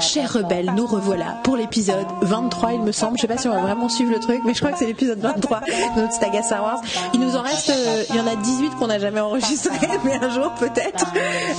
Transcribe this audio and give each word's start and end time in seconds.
Chers 0.00 0.32
rebelles, 0.32 0.72
nous 0.76 0.86
revoilà 0.86 1.40
pour 1.42 1.56
l'épisode 1.56 2.06
23, 2.22 2.72
il 2.74 2.80
me 2.80 2.92
semble. 2.92 3.16
Je 3.16 3.22
sais 3.22 3.28
pas 3.28 3.38
si 3.38 3.48
on 3.48 3.54
va 3.54 3.60
vraiment 3.60 3.88
suivre 3.88 4.12
le 4.12 4.20
truc, 4.20 4.40
mais 4.44 4.54
je 4.54 4.58
crois 4.60 4.72
que 4.72 4.78
c'est 4.78 4.86
l'épisode 4.86 5.18
23 5.18 5.60
de 5.60 6.00
notre 6.00 6.12
saga 6.12 6.42
Star 6.42 6.62
Wars. 6.62 6.80
Il 7.14 7.20
nous 7.20 7.36
en 7.36 7.42
reste, 7.42 7.70
euh, 7.70 8.04
il 8.10 8.16
y 8.16 8.20
en 8.20 8.26
a 8.26 8.36
18 8.36 8.76
qu'on 8.76 8.86
n'a 8.88 8.98
jamais 8.98 9.20
enregistré, 9.20 9.88
mais 10.04 10.16
un 10.22 10.30
jour 10.30 10.52
peut-être. 10.54 11.06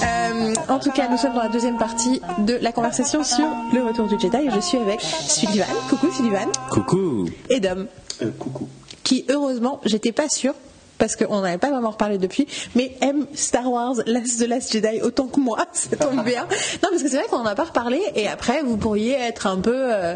Euh, 0.04 0.54
en 0.70 0.80
tout 0.80 0.92
cas, 0.92 1.08
nous 1.10 1.18
sommes 1.18 1.34
dans 1.34 1.44
la 1.44 1.50
deuxième 1.50 1.78
partie 1.78 2.22
de 2.40 2.58
la 2.62 2.72
conversation 2.72 3.24
sur 3.24 3.48
le 3.74 3.84
retour 3.84 4.08
du 4.08 4.20
Jedi. 4.20 4.50
Je 4.54 4.60
suis 4.60 4.78
avec 4.78 5.02
Sullivan. 5.02 5.68
Coucou 5.90 6.12
Sullivan. 6.12 6.48
Coucou. 6.70 7.26
Et 7.50 7.60
Dom. 7.60 7.88
Euh, 8.22 8.32
coucou. 8.38 8.68
Qui, 9.04 9.26
heureusement, 9.30 9.80
j'étais 9.86 10.12
pas 10.12 10.30
sûre 10.30 10.54
parce 11.00 11.16
qu'on 11.16 11.42
n'avait 11.42 11.58
pas 11.58 11.72
vraiment 11.72 11.90
reparlé 11.92 12.18
depuis, 12.20 12.46
mais 12.76 12.96
aime 13.02 13.26
Star 13.34 13.70
Wars, 13.71 13.96
Last 14.06 14.40
The 14.40 14.48
Last 14.48 14.71
Jedi 14.71 15.02
autant 15.02 15.26
que 15.28 15.40
moi, 15.40 15.57
ça 15.74 15.96
tombe 15.96 16.24
bien. 16.24 16.44
Non, 16.44 16.90
parce 16.92 17.02
que 17.02 17.10
c'est 17.10 17.18
vrai 17.18 17.26
qu'on 17.30 17.40
n'en 17.40 17.46
a 17.46 17.56
pas 17.56 17.64
reparlé, 17.64 18.00
et 18.16 18.28
après, 18.28 18.62
vous 18.62 18.78
pourriez 18.78 19.14
être 19.14 19.48
un 19.48 19.57
peu... 19.57 19.74
euh, 19.76 20.16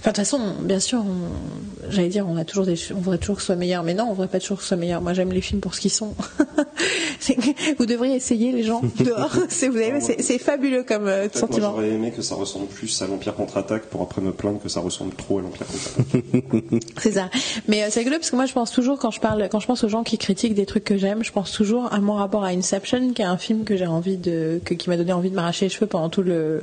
Enfin, 0.00 0.10
de 0.10 0.16
toute 0.16 0.16
façon, 0.16 0.40
bien 0.62 0.80
sûr, 0.80 1.04
on- 1.06 1.90
j'allais 1.90 2.08
dire, 2.08 2.26
on, 2.28 2.36
a 2.36 2.44
toujours 2.44 2.64
des... 2.66 2.74
on 2.92 2.98
voudrait 3.00 3.18
toujours 3.18 3.36
que 3.36 3.42
ce 3.42 3.46
soit 3.46 3.56
meilleur, 3.56 3.82
mais 3.84 3.94
non, 3.94 4.04
on 4.08 4.14
voudrait 4.14 4.28
pas 4.28 4.40
toujours 4.40 4.56
que 4.56 4.62
ce 4.62 4.68
soit 4.68 4.76
meilleur. 4.76 5.00
Moi, 5.02 5.12
j'aime 5.12 5.32
les 5.32 5.40
films 5.40 5.60
pour 5.60 5.74
ce 5.74 5.80
qu'ils 5.80 5.90
sont. 5.92 6.14
C'est 7.20 7.34
que 7.36 7.76
vous 7.78 7.86
devriez 7.86 8.16
essayer, 8.16 8.50
les 8.52 8.62
gens, 8.64 8.80
dehors. 8.98 9.30
C'est 9.48 9.68
vous 9.68 9.76
avez- 9.76 10.00
c'est- 10.00 10.22
c'est 10.22 10.38
fabuleux 10.38 10.82
comme 10.82 11.06
euh, 11.06 11.26
En 11.26 11.28
fait, 11.28 11.38
moi, 11.40 11.48
sentiment. 11.48 11.70
j'aurais 11.72 11.90
aimé 11.90 12.10
que 12.10 12.22
ça 12.22 12.34
ressemble 12.34 12.66
plus 12.66 13.00
à 13.02 13.06
l'Empire 13.06 13.34
contre-attaque 13.34 13.84
pour 13.86 14.02
après 14.02 14.20
me 14.20 14.32
plaindre 14.32 14.60
que 14.60 14.68
ça 14.68 14.80
ressemble 14.80 15.14
trop 15.14 15.38
à 15.38 15.42
l'Empire 15.42 15.66
contre-attaque. 15.66 16.82
C'est 16.98 17.12
ça. 17.12 17.28
Mais 17.68 17.82
euh, 17.84 17.86
c'est 17.90 18.00
rigolo 18.00 18.16
parce 18.18 18.30
que 18.30 18.36
moi 18.36 18.46
je 18.46 18.52
pense 18.52 18.70
toujours 18.72 18.98
quand 18.98 19.10
je 19.10 19.20
parle, 19.20 19.48
quand 19.50 19.60
je 19.60 19.66
pense 19.66 19.84
aux 19.84 19.88
gens 19.88 20.02
qui 20.02 20.18
critiquent 20.22 20.54
des 20.54 20.64
trucs 20.66 20.84
que 20.84 20.96
j'aime, 20.96 21.22
je 21.22 21.32
pense 21.32 21.52
toujours 21.52 21.92
à 21.92 21.98
mon 22.00 22.14
rapport 22.14 22.44
à 22.44 22.48
Inception, 22.48 23.12
qui 23.12 23.22
est 23.22 23.26
un 23.26 23.36
film 23.36 23.64
que 23.64 23.76
j'ai 23.76 23.86
envie 23.86 24.16
de, 24.16 24.60
que- 24.64 24.74
qui 24.74 24.88
m'a 24.88 24.96
donné 24.96 25.12
envie 25.12 25.28
de 25.30 25.34
m'arracher 25.34 25.66
les 25.66 25.68
cheveux 25.68 25.86
pendant 25.86 26.08
tout 26.08 26.22
le 26.22 26.60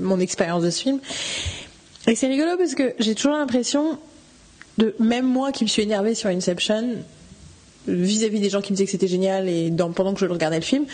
mon 0.00 0.18
expérience 0.20 0.62
de 0.62 0.70
ce 0.70 0.80
film. 0.82 1.00
Et 2.06 2.14
c'est 2.14 2.28
rigolo 2.28 2.56
parce 2.56 2.74
que 2.74 2.94
j'ai 2.98 3.14
toujours 3.14 3.32
l'impression 3.36 3.98
de, 4.78 4.94
même 4.98 5.26
moi 5.26 5.52
qui 5.52 5.64
me 5.64 5.68
suis 5.68 5.82
énervée 5.82 6.14
sur 6.14 6.30
Inception, 6.30 6.84
vis-à-vis 7.86 8.40
des 8.40 8.50
gens 8.50 8.60
qui 8.60 8.72
me 8.72 8.76
disaient 8.76 8.86
que 8.86 8.92
c'était 8.92 9.08
génial 9.08 9.48
et 9.48 9.72
pendant 9.94 10.14
que 10.14 10.20
je 10.20 10.26
regardais 10.26 10.56
le 10.56 10.62
film, 10.62 10.84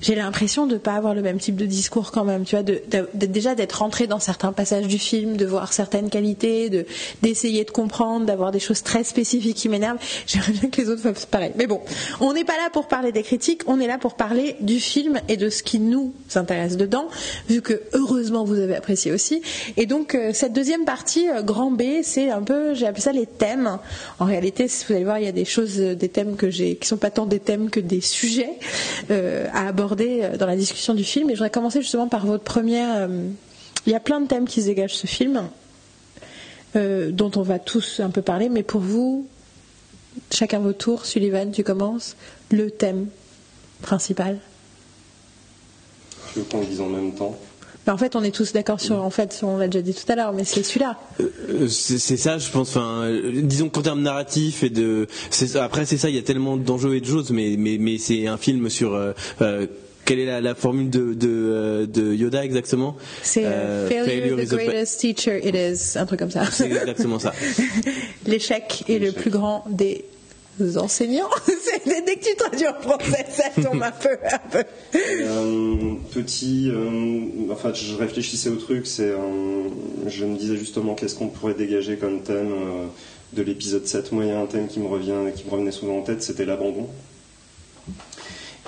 j'ai 0.00 0.14
l'impression 0.14 0.66
de 0.66 0.76
pas 0.76 0.94
avoir 0.94 1.14
le 1.14 1.22
même 1.22 1.38
type 1.38 1.56
de 1.56 1.66
discours 1.66 2.10
quand 2.10 2.24
même, 2.24 2.44
tu 2.44 2.56
vois, 2.56 2.64
déjà 3.14 3.54
d'être 3.54 3.74
rentré 3.74 4.06
dans 4.06 4.18
certains 4.18 4.52
passages 4.52 4.86
du 4.86 4.98
film, 4.98 5.36
de 5.36 5.46
voir 5.46 5.72
certaines 5.72 6.10
qualités, 6.10 6.68
de 6.68 6.84
d'essayer 7.22 7.64
de 7.64 7.70
comprendre, 7.70 8.26
d'avoir 8.26 8.52
des 8.52 8.60
choses 8.60 8.82
très 8.82 9.04
spécifiques 9.04 9.56
qui 9.56 9.68
m'énervent. 9.68 9.98
J'aimerais 10.26 10.52
bien 10.52 10.68
que 10.68 10.80
les 10.80 10.90
autres 10.90 11.02
fassent 11.02 11.26
pareil. 11.26 11.52
Mais 11.56 11.66
bon, 11.66 11.80
on 12.20 12.32
n'est 12.32 12.44
pas 12.44 12.56
là 12.56 12.68
pour 12.72 12.88
parler 12.88 13.12
des 13.12 13.22
critiques, 13.22 13.62
on 13.66 13.80
est 13.80 13.86
là 13.86 13.98
pour 13.98 14.14
parler 14.14 14.56
du 14.60 14.80
film 14.80 15.20
et 15.28 15.36
de 15.36 15.48
ce 15.48 15.62
qui 15.62 15.78
nous 15.78 16.12
intéresse 16.34 16.76
dedans, 16.76 17.08
vu 17.48 17.62
que 17.62 17.80
heureusement 17.92 18.44
vous 18.44 18.58
avez 18.58 18.76
apprécié 18.76 19.12
aussi. 19.12 19.42
Et 19.76 19.86
donc 19.86 20.14
euh, 20.14 20.32
cette 20.34 20.52
deuxième 20.52 20.84
partie, 20.84 21.28
euh, 21.30 21.42
grand 21.42 21.70
B, 21.70 21.82
c'est 22.02 22.30
un 22.30 22.42
peu, 22.42 22.74
j'ai 22.74 22.86
appelé 22.86 23.02
ça 23.02 23.12
les 23.12 23.26
thèmes. 23.26 23.78
En 24.18 24.24
réalité, 24.24 24.68
si 24.68 24.84
vous 24.86 24.94
allez 24.94 25.04
voir, 25.04 25.18
il 25.18 25.24
y 25.24 25.28
a 25.28 25.32
des 25.32 25.44
choses, 25.44 25.76
des 25.76 26.08
thèmes 26.08 26.23
que 26.36 26.50
j'ai, 26.50 26.76
qui 26.76 26.88
sont 26.88 26.96
pas 26.96 27.10
tant 27.10 27.26
des 27.26 27.38
thèmes 27.40 27.70
que 27.70 27.80
des 27.80 28.00
sujets 28.00 28.58
euh, 29.10 29.46
à 29.52 29.68
aborder 29.68 30.20
euh, 30.22 30.36
dans 30.36 30.46
la 30.46 30.56
discussion 30.56 30.94
du 30.94 31.04
film. 31.04 31.28
Et 31.30 31.34
je 31.34 31.38
voudrais 31.38 31.50
commencer 31.50 31.80
justement 31.82 32.08
par 32.08 32.26
votre 32.26 32.44
première. 32.44 32.96
euh, 33.08 33.28
il 33.86 33.92
y 33.92 33.96
a 33.96 34.00
plein 34.00 34.20
de 34.20 34.26
thèmes 34.26 34.46
qui 34.48 34.62
se 34.62 34.66
dégagent 34.66 34.94
ce 34.94 35.06
film, 35.06 35.42
dont 36.74 37.30
on 37.36 37.42
va 37.42 37.58
tous 37.58 38.00
un 38.00 38.08
peu 38.08 38.22
parler. 38.22 38.48
Mais 38.48 38.62
pour 38.62 38.80
vous, 38.80 39.26
chacun 40.32 40.58
votre 40.58 40.78
tour. 40.78 41.04
Sullivan, 41.04 41.50
tu 41.52 41.62
commences. 41.64 42.16
Le 42.50 42.70
thème 42.70 43.08
principal. 43.82 44.38
Je 46.34 46.40
veux 46.40 46.46
qu'on 46.46 46.82
en 46.82 46.88
même 46.88 47.14
temps. 47.14 47.36
Mais 47.86 47.92
en 47.92 47.96
fait, 47.98 48.16
on 48.16 48.22
est 48.22 48.34
tous 48.34 48.52
d'accord 48.52 48.80
sur. 48.80 49.02
En 49.02 49.10
fait, 49.10 49.40
on 49.42 49.58
l'a 49.58 49.68
déjà 49.68 49.82
dit 49.82 49.94
tout 49.94 50.10
à 50.10 50.16
l'heure, 50.16 50.32
mais 50.32 50.44
c'est 50.44 50.62
celui-là. 50.62 50.96
Euh, 51.20 51.68
C'est 51.68 51.98
c'est 51.98 52.16
ça, 52.16 52.38
je 52.38 52.50
pense. 52.50 52.70
Enfin, 52.76 53.02
euh, 53.04 53.40
disons 53.42 53.68
qu'en 53.68 53.82
termes 53.82 54.00
narratifs 54.02 54.62
et 54.62 54.70
de, 54.70 55.06
après 55.60 55.84
c'est 55.84 55.96
ça, 55.98 56.08
il 56.08 56.16
y 56.16 56.18
a 56.18 56.22
tellement 56.22 56.56
d'enjeux 56.56 56.94
et 56.96 57.00
de 57.00 57.06
choses, 57.06 57.30
mais 57.30 57.56
mais 57.58 57.76
mais 57.78 57.98
c'est 57.98 58.26
un 58.26 58.36
film 58.38 58.70
sur. 58.70 58.94
euh, 58.94 59.12
euh, 59.42 59.66
quelle 60.06 60.18
est 60.18 60.26
la, 60.26 60.42
la 60.42 60.54
formule 60.54 60.90
de, 60.90 61.14
de, 61.14 61.28
euh, 61.30 61.86
de 61.86 62.12
Yoda 62.12 62.44
exactement 62.44 62.94
C'est 63.22 63.44
euh, 63.46 63.88
Euh, 63.90 64.04
Failure, 64.04 64.38
is 64.38 64.48
the 64.48 64.54
greatest 64.54 65.00
teacher 65.00 65.40
it 65.42 65.54
is, 65.54 65.96
un 65.98 66.04
truc 66.04 66.18
comme 66.20 66.30
ça. 66.30 66.44
C'est 66.50 66.66
exactement 66.66 67.18
ça. 67.18 67.32
L'échec 68.26 68.84
est 68.88 68.98
le 68.98 69.12
plus 69.12 69.30
grand 69.30 69.64
des 69.70 70.04
enseignants. 70.76 71.28
Dès 71.86 72.16
que 72.16 72.24
tu 72.24 72.36
traduis 72.36 72.68
en 72.68 72.80
français, 72.80 73.26
ça 73.30 73.62
tombe 73.62 73.82
un 73.82 73.90
peu. 73.90 74.16
Un 74.30 74.48
peu. 74.50 74.64
Euh, 74.94 75.94
petit, 76.12 76.70
euh, 76.70 77.52
enfin, 77.52 77.72
je 77.72 77.96
réfléchissais 77.96 78.48
au 78.48 78.56
truc, 78.56 78.86
c'est, 78.86 79.10
euh, 79.10 79.18
je 80.06 80.24
me 80.24 80.36
disais 80.36 80.56
justement 80.56 80.94
qu'est-ce 80.94 81.16
qu'on 81.16 81.28
pourrait 81.28 81.54
dégager 81.54 81.96
comme 81.96 82.22
thème 82.22 82.52
euh, 82.52 82.86
de 83.32 83.42
l'épisode 83.42 83.86
7. 83.86 84.12
Moi, 84.12 84.24
il 84.24 84.28
y 84.28 84.32
a 84.32 84.40
un 84.40 84.46
thème 84.46 84.68
qui 84.68 84.80
me 84.80 84.86
revient, 84.86 85.32
qui 85.34 85.44
me 85.44 85.50
revenait 85.50 85.72
souvent 85.72 85.98
en 85.98 86.02
tête, 86.02 86.22
c'était 86.22 86.44
l'abandon. 86.44 86.88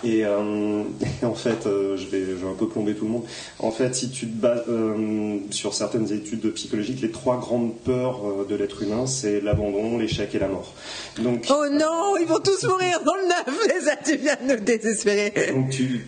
Et 0.07 0.25
euh, 0.25 0.83
en 1.23 1.35
fait, 1.35 1.67
euh, 1.67 1.97
je, 1.97 2.07
vais, 2.07 2.21
je 2.21 2.35
vais 2.35 2.49
un 2.49 2.55
peu 2.55 2.69
plomber 2.69 2.95
tout 2.95 3.07
le 3.07 3.11
monde. 3.11 3.25
En 3.59 3.73
fait, 3.73 3.95
si 3.95 4.11
tu 4.11 4.29
te 4.29 4.37
bases 4.37 4.63
euh, 4.69 5.39
sur 5.51 5.75
certaines 5.75 6.13
études 6.13 6.49
psychologiques, 6.53 7.01
les 7.03 7.11
trois 7.11 7.39
grandes 7.39 7.75
peurs 7.75 8.47
de 8.49 8.55
l'être 8.55 8.83
humain, 8.83 9.07
c'est 9.07 9.41
l'abandon, 9.41 9.99
l'échec 9.99 10.35
et 10.35 10.39
la 10.39 10.49
mort. 10.49 10.73
Donc, 11.19 11.47
Oh 11.51 11.65
non, 11.73 12.17
ils 12.21 12.27
vont 12.27 12.39
tous 12.39 12.65
mourir 12.69 13.01
dans 13.05 13.15
le 13.15 13.27
neuf. 13.29 13.67
Mais 13.67 13.81
ça, 13.85 13.97
tu 13.97 14.17
viens 14.17 14.37
de 14.47 14.55
nous 14.55 14.65
désespérer. 14.65 15.33
Donc 15.53 15.71
tu 15.71 16.07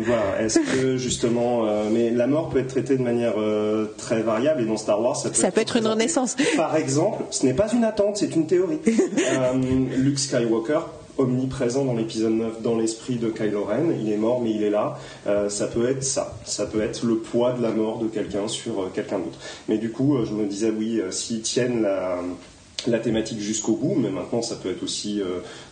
voilà, 0.00 0.40
est-ce 0.42 0.58
que 0.58 0.96
justement 0.96 1.66
mais 1.90 2.10
la 2.10 2.26
mort 2.26 2.48
peut 2.48 2.60
être 2.60 2.68
traitée 2.68 2.96
de 2.96 3.02
manière 3.02 3.34
très 3.98 4.22
variable 4.22 4.62
et 4.62 4.64
dans 4.64 4.78
Star 4.78 5.00
Wars 5.02 5.16
ça 5.16 5.28
peut, 5.28 5.34
Ça 5.34 5.50
peut 5.50 5.60
être 5.60 5.76
une 5.76 5.86
renaissance. 5.86 6.34
Par 6.56 6.74
exemple, 6.76 7.24
ce 7.30 7.44
n'est 7.44 7.52
pas 7.52 7.70
une 7.72 7.84
attente, 7.84 8.16
c'est 8.16 8.34
une 8.34 8.46
théorie. 8.46 8.80
Luke 9.98 10.18
Skywalker 10.18 10.80
omniprésent 11.18 11.84
dans 11.84 11.94
l'épisode 11.94 12.32
9 12.32 12.62
dans 12.62 12.76
l'esprit 12.76 13.16
de 13.16 13.28
Kylo 13.28 13.64
Ren, 13.64 13.92
il 14.00 14.10
est 14.10 14.16
mort 14.16 14.40
mais 14.42 14.50
il 14.50 14.62
est 14.62 14.70
là, 14.70 14.98
Euh, 15.26 15.48
ça 15.48 15.66
peut 15.66 15.88
être 15.88 16.02
ça, 16.02 16.36
ça 16.44 16.66
peut 16.66 16.82
être 16.82 17.04
le 17.06 17.16
poids 17.18 17.52
de 17.52 17.62
la 17.62 17.70
mort 17.70 17.98
de 17.98 18.08
quelqu'un 18.08 18.48
sur 18.48 18.82
euh, 18.82 18.90
quelqu'un 18.94 19.18
d'autre. 19.18 19.38
Mais 19.68 19.78
du 19.78 19.90
coup, 19.90 20.16
euh, 20.16 20.24
je 20.24 20.32
me 20.32 20.46
disais 20.46 20.70
oui, 20.70 21.00
s'ils 21.10 21.42
tiennent 21.42 21.82
la 21.82 22.18
la 22.86 22.98
thématique 22.98 23.40
jusqu'au 23.40 23.76
bout, 23.76 23.94
mais 23.96 24.10
maintenant 24.10 24.42
ça 24.42 24.56
peut 24.56 24.68
être 24.68 24.82
aussi, 24.82 25.22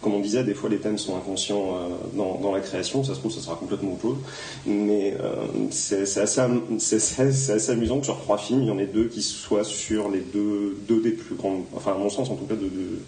comme 0.00 0.14
on 0.14 0.20
disait, 0.20 0.44
des 0.44 0.54
fois 0.54 0.70
les 0.70 0.78
thèmes 0.78 0.96
sont 0.96 1.14
inconscients 1.14 1.76
dans, 2.14 2.38
dans 2.40 2.52
la 2.52 2.60
création, 2.60 3.04
ça 3.04 3.12
se 3.12 3.18
trouve 3.18 3.30
ça 3.30 3.40
sera 3.42 3.54
complètement 3.56 3.92
autre 3.92 4.00
chose, 4.00 4.16
mais 4.64 5.14
euh, 5.20 5.34
c'est 5.70 6.00
assez, 6.18 6.40
assez 6.40 7.70
amusant 7.70 7.98
que 7.98 8.06
sur 8.06 8.18
trois 8.18 8.38
films, 8.38 8.62
il 8.62 8.68
y 8.68 8.70
en 8.70 8.78
ait 8.78 8.86
deux 8.86 9.08
qui 9.08 9.20
soient 9.20 9.62
sur 9.64 10.08
les 10.08 10.20
deux, 10.20 10.78
deux 10.88 11.02
des 11.02 11.10
plus 11.10 11.34
grandes, 11.34 11.64
enfin 11.76 11.92
à 11.92 11.98
mon 11.98 12.08
sens 12.08 12.30
en 12.30 12.34
tout 12.36 12.46
cas, 12.46 12.54
de, 12.54 12.62
de- 12.64 13.00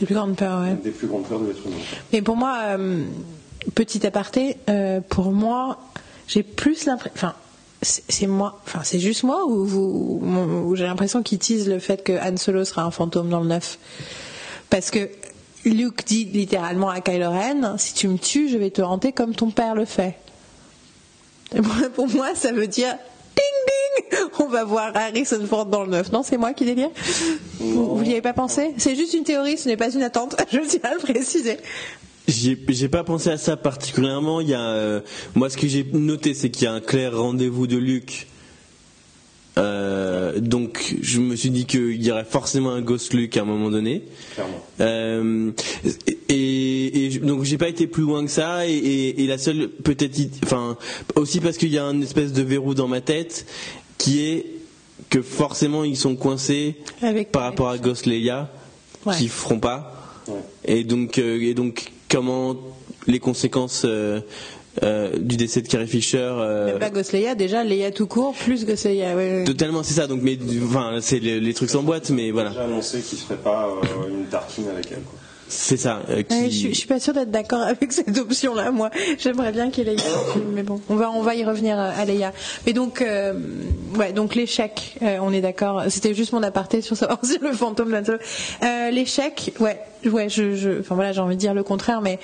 Les 0.00 0.06
plus 0.06 0.14
grandes 0.14 0.36
peurs, 0.36 0.60
ouais. 0.60 0.74
des 0.82 0.90
plus 0.90 1.06
grandes 1.06 1.26
peurs 1.26 1.40
de 1.40 1.46
l'être 1.46 1.66
humain. 1.66 1.76
Mais 2.12 2.22
pour 2.22 2.36
moi, 2.36 2.56
euh, 2.68 3.04
petit 3.74 4.06
aparté, 4.06 4.56
euh, 4.68 5.00
pour 5.00 5.32
moi, 5.32 5.78
j'ai 6.26 6.42
plus 6.42 6.86
l'impression. 6.86 7.12
Enfin, 7.14 7.34
c'est 7.82 8.26
moi. 8.26 8.60
Enfin, 8.66 8.80
c'est 8.82 9.00
juste 9.00 9.22
moi 9.22 9.44
ou, 9.46 10.74
j'ai 10.76 10.84
l'impression 10.84 11.22
qu'ils 11.22 11.38
teasent 11.38 11.68
le 11.68 11.78
fait 11.78 12.02
que 12.02 12.12
Han 12.12 12.36
Solo 12.36 12.64
sera 12.64 12.82
un 12.82 12.90
fantôme 12.90 13.28
dans 13.28 13.40
le 13.40 13.48
neuf? 13.48 13.78
Parce 14.68 14.90
que 14.90 15.08
Luke 15.64 16.04
dit 16.06 16.24
littéralement 16.24 16.88
à 16.88 17.00
Kylo 17.00 17.30
Ren 17.30 17.76
si 17.78 17.94
tu 17.94 18.08
me 18.08 18.18
tues, 18.18 18.48
je 18.48 18.58
vais 18.58 18.70
te 18.70 18.82
hanter 18.82 19.12
comme 19.12 19.34
ton 19.34 19.50
père 19.50 19.74
le 19.74 19.84
fait. 19.84 20.16
Pour 21.94 22.08
moi, 22.08 22.34
ça 22.34 22.52
veut 22.52 22.66
dire. 22.68 22.96
Ding 23.36 24.10
ding 24.10 24.28
On 24.38 24.48
va 24.48 24.64
voir 24.64 24.92
Harrison 24.94 25.44
Ford 25.46 25.66
dans 25.66 25.82
le 25.82 25.90
neuf. 25.90 26.12
Non, 26.12 26.22
c'est 26.22 26.36
moi 26.36 26.52
qui 26.52 26.64
délire 26.64 26.90
Vous 27.58 28.02
n'y 28.02 28.12
avez 28.12 28.22
pas 28.22 28.32
pensé? 28.32 28.74
C'est 28.78 28.96
juste 28.96 29.14
une 29.14 29.24
théorie, 29.24 29.58
ce 29.58 29.68
n'est 29.68 29.76
pas 29.76 29.92
une 29.92 30.02
attente. 30.02 30.36
Je 30.52 30.60
tiens 30.60 30.80
à 30.84 30.94
le 30.94 31.00
préciser. 31.00 31.58
J'ai 32.28 32.88
pas 32.88 33.02
pensé 33.02 33.30
à 33.30 33.38
ça 33.38 33.56
particulièrement. 33.56 34.40
Il 34.40 34.48
y 34.48 34.54
a, 34.54 34.60
euh, 34.60 35.00
moi, 35.34 35.50
ce 35.50 35.56
que 35.56 35.66
j'ai 35.66 35.84
noté, 35.92 36.34
c'est 36.34 36.50
qu'il 36.50 36.64
y 36.64 36.66
a 36.66 36.72
un 36.72 36.80
clair 36.80 37.16
rendez-vous 37.16 37.66
de 37.66 37.76
Luke. 37.76 38.28
Euh, 39.58 40.38
donc, 40.40 40.94
je 41.02 41.20
me 41.20 41.34
suis 41.36 41.50
dit 41.50 41.64
qu'il 41.66 42.02
y 42.04 42.10
aurait 42.12 42.24
forcément 42.24 42.70
un 42.70 42.80
Ghost 42.80 43.12
Luke 43.14 43.36
à 43.36 43.42
un 43.42 43.44
moment 43.44 43.70
donné. 43.70 44.04
Clairement. 44.34 44.64
Euh, 44.80 45.50
et, 46.28 47.06
et 47.06 47.10
je- 47.10 47.20
donc 47.20 47.42
j'ai 47.44 47.58
pas 47.58 47.68
été 47.68 47.86
plus 47.86 48.02
loin 48.04 48.24
que 48.24 48.30
ça 48.30 48.66
et, 48.66 48.72
et- 48.72 49.22
et 49.24 49.26
la 49.26 49.38
seule 49.38 49.68
peut-être 49.68 50.16
enfin 50.44 50.76
aussi 51.16 51.40
parce 51.40 51.56
qu'il 51.56 51.70
y 51.70 51.78
a 51.78 51.84
un 51.84 52.00
espèce 52.00 52.32
de 52.32 52.42
verrou 52.42 52.74
dans 52.74 52.86
ma 52.88 53.00
tête 53.00 53.46
qui 53.98 54.20
est 54.24 54.46
que 55.10 55.20
forcément 55.22 55.82
ils 55.82 55.96
sont 55.96 56.14
coincés 56.14 56.76
Avec- 57.02 57.32
par 57.32 57.42
rapport 57.42 57.68
à 57.68 57.78
Ghost 57.78 58.06
Leia 58.06 58.48
Ouais. 59.06 59.16
qui 59.16 59.26
feront 59.28 59.58
pas 59.58 59.96
Ouais. 60.28 60.40
et 60.66 60.84
donc 60.84 61.18
euh, 61.18 61.40
et 61.42 61.54
donc 61.54 61.90
comment 62.08 62.56
les 63.08 63.18
conséquences 63.18 63.84
euh, 64.82 65.10
du 65.18 65.36
décès 65.36 65.62
de 65.62 65.68
Carrie 65.68 65.86
Fisher 65.88 66.18
euh, 66.20 66.66
Même 66.66 66.78
pas 66.78 66.90
Ghost 66.90 67.12
Leia, 67.12 67.34
déjà 67.34 67.64
Leia 67.64 67.90
tout 67.90 68.06
court, 68.06 68.34
plus 68.34 68.64
Ghost 68.64 68.84
Leia. 68.84 69.16
ouais, 69.16 69.38
ouais. 69.40 69.44
totalement 69.44 69.82
c'est 69.82 69.94
ça 69.94 70.06
donc 70.06 70.20
mais 70.22 70.38
enfin 70.64 70.98
c'est 71.00 71.18
les, 71.18 71.40
les 71.40 71.54
trucs 71.54 71.70
sans 71.70 71.82
boîte 71.82 72.10
mais 72.10 72.30
voilà 72.30 72.52
J'ai 72.52 72.60
annoncé 72.60 73.00
qu'il 73.00 73.18
ne 73.18 73.22
ferait 73.24 73.36
pas 73.38 73.68
euh, 73.68 74.08
une 74.08 74.26
tartine 74.26 74.68
avec 74.68 74.86
elle. 74.92 75.02
Quoi. 75.02 75.18
C'est 75.52 75.76
ça. 75.76 76.00
euh, 76.10 76.22
qui... 76.22 76.32
Ouais, 76.32 76.44
je, 76.48 76.56
suis- 76.56 76.68
je 76.74 76.78
suis 76.78 76.86
pas 76.86 77.00
sûre 77.00 77.12
d'être 77.12 77.32
d'accord 77.32 77.60
avec 77.62 77.90
cette 77.92 78.16
option-là, 78.16 78.70
moi. 78.70 78.88
J'aimerais 79.18 79.50
bien 79.50 79.70
qu'il 79.72 79.88
ait 79.88 79.96
un 79.96 80.32
film, 80.32 80.44
mais 80.54 80.62
bon, 80.62 80.80
on 80.88 80.94
va, 80.94 81.10
on 81.10 81.22
va 81.22 81.34
y 81.34 81.44
revenir 81.44 81.76
à 81.76 82.04
Leia. 82.04 82.32
Mais 82.66 82.72
donc, 82.72 83.02
euh, 83.02 83.34
ouais, 83.96 84.12
donc 84.12 84.36
l'échec, 84.36 84.96
euh, 85.02 85.18
on 85.20 85.32
est 85.32 85.40
d'accord. 85.40 85.82
C'était 85.88 86.14
juste 86.14 86.32
mon 86.32 86.44
aparté 86.44 86.82
sur 86.82 86.96
savoir 86.96 87.18
si 87.24 87.36
le 87.42 87.50
fantôme 87.52 87.90
d'un. 87.90 88.04
Euh, 88.62 88.90
l'échec, 88.92 89.52
ouais, 89.58 89.80
ouais, 90.04 90.28
je, 90.28 90.54
je, 90.54 90.78
enfin 90.78 90.94
voilà, 90.94 91.10
j'ai 91.12 91.20
envie 91.20 91.34
de 91.34 91.40
dire 91.40 91.52
le 91.52 91.64
contraire, 91.64 92.00
mais 92.00 92.20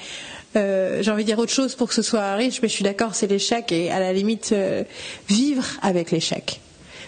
euh, 0.55 1.03
j'ai 1.03 1.11
envie 1.11 1.25
de 1.25 1.27
dire 1.29 1.39
autre 1.39 1.53
chose 1.53 1.75
pour 1.75 1.89
que 1.89 1.95
ce 1.95 2.03
soit 2.03 2.35
riche, 2.35 2.61
mais 2.63 2.69
je 2.69 2.75
suis 2.75 2.85
d'accord, 2.85 3.15
c'est 3.15 3.27
l'échec 3.27 3.73
et 3.73 3.91
à 3.91 3.99
la 4.01 4.13
limite 4.13 4.51
euh, 4.53 4.85
vivre 5.29 5.65
avec 5.83 6.11
l'échec. 6.11 6.61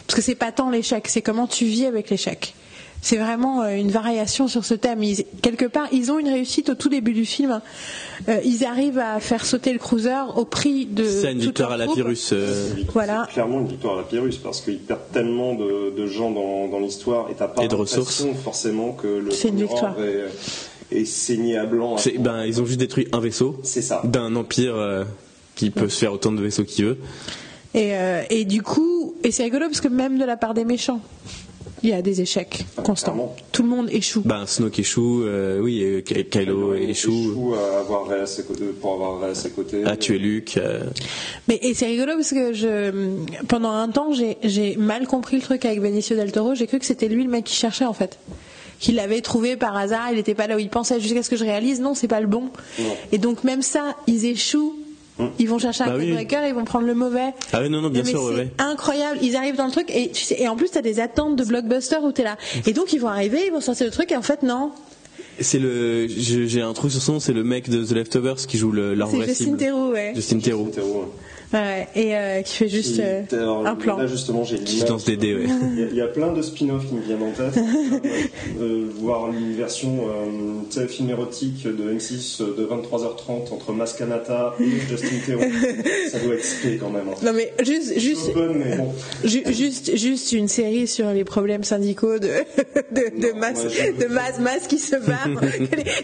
Parce 0.07 0.17
que 0.17 0.23
c'est 0.23 0.35
pas 0.35 0.53
tant 0.53 0.71
l'échec, 0.71 1.07
c'est 1.09 1.23
comment 1.23 1.47
tu 1.47 1.65
vis 1.67 1.87
avec 1.87 2.11
l'échec. 2.11 2.55
C'est 3.01 3.17
vraiment 3.17 3.63
euh, 3.63 3.77
une 3.77 3.93
variation 3.93 4.49
sur 4.49 4.65
ce 4.65 4.75
thème. 4.75 5.03
Ils- 5.05 5.25
quelque 5.41 5.67
part, 5.67 5.87
ils 5.93 6.11
ont 6.11 6.19
une 6.19 6.29
réussite 6.29 6.69
au 6.71 6.75
tout 6.75 6.89
début 6.89 7.13
du 7.13 7.25
film. 7.25 7.61
Euh, 8.29 8.41
ils 8.45 8.65
arrivent 8.65 8.99
à 8.99 9.21
faire 9.21 9.45
sauter 9.47 9.73
le 9.73 9.79
cruiser 9.79 10.17
au 10.35 10.45
prix 10.45 10.85
de. 10.87 11.05
C'est 11.05 11.31
une 11.31 11.39
victoire 11.39 11.71
à 11.71 11.77
la. 11.77 11.87
Pyrrhus. 11.87 12.17
euh, 12.33 12.71
Voilà. 12.93 13.23
C'est 13.29 13.35
clairement 13.35 13.61
une 13.61 13.69
victoire 13.69 13.95
à 13.95 13.97
la 13.99 14.03
Pyrrhus 14.03 14.35
parce 14.43 14.61
qu'ils 14.63 14.81
perdent 14.81 15.13
tellement 15.13 15.55
de, 15.55 15.95
de 15.97 16.07
gens 16.09 16.33
dans, 16.33 16.67
dans 16.67 16.81
l'histoire 16.81 17.31
et 17.31 17.35
t'as 17.35 17.47
pas 17.47 17.63
Et 17.63 17.69
de 17.69 17.75
ressources. 17.77 18.25
forcément 18.43 18.91
que 18.93 19.07
le 19.07 19.31
C'est 19.31 19.49
une 19.51 19.61
victoire. 19.61 19.95
est, 20.01 20.25
est 20.93 21.05
saigné 21.05 21.57
à 21.59 21.67
blanc. 21.67 21.97
à 21.97 22.01
ben, 22.19 22.45
ils 22.45 22.61
ont 22.61 22.67
juste 22.67 22.81
détruit 22.81 23.09
un 23.13 23.21
vaisseau 23.21 23.59
C'est 23.63 23.83
ça. 23.83 24.01
d'un 24.05 24.35
empire 24.37 24.75
euh, 24.77 25.05
qui 25.55 25.71
peut 25.71 25.89
se 25.89 25.99
faire 25.99 26.13
autant 26.13 26.33
de 26.33 26.41
vaisseaux 26.43 26.65
qu'il 26.65 26.85
veut. 26.87 26.99
Et, 27.75 27.95
euh, 27.95 28.23
et 28.31 28.45
du 28.45 28.63
coup, 28.63 29.15
et 29.23 29.31
c'est 29.31 29.43
rigolo 29.45 29.67
parce 29.67 29.81
que 29.81 29.89
même 29.89 30.19
de 30.19 30.25
la 30.25 30.37
part 30.37 30.55
des 30.55 30.65
méchants, 30.65 31.01
il 31.83 31.91
y 31.91 31.93
a 31.93 32.03
des 32.03 32.21
échecs 32.23 32.65
constants. 32.83 33.13
clairement. 33.13 33.37
Tout 33.53 33.63
le 33.63 33.69
monde 33.69 33.89
échoue. 33.93 34.23
Ben, 34.25 34.47
Snoke 34.47 34.81
échoue, 34.81 35.23
euh, 35.25 35.61
oui, 35.61 35.83
et 35.83 36.03
Ky- 36.03 36.25
Kylo 36.25 36.75
échoue, 36.75 37.55
à 37.55 37.79
avoir 37.81 38.11
à 38.11 38.27
ses 38.27 38.43
côtés, 38.45 38.65
pour 38.81 38.95
avoir 38.95 39.23
à 39.23 39.35
ses 39.35 39.51
côtés. 39.51 39.85
a 39.85 39.97
tué 39.97 40.19
Luke. 40.19 40.57
euh, 40.57 40.83
Mais 41.47 41.59
et 41.63 41.75
c'est 41.75 41.87
rigolo 41.87 42.15
parce 42.17 42.33
que 42.33 42.53
je, 42.53 42.91
pendant 43.47 43.71
un 43.71 43.89
temps, 43.91 44.13
j'ai 44.13 44.39
j'ai 44.43 44.75
mal 44.77 45.07
compris 45.07 45.37
le 45.37 45.43
truc 45.43 45.65
avec 45.67 45.81
Benicio 45.81 46.17
del 46.17 46.33
Toro. 46.33 46.55
J'ai 46.57 46.67
cru 46.67 46.79
que 46.81 46.87
c'était 46.87 47.07
lui 47.09 47.23
le 47.23 47.31
mec 47.31 47.45
qui 47.45 47.55
cherchait 47.55 47.85
en 47.85 47.93
fait. 47.93 48.19
Qu'il 48.79 48.95
l'avait 48.95 49.21
trouvé 49.21 49.57
par 49.57 49.77
hasard, 49.77 50.09
il 50.11 50.17
n'était 50.17 50.35
pas 50.35 50.47
là 50.47 50.57
où 50.57 50.59
il 50.59 50.69
pensait. 50.69 51.01
Jusqu'à 51.01 51.23
ce 51.23 51.31
que 51.31 51.37
je 51.37 51.45
réalise, 51.45 51.81
non, 51.81 51.95
c'est 51.95 52.09
pas 52.09 52.21
le 52.21 52.27
bon. 52.29 52.51
Non. 52.79 52.97
Et 53.13 53.19
donc 53.19 53.43
même 53.45 53.63
ça, 53.63 53.97
ils 54.07 54.25
échouent. 54.25 54.77
Ils 55.41 55.49
vont 55.49 55.59
chercher 55.59 55.83
un 55.83 55.89
Bah 55.89 55.95
oui. 55.99 56.13
breaker, 56.13 56.43
ils 56.47 56.55
vont 56.55 56.63
prendre 56.65 56.87
le 56.87 56.95
mauvais. 56.95 57.35
Ah 57.53 57.59
oui, 57.61 57.69
non, 57.71 57.81
non, 57.81 57.91
bien 57.91 58.05
mais 58.05 58.11
sûr, 58.11 58.23
ouais, 58.23 58.53
incroyable. 58.59 59.19
Ils 59.21 59.35
arrivent 59.35 59.57
dans 59.57 59.67
le 59.67 59.73
truc 59.73 59.91
et 59.93 60.11
tu 60.13 60.23
sais, 60.23 60.41
et 60.41 60.47
en 60.47 60.55
plus 60.55 60.69
t'as 60.71 60.81
des 60.81 61.01
attentes 61.01 61.35
de 61.35 61.43
blockbuster 61.45 61.97
où 62.05 62.13
t'es 62.13 62.23
là. 62.23 62.37
Et 62.67 62.73
donc 62.73 62.93
ils 62.93 63.01
vont 63.01 63.09
arriver, 63.09 63.41
ils 63.47 63.51
vont 63.53 63.61
sortir 63.61 63.85
le 63.87 63.91
truc 63.91 64.13
et 64.13 64.17
en 64.17 64.23
fait 64.23 64.45
non. 64.45 64.71
C'est 65.41 65.59
le, 65.59 66.07
j'ai 66.09 66.63
un 66.63 66.73
truc 66.73 66.93
sur 66.93 67.03
son 67.03 67.15
nom, 67.15 67.21
c'est 67.21 67.33
le 67.33 67.43
mec 67.43 67.69
de 67.69 67.85
The 67.85 67.91
Leftovers 67.93 68.37
qui 68.47 68.59
joue 68.59 68.71
le, 68.71 68.95
leur 68.95 69.11
C'est 69.11 69.27
Justin. 69.27 69.55
Theroux, 69.57 69.91
ouais. 69.91 70.13
Justin 70.15 70.39
Theroux. 70.39 70.67
C'était 70.71 70.81
heureux. 70.83 71.13
Ouais, 71.53 71.89
et 71.95 72.15
euh, 72.15 72.43
qui 72.43 72.57
fait 72.57 72.69
juste 72.69 72.97
Qui- 72.97 73.03
euh, 73.03 73.23
alors, 73.33 73.67
un 73.67 73.75
plan. 73.75 73.97
Là, 73.97 74.07
justement, 74.07 74.45
j'ai 74.45 74.59
dés, 74.59 75.35
ouais. 75.35 75.47
Il 75.73 75.81
y, 75.81 75.83
a, 75.83 75.87
il 75.89 75.97
y 75.97 76.01
a 76.03 76.07
plein 76.09 76.33
de 76.33 76.43
spin-offs 76.43 76.87
qui 76.87 76.95
me 76.95 77.01
viennent 77.01 77.23
en 77.23 77.31
tête. 77.33 77.59
Euh, 78.61 78.87
voir 78.99 79.29
une 79.33 79.55
version, 79.55 80.09
euh, 80.09 80.25
tu 80.71 80.81
sais, 80.81 80.89
film 80.89 81.11
érotique 81.11 81.63
de 81.65 81.93
M6 81.93 82.39
de 82.57 82.67
23h30 82.67 83.53
entre 83.53 83.73
Mascanata 83.73 84.55
et 84.59 84.65
Justin 84.89 85.17
Theroux. 85.25 85.43
Ça 86.11 86.19
doit 86.19 86.35
être 86.35 86.45
spé 86.45 86.77
quand 86.79 86.91
même. 86.91 87.09
hein. 87.09 87.15
Non 87.23 87.33
mais 87.33 87.53
juste, 87.65 87.99
juste, 88.01 88.31
Open, 88.31 88.55
mais 88.65 88.77
bon. 88.77 88.93
Ju- 89.25 89.45
Juste, 89.53 89.97
juste 89.97 90.33
une 90.33 90.49
série 90.49 90.89
sur 90.89 91.11
les 91.13 91.23
problèmes 91.25 91.63
syndicaux 91.63 92.19
de, 92.19 92.27
de, 92.93 93.21
de 93.21 93.33
Non, 93.33 93.39
masse, 93.39 93.63
de 93.63 94.07
masse, 94.07 94.41
masse 94.41 94.67
qui 94.67 94.79
se 94.79 94.97
barre. 94.97 95.29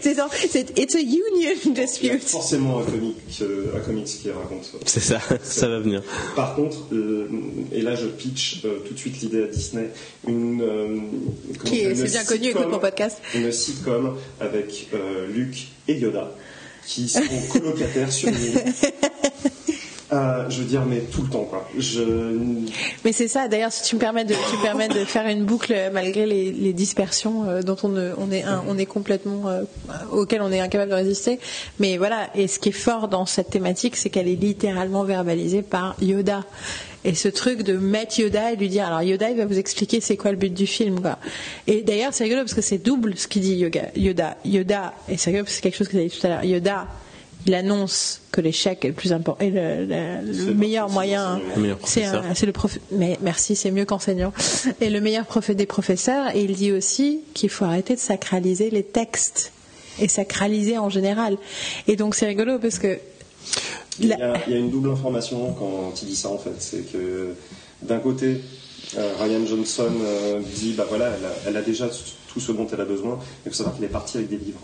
c'est 0.01 0.13
ça, 0.15 0.29
c'est 0.49 0.77
It's 0.79 0.95
a 0.95 0.99
union 0.99 1.19
Il 1.35 1.41
y 1.43 1.79
a 1.79 1.83
dispute. 1.85 2.23
forcément 2.23 2.79
un 2.79 2.83
comic, 2.83 3.15
euh, 3.41 3.65
un 3.75 3.79
comics 3.79 4.05
qui 4.05 4.29
raconte 4.31 4.63
ça. 4.63 4.77
C'est 4.85 4.99
ça, 5.01 5.19
ça 5.43 5.67
va 5.67 5.79
venir. 5.79 6.01
Par 6.35 6.55
contre, 6.55 6.77
euh, 6.93 7.27
et 7.71 7.81
là 7.81 7.95
je 7.95 8.07
pitch 8.07 8.61
euh, 8.65 8.79
tout 8.87 8.93
de 8.93 8.99
suite 8.99 9.21
l'idée 9.21 9.43
à 9.43 9.47
Disney, 9.47 9.89
une, 10.27 10.61
euh, 10.61 10.97
Qui 11.63 11.81
est, 11.81 11.93
bien 11.93 12.23
connu, 12.23 12.47
sitcom- 12.47 12.49
écoute 12.51 12.71
mon 12.71 12.79
podcast. 12.79 13.21
Une 13.35 13.51
sitcom 13.51 14.15
avec 14.39 14.87
euh, 14.93 15.27
Luke 15.27 15.67
et 15.87 15.95
Yoda 15.97 16.31
qui 16.85 17.07
sont 17.09 17.21
colocataires 17.51 18.11
sur 18.11 18.29
une 18.29 18.35
île. 18.35 18.59
Euh, 20.13 20.47
je 20.49 20.59
veux 20.59 20.65
dire, 20.65 20.85
mais 20.85 20.99
tout 20.99 21.23
le 21.23 21.29
temps 21.29 21.45
quoi. 21.45 21.67
Mais 23.03 23.11
c'est 23.11 23.27
ça, 23.27 23.47
d'ailleurs, 23.47 23.71
si 23.71 23.81
tu 23.83 23.95
me 23.95 23.99
permets 23.99 24.23
de, 24.23 24.35
tu 24.51 24.57
me 24.57 24.61
permets 24.61 24.87
de 24.87 25.03
faire 25.03 25.25
une 25.27 25.45
boucle 25.45 25.73
euh, 25.75 25.89
malgré 25.91 26.27
les, 26.27 26.73
dispersions 26.73 27.49
euh, 27.49 27.61
dont 27.63 27.77
on, 27.83 27.95
est, 28.31 28.85
complètement, 28.85 29.45
auxquelles 30.11 30.43
on 30.43 30.51
est 30.51 30.59
incapable 30.59 30.91
de 30.91 30.95
résister. 30.95 31.39
Mais 31.79 31.97
voilà, 31.97 32.29
et 32.35 32.47
ce 32.47 32.59
qui 32.59 32.69
est 32.69 32.73
fort 32.73 33.07
dans 33.07 33.25
cette 33.25 33.49
thématique, 33.49 33.95
c'est 33.95 34.09
qu'elle 34.09 34.27
est 34.27 34.35
littéralement 34.35 35.03
verbalisée 35.03 35.63
par 35.63 35.95
Yoda. 36.01 36.43
Et 37.03 37.15
ce 37.15 37.27
truc 37.27 37.63
de 37.63 37.73
mettre 37.73 38.19
Yoda 38.19 38.51
et 38.51 38.55
lui 38.55 38.69
dire, 38.69 38.85
alors 38.85 39.01
Yoda, 39.01 39.29
il 39.31 39.37
va 39.37 39.45
vous 39.45 39.57
expliquer 39.57 40.01
c'est 40.01 40.17
quoi 40.17 40.31
le 40.31 40.37
but 40.37 40.53
du 40.53 40.67
film, 40.67 41.01
quoi. 41.01 41.17
Et 41.65 41.81
d'ailleurs, 41.81 42.13
c'est 42.13 42.25
rigolo 42.25 42.41
parce 42.41 42.53
que 42.53 42.61
c'est 42.61 42.79
double 42.79 43.17
ce 43.17 43.27
qu'il 43.27 43.41
dit 43.41 43.55
Yoda. 43.55 44.35
Yoda, 44.45 44.93
et 45.09 45.17
c'est 45.17 45.31
rigolo 45.31 45.45
parce 45.45 45.55
que 45.55 45.55
c'est 45.55 45.61
quelque 45.61 45.77
chose 45.77 45.87
que 45.87 45.93
tu 45.93 45.99
as 45.99 46.07
dit 46.07 46.19
tout 46.19 46.27
à 46.27 46.29
l'heure. 46.29 46.43
Yoda, 46.43 46.87
il 47.45 47.53
annonce 47.53 48.21
que 48.31 48.41
l'échec 48.41 48.83
est 48.85 48.89
le 48.89 48.93
plus 48.93 49.13
important, 49.13 49.37
et 49.39 49.49
le, 49.51 49.85
le- 49.85 50.25
le 50.25 50.33
C'est 50.33 50.53
meilleur 50.53 50.87
le 50.87 50.93
moyen. 50.93 51.39
C'est 51.85 52.45
le 52.45 52.51
prof. 52.51 52.77
Mais 52.91 53.17
merci, 53.21 53.55
c'est 53.55 53.71
mieux 53.71 53.85
qu'enseignant. 53.85 54.33
Et 54.81 54.89
le 54.89 54.99
meilleur 55.01 55.25
prof 55.25 55.51
des 55.51 55.65
professeurs. 55.65 56.35
Et 56.35 56.41
il 56.43 56.55
dit 56.55 56.71
aussi 56.71 57.21
qu'il 57.33 57.49
faut 57.49 57.65
arrêter 57.65 57.95
de 57.95 57.99
sacraliser 57.99 58.69
les 58.69 58.83
textes 58.83 59.51
et 59.99 60.07
sacraliser 60.07 60.77
en 60.77 60.89
général. 60.89 61.37
Et 61.87 61.95
donc 61.95 62.15
c'est 62.15 62.25
rigolo 62.27 62.59
parce 62.59 62.79
que 62.79 62.97
il 63.99 64.07
y, 64.07 64.13
a, 64.13 64.33
il 64.47 64.53
y 64.53 64.55
a 64.55 64.59
une 64.59 64.71
double 64.71 64.89
information 64.89 65.53
quand 65.53 65.93
il 66.01 66.07
dit 66.09 66.15
ça 66.17 66.29
en 66.29 66.37
fait, 66.37 66.55
c'est 66.59 66.91
que 66.91 67.33
d'un 67.81 67.99
côté 67.99 68.41
euh, 68.97 69.13
Ryan 69.21 69.45
Johnson 69.45 69.89
euh, 70.01 70.41
dit 70.55 70.73
bah 70.73 70.85
voilà, 70.89 71.05
elle 71.17 71.25
a, 71.25 71.31
elle 71.47 71.57
a 71.57 71.61
déjà 71.61 71.87
tout 72.27 72.39
ce 72.41 72.51
dont 72.51 72.67
elle 72.73 72.81
a 72.81 72.85
besoin, 72.85 73.17
il 73.45 73.51
faut 73.51 73.55
savoir 73.55 73.73
qu'il 73.75 73.85
est 73.85 73.89
parti 73.89 74.17
avec 74.17 74.29
des 74.29 74.37
livres. 74.37 74.59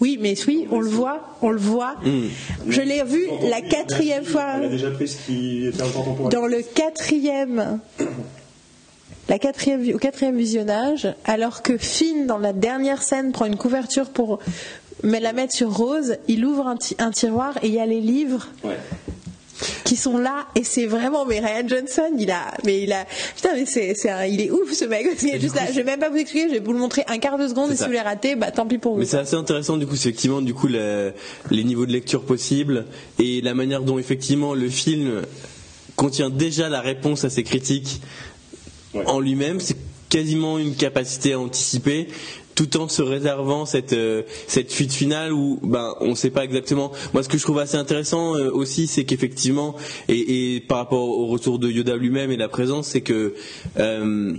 Oui, 0.00 0.18
mais 0.20 0.34
oui, 0.46 0.66
on 0.70 0.80
le 0.80 0.88
voit, 0.88 1.20
on 1.42 1.50
le 1.50 1.58
voit. 1.58 1.94
Je 2.68 2.80
l'ai 2.82 3.02
vu 3.04 3.26
la 3.48 3.60
quatrième 3.62 4.24
fois. 4.24 4.54
Elle 4.58 4.64
a 4.64 4.68
déjà 4.68 4.90
pris 4.90 5.08
ce 5.08 5.16
qui 5.26 5.66
était 5.66 5.82
important 5.82 6.12
pour 6.14 6.26
elle. 6.26 6.32
dans 6.32 6.46
le 6.46 6.62
quatrième, 6.62 7.78
la 9.28 9.38
quatrième, 9.38 9.82
au 9.94 9.98
quatrième 9.98 10.36
visionnage, 10.36 11.08
alors 11.24 11.62
que 11.62 11.76
Finn, 11.78 12.26
dans 12.26 12.38
la 12.38 12.52
dernière 12.52 13.02
scène, 13.02 13.32
prend 13.32 13.46
une 13.46 13.56
couverture 13.56 14.10
pour 14.10 14.38
me 15.02 15.18
la 15.18 15.32
mettre 15.32 15.54
sur 15.54 15.74
Rose, 15.74 16.16
il 16.28 16.44
ouvre 16.44 16.66
un, 16.68 16.76
ti- 16.76 16.96
un 16.98 17.10
tiroir 17.10 17.56
et 17.62 17.68
il 17.68 17.74
y 17.74 17.80
a 17.80 17.86
les 17.86 18.00
livres 18.00 18.48
Ouais. 18.64 18.76
Qui 19.84 19.96
sont 19.96 20.18
là 20.18 20.46
et 20.54 20.64
c'est 20.64 20.86
vraiment 20.86 21.24
mais 21.24 21.38
Ryan 21.40 21.66
Johnson 21.66 22.10
il 22.18 22.30
a 22.30 22.52
mais 22.64 22.82
il 22.82 22.92
a 22.92 23.06
putain 23.34 23.50
mais 23.54 23.64
c'est 23.66 23.94
c'est 23.94 24.10
un- 24.10 24.24
il 24.26 24.40
est 24.40 24.50
ouf 24.50 24.72
ce 24.72 24.84
mec. 24.84 25.06
Il 25.22 25.28
est 25.34 25.40
juste 25.40 25.54
là 25.54 25.62
je 25.68 25.72
vais 25.76 25.84
même 25.84 26.00
pas 26.00 26.10
vous 26.10 26.16
expliquer 26.16 26.48
je 26.48 26.54
vais 26.54 26.60
vous 26.60 26.72
le 26.72 26.78
montrer 26.78 27.04
un 27.08 27.18
quart 27.18 27.38
de 27.38 27.48
seconde 27.48 27.72
et 27.72 27.76
si 27.76 27.84
vous 27.84 27.90
les 27.92 28.00
ratez 28.00 28.36
bah 28.36 28.50
tant 28.50 28.66
pis 28.66 28.78
pour 28.78 28.92
vous. 28.94 28.98
Mais 29.00 29.06
c'est 29.06 29.18
assez 29.18 29.34
intéressant 29.36 29.76
du 29.76 29.86
coup, 29.86 29.96
c'est 29.96 30.08
effectivement 30.10 30.40
du 30.42 30.52
coup 30.54 30.66
le- 30.68 31.12
les 31.50 31.64
niveaux 31.64 31.86
de 31.86 31.92
lecture 31.92 32.22
possibles 32.24 32.86
et 33.18 33.40
la 33.40 33.54
manière 33.54 33.82
dont 33.82 33.98
effectivement 33.98 34.54
le 34.54 34.68
film 34.68 35.22
contient 35.96 36.28
déjà 36.30 36.68
la 36.68 36.80
réponse 36.80 37.24
à 37.24 37.30
ces 37.30 37.42
critiques 37.42 38.00
Ouais. 38.94 39.04
en 39.06 39.20
lui-même, 39.20 39.60
c'est 39.60 39.76
quasiment 40.08 40.58
une 40.58 40.74
capacité 40.74 41.32
à 41.34 41.40
anticiper 41.40 42.08
tout 42.56 42.76
en 42.78 42.88
se 42.88 43.02
réservant 43.02 43.66
cette 43.66 43.92
euh, 43.92 44.22
cette 44.48 44.72
fuite 44.72 44.92
finale 44.92 45.32
où 45.32 45.60
ben 45.62 45.94
on 46.00 46.16
sait 46.16 46.30
pas 46.30 46.42
exactement. 46.42 46.90
Moi 47.14 47.22
ce 47.22 47.28
que 47.28 47.38
je 47.38 47.42
trouve 47.44 47.60
assez 47.60 47.76
intéressant 47.76 48.34
euh, 48.34 48.50
aussi 48.50 48.88
c'est 48.88 49.04
qu'effectivement 49.04 49.76
et, 50.08 50.56
et 50.56 50.60
par 50.60 50.78
rapport 50.78 51.06
au 51.08 51.26
retour 51.28 51.60
de 51.60 51.70
Yoda 51.70 51.96
lui-même 51.96 52.32
et 52.32 52.36
la 52.36 52.48
présence 52.48 52.88
c'est 52.88 53.02
que 53.02 53.34
euh, 53.78 54.32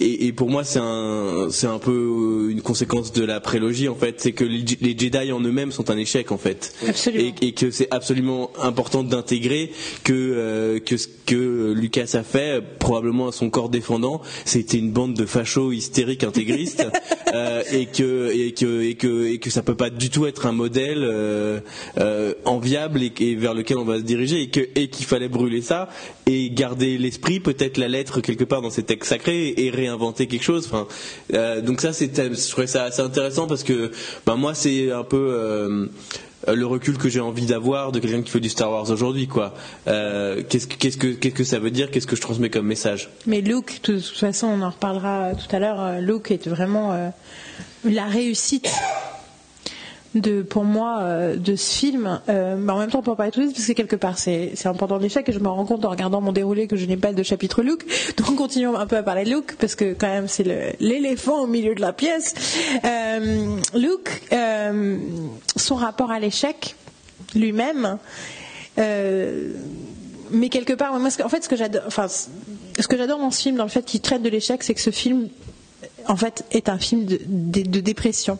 et, 0.00 0.26
et 0.26 0.32
pour 0.32 0.48
moi, 0.48 0.62
c'est 0.64 0.78
un, 0.78 1.48
c'est 1.50 1.66
un 1.66 1.78
peu 1.78 1.90
euh, 1.90 2.50
une 2.50 2.62
conséquence 2.62 3.12
de 3.12 3.24
la 3.24 3.40
prélogie 3.40 3.88
en 3.88 3.94
fait. 3.94 4.20
C'est 4.20 4.32
que 4.32 4.44
les, 4.44 4.64
les 4.80 4.96
Jedi 4.96 5.32
en 5.32 5.40
eux-mêmes 5.40 5.72
sont 5.72 5.90
un 5.90 5.96
échec 5.96 6.30
en 6.30 6.38
fait. 6.38 6.74
Absolument. 6.86 7.32
Et, 7.40 7.48
et 7.48 7.52
que 7.52 7.70
c'est 7.70 7.88
absolument 7.90 8.50
important 8.62 9.02
d'intégrer 9.02 9.72
que 10.04 10.12
euh, 10.12 10.78
que 10.78 10.96
ce 10.96 11.08
que 11.26 11.72
Lucas 11.72 12.10
a 12.14 12.22
fait, 12.22 12.62
probablement 12.78 13.28
à 13.28 13.32
son 13.32 13.50
corps 13.50 13.68
défendant, 13.68 14.22
c'était 14.44 14.78
une 14.78 14.92
bande 14.92 15.14
de 15.14 15.26
fachos 15.26 15.72
hystériques 15.72 16.24
intégristes 16.24 16.86
euh, 17.34 17.62
et 17.72 17.86
que 17.86 18.32
et 18.32 18.52
que 18.52 18.82
et 18.82 18.94
que 18.94 19.26
et 19.26 19.38
que 19.38 19.50
ça 19.50 19.62
peut 19.62 19.74
pas 19.74 19.90
du 19.90 20.10
tout 20.10 20.26
être 20.26 20.46
un 20.46 20.52
modèle 20.52 21.00
euh, 21.02 21.60
enviable 22.44 23.02
et, 23.02 23.12
et 23.18 23.34
vers 23.34 23.54
lequel 23.54 23.78
on 23.78 23.84
va 23.84 23.98
se 23.98 24.04
diriger 24.04 24.42
et 24.42 24.48
que 24.48 24.60
et 24.76 24.88
qu'il 24.88 25.06
fallait 25.06 25.28
brûler 25.28 25.60
ça 25.60 25.88
et 26.26 26.50
garder 26.50 26.98
l'esprit, 26.98 27.40
peut-être 27.40 27.78
la 27.78 27.88
lettre 27.88 28.20
quelque 28.20 28.44
part 28.44 28.62
dans 28.62 28.70
ces 28.70 28.82
textes 28.82 29.08
sacrés 29.08 29.54
et 29.56 29.70
réinventer 29.88 30.26
quelque 30.26 30.42
chose. 30.44 30.70
Euh, 31.34 31.60
donc 31.60 31.80
ça, 31.80 31.92
c'est, 31.92 32.14
je 32.16 32.50
trouvais 32.50 32.66
ça 32.66 32.84
assez 32.84 33.02
intéressant 33.02 33.46
parce 33.46 33.64
que, 33.64 33.90
ben 34.26 34.36
moi, 34.36 34.54
c'est 34.54 34.90
un 34.92 35.04
peu. 35.04 35.16
euh, 35.16 35.86
le 36.46 36.66
recul 36.66 36.96
que 36.98 37.08
j'ai 37.08 37.20
envie 37.20 37.46
d'avoir 37.46 37.90
de 37.90 37.98
quelqu'un 37.98 38.22
qui 38.22 38.30
fait 38.30 38.40
du 38.40 38.48
Star 38.48 38.70
Wars 38.70 38.88
aujourd'hui, 38.90 39.26
quoi. 39.26 39.54
Euh, 39.88 40.42
qu'est-ce 40.48 40.68
que 40.68 40.76
qu'est-ce 40.76 40.96
que 40.96 41.08
qu'est-ce 41.08 41.34
que 41.34 41.42
ça 41.44 41.58
veut 41.58 41.72
dire? 41.72 41.90
Qu'est-ce 41.90 42.06
que 42.06 42.14
je 42.14 42.20
transmets 42.20 42.48
comme 42.48 42.64
message? 42.66 43.10
Mais 43.26 43.40
Luke, 43.40 43.80
de 43.82 43.94
toute 43.98 44.06
façon, 44.16 44.46
on 44.46 44.62
en 44.62 44.70
reparlera 44.70 45.32
tout 45.34 45.54
à 45.54 45.58
l'heure. 45.58 46.00
Luke 46.00 46.30
est 46.30 46.46
vraiment 46.46 47.12
la 47.84 48.04
réussite 48.06 48.70
de, 50.14 50.42
pour 50.42 50.64
moi, 50.64 51.00
euh, 51.02 51.36
de 51.36 51.54
ce 51.56 51.74
film. 51.78 52.20
Euh, 52.28 52.56
mais 52.58 52.72
en 52.72 52.78
même 52.78 52.90
temps, 52.90 53.02
pour 53.02 53.16
pas 53.16 53.28
être 53.28 53.38
parce 53.40 53.66
que 53.66 53.72
quelque 53.72 53.96
part, 53.96 54.18
c'est 54.18 54.52
un 54.64 54.74
pendant 54.74 54.98
d'échec 54.98 55.28
et 55.28 55.32
je 55.32 55.38
me 55.38 55.48
rends 55.48 55.64
compte 55.66 55.84
en 55.84 55.90
regardant 55.90 56.20
mon 56.20 56.32
déroulé 56.32 56.66
que 56.66 56.76
je 56.76 56.86
n'ai 56.86 56.96
pas 56.96 57.12
de 57.12 57.22
chapitre 57.22 57.62
Luke. 57.62 57.84
Donc, 58.16 58.34
continuons 58.36 58.76
un 58.76 58.86
peu 58.86 58.96
à 58.96 59.02
parler 59.02 59.24
de 59.24 59.30
Luke 59.30 59.56
parce 59.58 59.74
que 59.74 59.92
quand 59.94 60.08
même, 60.08 60.28
c'est 60.28 60.76
l'éléphant 60.80 61.42
au 61.42 61.46
milieu 61.46 61.74
de 61.74 61.80
la 61.80 61.92
pièce. 61.92 62.34
Euh, 62.84 63.56
Luke, 63.74 64.22
euh, 64.32 64.96
son 65.56 65.74
rapport 65.74 66.10
à 66.10 66.18
l'échec 66.20 66.74
lui-même. 67.34 67.98
mais 68.76 70.48
quelque 70.50 70.72
part, 70.72 70.98
moi, 70.98 71.10
en 71.24 71.28
fait, 71.28 71.44
ce 71.44 71.48
que 71.48 71.56
j'adore, 71.56 71.82
enfin, 71.86 72.06
dans 73.06 73.30
ce 73.30 73.42
film, 73.42 73.56
dans 73.56 73.64
le 73.64 73.70
fait 73.70 73.84
qu'il 73.84 74.00
traite 74.00 74.22
de 74.22 74.28
l'échec, 74.28 74.62
c'est 74.62 74.74
que 74.74 74.80
ce 74.80 74.90
film, 74.90 75.28
en 76.06 76.16
fait, 76.16 76.44
est 76.50 76.68
un 76.68 76.78
film 76.78 77.04
de, 77.04 77.18
de- 77.26 77.62
de 77.68 77.80
dépression, 77.80 78.38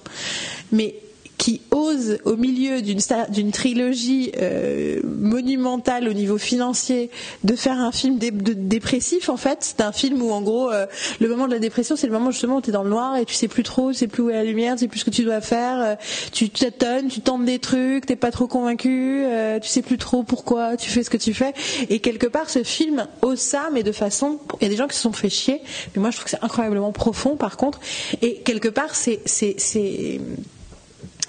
mais 0.72 0.94
qui 1.38 1.62
ose, 1.70 2.18
au 2.24 2.36
milieu 2.36 2.82
d'une 2.82 3.52
trilogie 3.52 4.32
euh, 4.40 5.00
monumentale 5.04 6.08
au 6.08 6.12
niveau 6.12 6.36
financier, 6.36 7.10
de 7.44 7.54
faire 7.54 7.78
un 7.78 7.92
film 7.92 8.18
dépressif. 8.18 9.28
En 9.28 9.36
fait, 9.36 9.58
c'est 9.60 9.80
un 9.80 9.92
film 9.92 10.20
où, 10.20 10.32
en 10.32 10.42
gros, 10.42 10.70
euh, 10.70 10.86
le 11.20 11.28
moment 11.28 11.46
de 11.46 11.52
la 11.52 11.60
dépression, 11.60 11.94
c'est 11.96 12.08
le 12.08 12.12
moment 12.12 12.32
justement 12.32 12.56
où 12.56 12.60
tu 12.60 12.70
es 12.70 12.72
dans 12.72 12.82
le 12.82 12.90
noir 12.90 13.16
et 13.16 13.24
tu 13.24 13.34
sais 13.34 13.48
plus 13.48 13.62
trop, 13.62 13.92
tu 13.92 13.98
sais 13.98 14.08
plus 14.08 14.24
où 14.24 14.30
est 14.30 14.34
la 14.34 14.44
lumière, 14.44 14.74
tu 14.74 14.80
sais 14.80 14.88
plus 14.88 15.00
ce 15.00 15.04
que 15.04 15.10
tu 15.10 15.22
dois 15.22 15.40
faire, 15.40 15.80
euh, 15.80 15.94
tu 16.32 16.50
tâtonnes, 16.50 17.08
tu 17.08 17.20
tentes 17.20 17.44
des 17.44 17.60
trucs, 17.60 18.06
t'es 18.06 18.16
pas 18.16 18.32
trop 18.32 18.48
convaincu, 18.48 19.24
euh, 19.24 19.60
tu 19.60 19.68
sais 19.68 19.82
plus 19.82 19.96
trop 19.96 20.24
pourquoi 20.24 20.76
tu 20.76 20.90
fais 20.90 21.04
ce 21.04 21.10
que 21.10 21.16
tu 21.16 21.34
fais. 21.34 21.54
Et 21.88 22.00
quelque 22.00 22.26
part, 22.26 22.50
ce 22.50 22.64
film 22.64 23.06
ose 23.22 23.38
ça, 23.38 23.68
mais 23.72 23.84
de 23.84 23.92
façon, 23.92 24.40
il 24.60 24.64
y 24.64 24.66
a 24.66 24.70
des 24.70 24.76
gens 24.76 24.88
qui 24.88 24.96
se 24.96 25.02
sont 25.02 25.12
fait 25.12 25.30
chier, 25.30 25.62
mais 25.94 26.00
moi 26.00 26.10
je 26.10 26.16
trouve 26.16 26.24
que 26.24 26.30
c'est 26.30 26.44
incroyablement 26.44 26.90
profond 26.90 27.36
par 27.36 27.56
contre. 27.56 27.78
Et 28.22 28.36
quelque 28.38 28.68
part, 28.68 28.96
c'est 28.96 29.20
c'est 29.24 30.20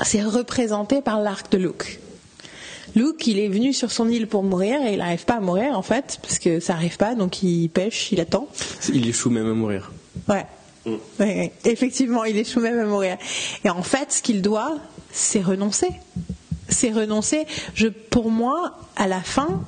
c'est 0.03 0.24
représenté 0.24 1.01
par 1.01 1.20
l'arc 1.22 1.51
de 1.51 1.58
Luke. 1.58 2.00
Luke, 2.96 3.27
il 3.27 3.38
est 3.39 3.48
venu 3.50 3.72
sur 3.74 3.91
son 3.91 4.10
île 4.10 4.27
pour 4.27 4.44
mourir 4.44 4.82
et 4.86 4.94
il 4.94 4.98
n'arrive 4.98 5.25
pas 5.25 5.36
à 5.36 5.39
mourir 5.39 5.77
en 5.77 5.82
fait, 5.84 6.20
parce 6.22 6.39
que 6.39 6.60
ça 6.60 6.74
arrive 6.74 6.98
pas, 6.98 7.13
donc 7.15 7.44
il 7.44 7.70
pêche, 7.70 8.12
il 8.12 8.20
attend. 8.20 8.48
Il 8.91 9.08
échoue 9.08 9.29
même 9.29 9.48
à 9.50 9.53
mourir. 9.53 9.91
Ouais. 10.27 10.46
Ouais, 10.86 10.98
ouais. 11.20 11.53
Effectivement, 11.65 12.24
il 12.24 12.36
échoue 12.38 12.62
même 12.62 12.79
à 12.79 12.86
mourir. 12.86 13.18
Et 13.63 13.70
en 13.70 13.84
fait, 13.84 14.12
ce 14.12 14.22
qu'il 14.24 14.41
doit, 14.41 14.77
c'est 15.12 15.41
renoncer. 15.41 15.89
C'est 16.68 16.91
renoncer. 16.91 17.46
Je, 17.75 17.88
pour 17.88 18.32
moi, 18.32 18.79
à 18.96 19.08
la 19.08 19.22
fin, 19.22 19.62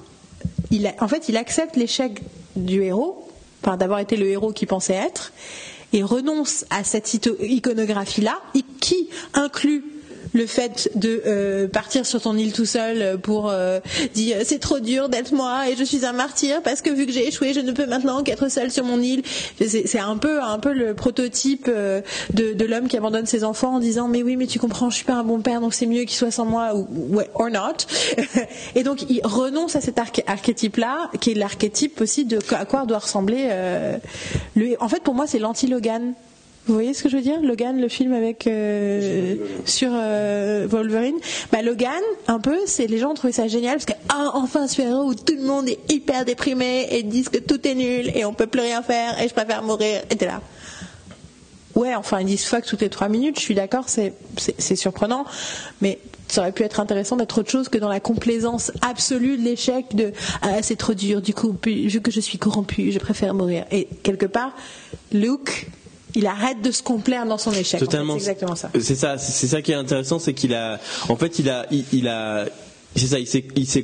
il 0.71 0.87
a- 0.87 0.95
en 0.99 1.07
fait, 1.07 1.29
il 1.29 1.37
accepte 1.37 1.75
l'échec 1.75 2.21
du 2.55 2.81
héros, 2.81 3.27
enfin, 3.63 3.77
d'avoir 3.77 3.99
été 3.99 4.15
le 4.17 4.27
héros 4.27 4.51
qu'il 4.51 4.67
pensait 4.67 4.93
être, 4.95 5.31
et 5.93 6.01
renonce 6.01 6.65
à 6.71 6.83
cette 6.83 7.13
iconographie-là, 7.13 8.39
qui 8.79 9.09
inclut 9.35 9.83
le 10.33 10.45
fait 10.45 10.89
de 10.95 11.21
euh, 11.25 11.67
partir 11.67 12.05
sur 12.05 12.21
ton 12.21 12.37
île 12.37 12.53
tout 12.53 12.65
seul 12.65 13.19
pour 13.19 13.49
euh, 13.49 13.79
dire 14.13 14.37
c'est 14.43 14.59
trop 14.59 14.79
dur 14.79 15.09
d'être 15.09 15.33
moi 15.33 15.69
et 15.69 15.75
je 15.75 15.83
suis 15.83 16.05
un 16.05 16.13
martyr 16.13 16.61
parce 16.61 16.81
que 16.81 16.89
vu 16.89 17.05
que 17.05 17.11
j'ai 17.11 17.27
échoué 17.27 17.53
je 17.53 17.59
ne 17.59 17.71
peux 17.71 17.85
maintenant 17.85 18.23
qu'être 18.23 18.49
seul 18.49 18.71
sur 18.71 18.83
mon 18.85 19.01
île. 19.01 19.23
C'est 19.59 19.99
un 19.99 20.17
peu 20.17 20.41
un 20.41 20.59
peu 20.59 20.73
le 20.73 20.93
prototype 20.93 21.67
euh, 21.67 22.01
de, 22.33 22.53
de 22.53 22.65
l'homme 22.65 22.87
qui 22.87 22.97
abandonne 22.97 23.25
ses 23.25 23.43
enfants 23.43 23.75
en 23.75 23.79
disant 23.79 24.07
mais 24.07 24.23
oui 24.23 24.35
mais 24.37 24.47
tu 24.47 24.59
comprends 24.59 24.89
je 24.89 24.95
suis 24.95 25.05
pas 25.05 25.13
un 25.15 25.23
bon 25.23 25.41
père 25.41 25.59
donc 25.61 25.73
c'est 25.73 25.85
mieux 25.85 26.03
qu'il 26.03 26.17
soit 26.17 26.31
sans 26.31 26.45
moi 26.45 26.73
ou 26.75 26.87
ouais, 27.15 27.29
or 27.35 27.49
not. 27.49 27.85
Et 28.75 28.83
donc 28.83 29.03
il 29.09 29.21
renonce 29.23 29.75
à 29.75 29.81
cet 29.81 29.97
arché- 29.97 30.23
archétype 30.27 30.77
là 30.77 31.09
qui 31.19 31.31
est 31.31 31.35
l'archétype 31.35 31.99
aussi 32.01 32.25
de 32.25 32.39
à 32.51 32.65
quoi 32.65 32.85
doit 32.85 32.99
ressembler 32.99 33.47
euh, 33.51 33.97
le 34.55 34.75
en 34.81 34.87
fait 34.89 35.03
pour 35.03 35.13
moi 35.13 35.27
c'est 35.27 35.39
l'anti 35.39 35.67
Logan 35.67 36.13
vous 36.71 36.77
voyez 36.77 36.93
ce 36.93 37.03
que 37.03 37.09
je 37.09 37.17
veux 37.17 37.21
dire 37.21 37.41
Logan, 37.41 37.81
le 37.81 37.89
film 37.89 38.13
avec 38.13 38.47
euh, 38.47 39.35
sur 39.65 39.89
euh, 39.91 40.65
Wolverine? 40.69 41.17
Bah 41.51 41.61
Logan, 41.61 42.01
un 42.27 42.39
peu, 42.39 42.57
c'est 42.65 42.87
les 42.87 42.97
gens 42.97 43.13
trouvé 43.13 43.33
ça 43.33 43.49
génial 43.49 43.73
parce 43.73 43.85
que 43.85 43.91
ah, 44.07 44.31
enfin 44.35 44.61
un 44.61 44.67
super-héros 44.67 45.03
où 45.03 45.13
tout 45.13 45.35
le 45.35 45.43
monde 45.43 45.67
est 45.67 45.79
hyper 45.91 46.23
déprimé 46.23 46.87
et 46.91 47.03
disent 47.03 47.27
que 47.27 47.39
tout 47.39 47.67
est 47.67 47.75
nul 47.75 48.09
et 48.15 48.23
on 48.23 48.33
peut 48.33 48.47
plus 48.47 48.61
rien 48.61 48.81
faire 48.83 49.21
et 49.21 49.27
je 49.27 49.33
préfère 49.33 49.63
mourir. 49.63 50.01
Et 50.09 50.15
t'es 50.15 50.27
là. 50.27 50.41
Ouais, 51.75 51.93
enfin 51.93 52.21
ils 52.21 52.25
disent 52.25 52.45
fuck 52.45 52.65
toutes 52.65 52.81
les 52.81 52.89
trois 52.89 53.09
minutes. 53.09 53.37
Je 53.37 53.43
suis 53.43 53.55
d'accord, 53.55 53.89
c'est 53.89 54.13
c'est 54.37 54.77
surprenant, 54.77 55.25
mais 55.81 55.99
ça 56.29 56.39
aurait 56.39 56.53
pu 56.53 56.63
être 56.63 56.79
intéressant 56.79 57.17
d'être 57.17 57.37
autre 57.37 57.51
chose 57.51 57.67
que 57.67 57.79
dans 57.79 57.89
la 57.89 57.99
complaisance 57.99 58.71
absolue 58.81 59.35
de 59.37 59.43
l'échec 59.43 59.93
de 59.93 60.13
ah 60.41 60.61
c'est 60.61 60.77
trop 60.77 60.93
dur. 60.93 61.21
Du 61.21 61.33
coup, 61.33 61.53
vu 61.65 61.99
que 61.99 62.11
je 62.11 62.21
suis 62.21 62.37
corrompu, 62.37 62.93
je 62.93 62.99
préfère 62.99 63.33
mourir. 63.33 63.65
Et 63.71 63.89
quelque 64.03 64.25
part, 64.25 64.55
Luke, 65.11 65.67
il 66.15 66.25
arrête 66.27 66.61
de 66.61 66.71
se 66.71 66.83
complaire 66.83 67.25
dans 67.25 67.37
son 67.37 67.51
échec. 67.51 67.75
En 67.75 67.79
fait, 67.79 67.85
Totalement. 67.85 68.13
c'est 68.13 68.19
exactement 68.19 68.55
ça. 68.55 68.69
C'est 68.79 68.95
ça, 68.95 69.17
c'est 69.17 69.47
ça 69.47 69.61
qui 69.61 69.71
est 69.71 69.75
intéressant, 69.75 70.19
c'est 70.19 70.33
qu'il 70.33 70.53
a, 70.53 70.79
en 71.09 71.15
fait, 71.15 71.39
il 71.39 71.49
a, 71.49 71.65
il, 71.71 71.85
il 71.93 72.07
a, 72.07 72.45
c'est 72.95 73.07
ça, 73.07 73.19
il 73.19 73.27
s'est, 73.27 73.45
il 73.55 73.67
s'est 73.67 73.83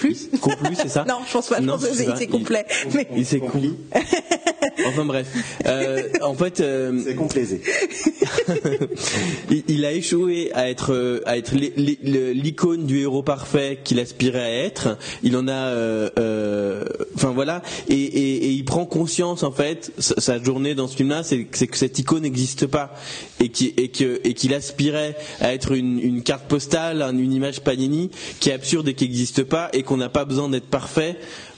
Plus 0.00 0.28
complu, 0.40 0.74
c'est 0.74 0.88
ça 0.88 1.04
Non, 1.06 1.18
je 1.26 1.32
pense 1.32 1.48
pas. 1.48 1.56
Je 1.58 1.62
Non, 1.62 1.74
pense 1.78 1.86
que 1.86 1.94
c'est 2.16 2.26
complet. 2.26 2.64
Mais- 2.94 3.06
Il, 3.16 3.26
s'est 3.26 3.38
com- 3.40 3.50
Enfin 4.86 5.04
bref, 5.04 5.26
Euh, 5.66 6.02
en 6.22 6.34
fait, 6.34 6.60
euh, 6.60 6.98
C'est 7.04 7.14
complaisé. 7.14 7.60
il, 9.50 9.62
il 9.68 9.84
a 9.84 9.92
échoué 9.92 10.50
à 10.54 10.70
être 10.70 11.22
à 11.26 11.36
être 11.36 11.54
l'icône 11.54 12.86
du 12.86 13.00
héros 13.00 13.22
parfait 13.22 13.78
qu'il 13.84 13.98
aspirait 14.00 14.40
à 14.40 14.64
être. 14.64 14.96
Il 15.22 15.36
en 15.36 15.48
a, 15.48 15.52
euh, 15.52 16.08
euh, 16.18 16.84
enfin 17.14 17.30
voilà, 17.30 17.62
et, 17.88 17.94
et- 17.94 18.46
et 18.46 18.50
il 18.50 18.64
prend 18.64 18.86
conscience 18.86 19.42
en 19.42 19.52
fait. 19.52 19.92
Sa, 19.98 20.20
sa 20.20 20.42
journée 20.42 20.74
dans 20.74 20.88
ce 20.88 20.96
film-là, 20.96 21.22
c'est 21.22 21.46
c'est 21.52 21.66
que 21.66 21.76
cette 21.76 21.98
icône 21.98 22.22
n'existe 22.22 22.66
pas 22.66 22.94
et 23.40 23.48
qui 23.50 23.74
et 23.76 23.88
que 23.88 24.20
et 24.24 24.34
qu'il 24.34 24.54
aspirait 24.54 25.16
à 25.40 25.52
être 25.52 25.72
une, 25.72 25.98
une 25.98 26.22
carte 26.22 26.46
postale, 26.48 27.02
un- 27.02 27.16
une 27.16 27.32
image 27.32 27.60
Panini 27.60 28.10
qui 28.40 28.50
est 28.50 28.54
absurde 28.54 28.88
et 28.88 28.94
qui 28.94 29.04
n'existe 29.04 29.42
pas 29.44 29.68
et 29.72 29.82
qu'on 29.90 29.96
n'a 29.96 30.08
pas 30.08 30.24
besoin 30.24 30.48
d'être 30.48 30.70
parfait 30.70 31.16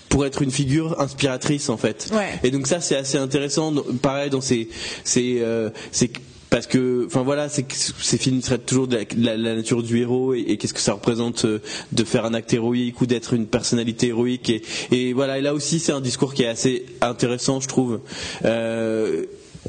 pour 0.09 0.25
être 0.25 0.41
une 0.41 0.51
figure 0.51 0.99
inspiratrice 1.01 1.69
en 1.69 1.77
fait. 1.77 2.09
Ouais. 2.13 2.41
Et 2.43 2.51
donc 2.51 2.67
ça 2.67 2.81
c'est 2.81 2.97
assez 2.97 3.19
intéressant. 3.19 3.75
Pareil 4.01 4.31
dans 4.31 4.41
ces 4.41 4.69
ces 5.05 5.41
euh, 5.43 5.69
ces 5.91 6.11
parce 6.49 6.67
que, 6.67 7.07
enfin 7.07 7.23
voilà, 7.23 7.49
c'est 7.49 7.65
ces 7.73 8.19
films 8.19 8.41
traitent 8.43 8.67
toujours 8.67 8.87
de 8.87 8.97
la, 8.97 9.05
de 9.05 9.25
la- 9.25 9.37
la 9.39 9.55
nature 9.57 9.83
du 9.83 10.01
héros 10.01 10.35
et, 10.35 10.41
et 10.41 10.57
qu'est-ce 10.59 10.75
que 10.75 10.81
ça 10.81 10.93
représente 10.93 11.47
euh, 11.47 11.61
de 11.93 12.05
faire 12.05 12.27
un 12.27 12.35
acte 12.35 12.53
héroïque 12.53 13.01
ou 13.01 13.07
d'être 13.07 13.33
une 13.33 13.47
personnalité 13.47 14.09
héroïque. 14.09 14.51
Et, 14.51 14.63
et 14.91 15.13
voilà, 15.15 15.39
et 15.39 15.41
là 15.41 15.55
aussi 15.55 15.79
c'est 15.81 15.93
un 15.93 16.03
discours 16.03 16.35
qui 16.35 16.43
est 16.43 16.49
assez 16.49 16.85
intéressant, 17.01 17.61
je 17.61 17.69
trouve. 17.69 18.01
Euh, 18.45 19.25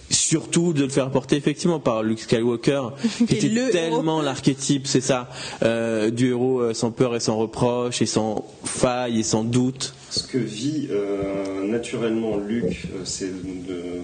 surtout 0.10 0.74
de 0.74 0.84
le 0.84 0.90
faire 0.90 1.10
porter 1.12 1.36
effectivement 1.36 1.80
par 1.80 2.04
Luke 2.04 2.20
Skywalker, 2.20 2.82
qui 3.18 3.24
était 3.36 3.50
le 3.50 3.70
tellement 3.70 4.22
l'archétype, 4.22 4.88
c'est 4.88 5.02
ça, 5.02 5.30
euh, 5.64 6.10
du 6.10 6.30
héros 6.30 6.60
euh, 6.60 6.74
sans 6.74 6.92
peur 6.92 7.16
et 7.16 7.20
sans 7.20 7.38
reproche 7.38 8.02
et 8.02 8.06
sans 8.06 8.46
faille 8.64 9.20
et 9.20 9.24
sans 9.24 9.44
doute. 9.44 9.94
Ce 10.16 10.22
que 10.22 10.38
vit 10.38 10.90
euh, 10.92 11.66
naturellement 11.66 12.38
Luke, 12.38 12.84
euh, 12.94 13.00
c'est, 13.04 13.32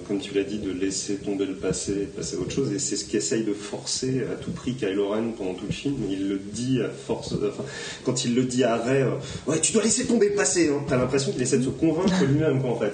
comme 0.07 0.19
tu 0.19 0.33
l'as 0.33 0.43
dit, 0.43 0.57
de 0.57 0.71
laisser 0.71 1.17
tomber 1.17 1.45
le 1.45 1.53
passé, 1.53 1.91
de 1.91 2.05
passer 2.05 2.35
à 2.35 2.39
autre 2.39 2.51
chose, 2.51 2.73
et 2.73 2.79
c'est 2.79 2.95
ce 2.95 3.05
qu'essaye 3.05 3.43
de 3.43 3.53
forcer 3.53 4.23
à 4.31 4.33
tout 4.33 4.49
prix 4.49 4.73
Kylo 4.73 5.09
Ren 5.09 5.33
pendant 5.37 5.53
tout 5.53 5.67
le 5.67 5.71
film. 5.71 5.97
Il 6.09 6.27
le 6.27 6.39
dit 6.39 6.81
à 6.81 6.89
force, 6.89 7.33
enfin, 7.33 7.63
quand 8.05 8.25
il 8.25 8.33
le 8.33 8.41
dit 8.45 8.63
à 8.63 8.83
euh, 8.87 9.11
ouais, 9.45 9.61
tu 9.61 9.71
dois 9.71 9.83
laisser 9.83 10.05
tomber 10.05 10.29
le 10.29 10.35
passé. 10.35 10.69
Hein. 10.73 10.83
T'as 10.87 10.97
l'impression 10.97 11.31
qu'il 11.31 11.43
essaie 11.43 11.59
de 11.59 11.65
se 11.65 11.69
convaincre 11.69 12.25
lui-même, 12.27 12.59
quoi, 12.59 12.71
en 12.71 12.79
fait. 12.79 12.93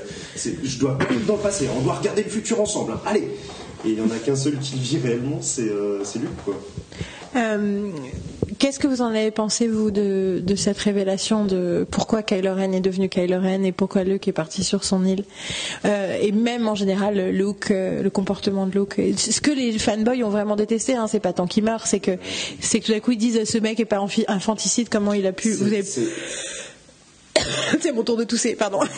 Je 0.62 0.78
dois 0.78 0.98
vivre 1.10 1.26
dans 1.26 1.38
le 1.38 1.42
passé. 1.42 1.70
On 1.74 1.82
doit 1.84 1.94
regarder 1.94 2.24
le 2.24 2.30
futur 2.30 2.60
ensemble. 2.60 2.92
hein. 2.92 3.02
Allez. 3.06 3.30
Et 3.86 3.92
il 3.92 3.98
y 3.98 4.02
en 4.02 4.12
a 4.12 4.18
qu'un 4.18 4.36
seul 4.36 4.58
qui 4.60 4.76
le 4.76 4.82
vit 4.82 4.98
réellement, 4.98 5.40
c'est, 5.42 5.70
euh, 5.70 6.04
c'est 6.04 6.20
Luke, 6.20 6.32
quoi. 6.44 6.62
Euh, 7.36 7.90
Qu'est-ce 8.58 8.80
que 8.80 8.88
vous 8.88 9.02
en 9.02 9.08
avez 9.08 9.32
pensé, 9.32 9.68
vous, 9.68 9.92
de, 9.92 10.42
de 10.42 10.56
cette 10.56 10.78
révélation 10.78 11.44
de 11.46 11.86
pourquoi 11.92 12.24
Kylo 12.24 12.54
Ren 12.54 12.72
est 12.72 12.80
devenu 12.80 13.10
Kylo 13.10 13.40
Ren 13.42 13.64
et 13.66 13.74
pourquoi 13.74 14.04
Luke 14.06 14.28
est 14.30 14.34
parti 14.34 14.64
sur 14.64 14.86
son 14.86 15.04
île 15.04 15.26
Euh, 15.84 16.18
Et 16.22 16.32
même 16.32 16.68
en 16.68 16.76
général, 16.76 17.32
Luke, 17.32 17.72
euh, 17.72 18.02
le 18.02 18.10
comportement 18.10 18.66
de 18.66 18.72
Luke. 18.80 18.96
Ce 19.18 19.42
que 19.42 19.52
les 19.52 19.78
fanboys 19.78 20.24
ont 20.24 20.30
vraiment 20.30 20.56
détesté, 20.56 20.96
hein, 20.96 21.08
c'est 21.08 21.20
pas 21.20 21.34
tant 21.34 21.48
qu'il 21.48 21.66
meurt, 21.66 21.86
c'est 21.86 22.00
que, 22.00 22.12
c'est 22.62 22.80
que 22.80 22.86
tout 22.86 22.94
à 22.94 23.00
coup 23.02 23.12
ils 23.12 23.18
disent 23.18 23.44
ce 23.44 23.58
mec 23.58 23.80
est 23.80 23.86
pas 23.86 24.00
infanticide, 24.30 24.88
comment 24.90 25.12
il 25.14 25.26
a 25.28 25.34
pu. 25.34 25.52
Vous 25.52 25.66
avez... 25.66 25.84
C'est- 25.84 26.08
mon 27.94 28.04
tour 28.04 28.16
de 28.16 28.24
tousser, 28.24 28.56
pardon. 28.56 28.80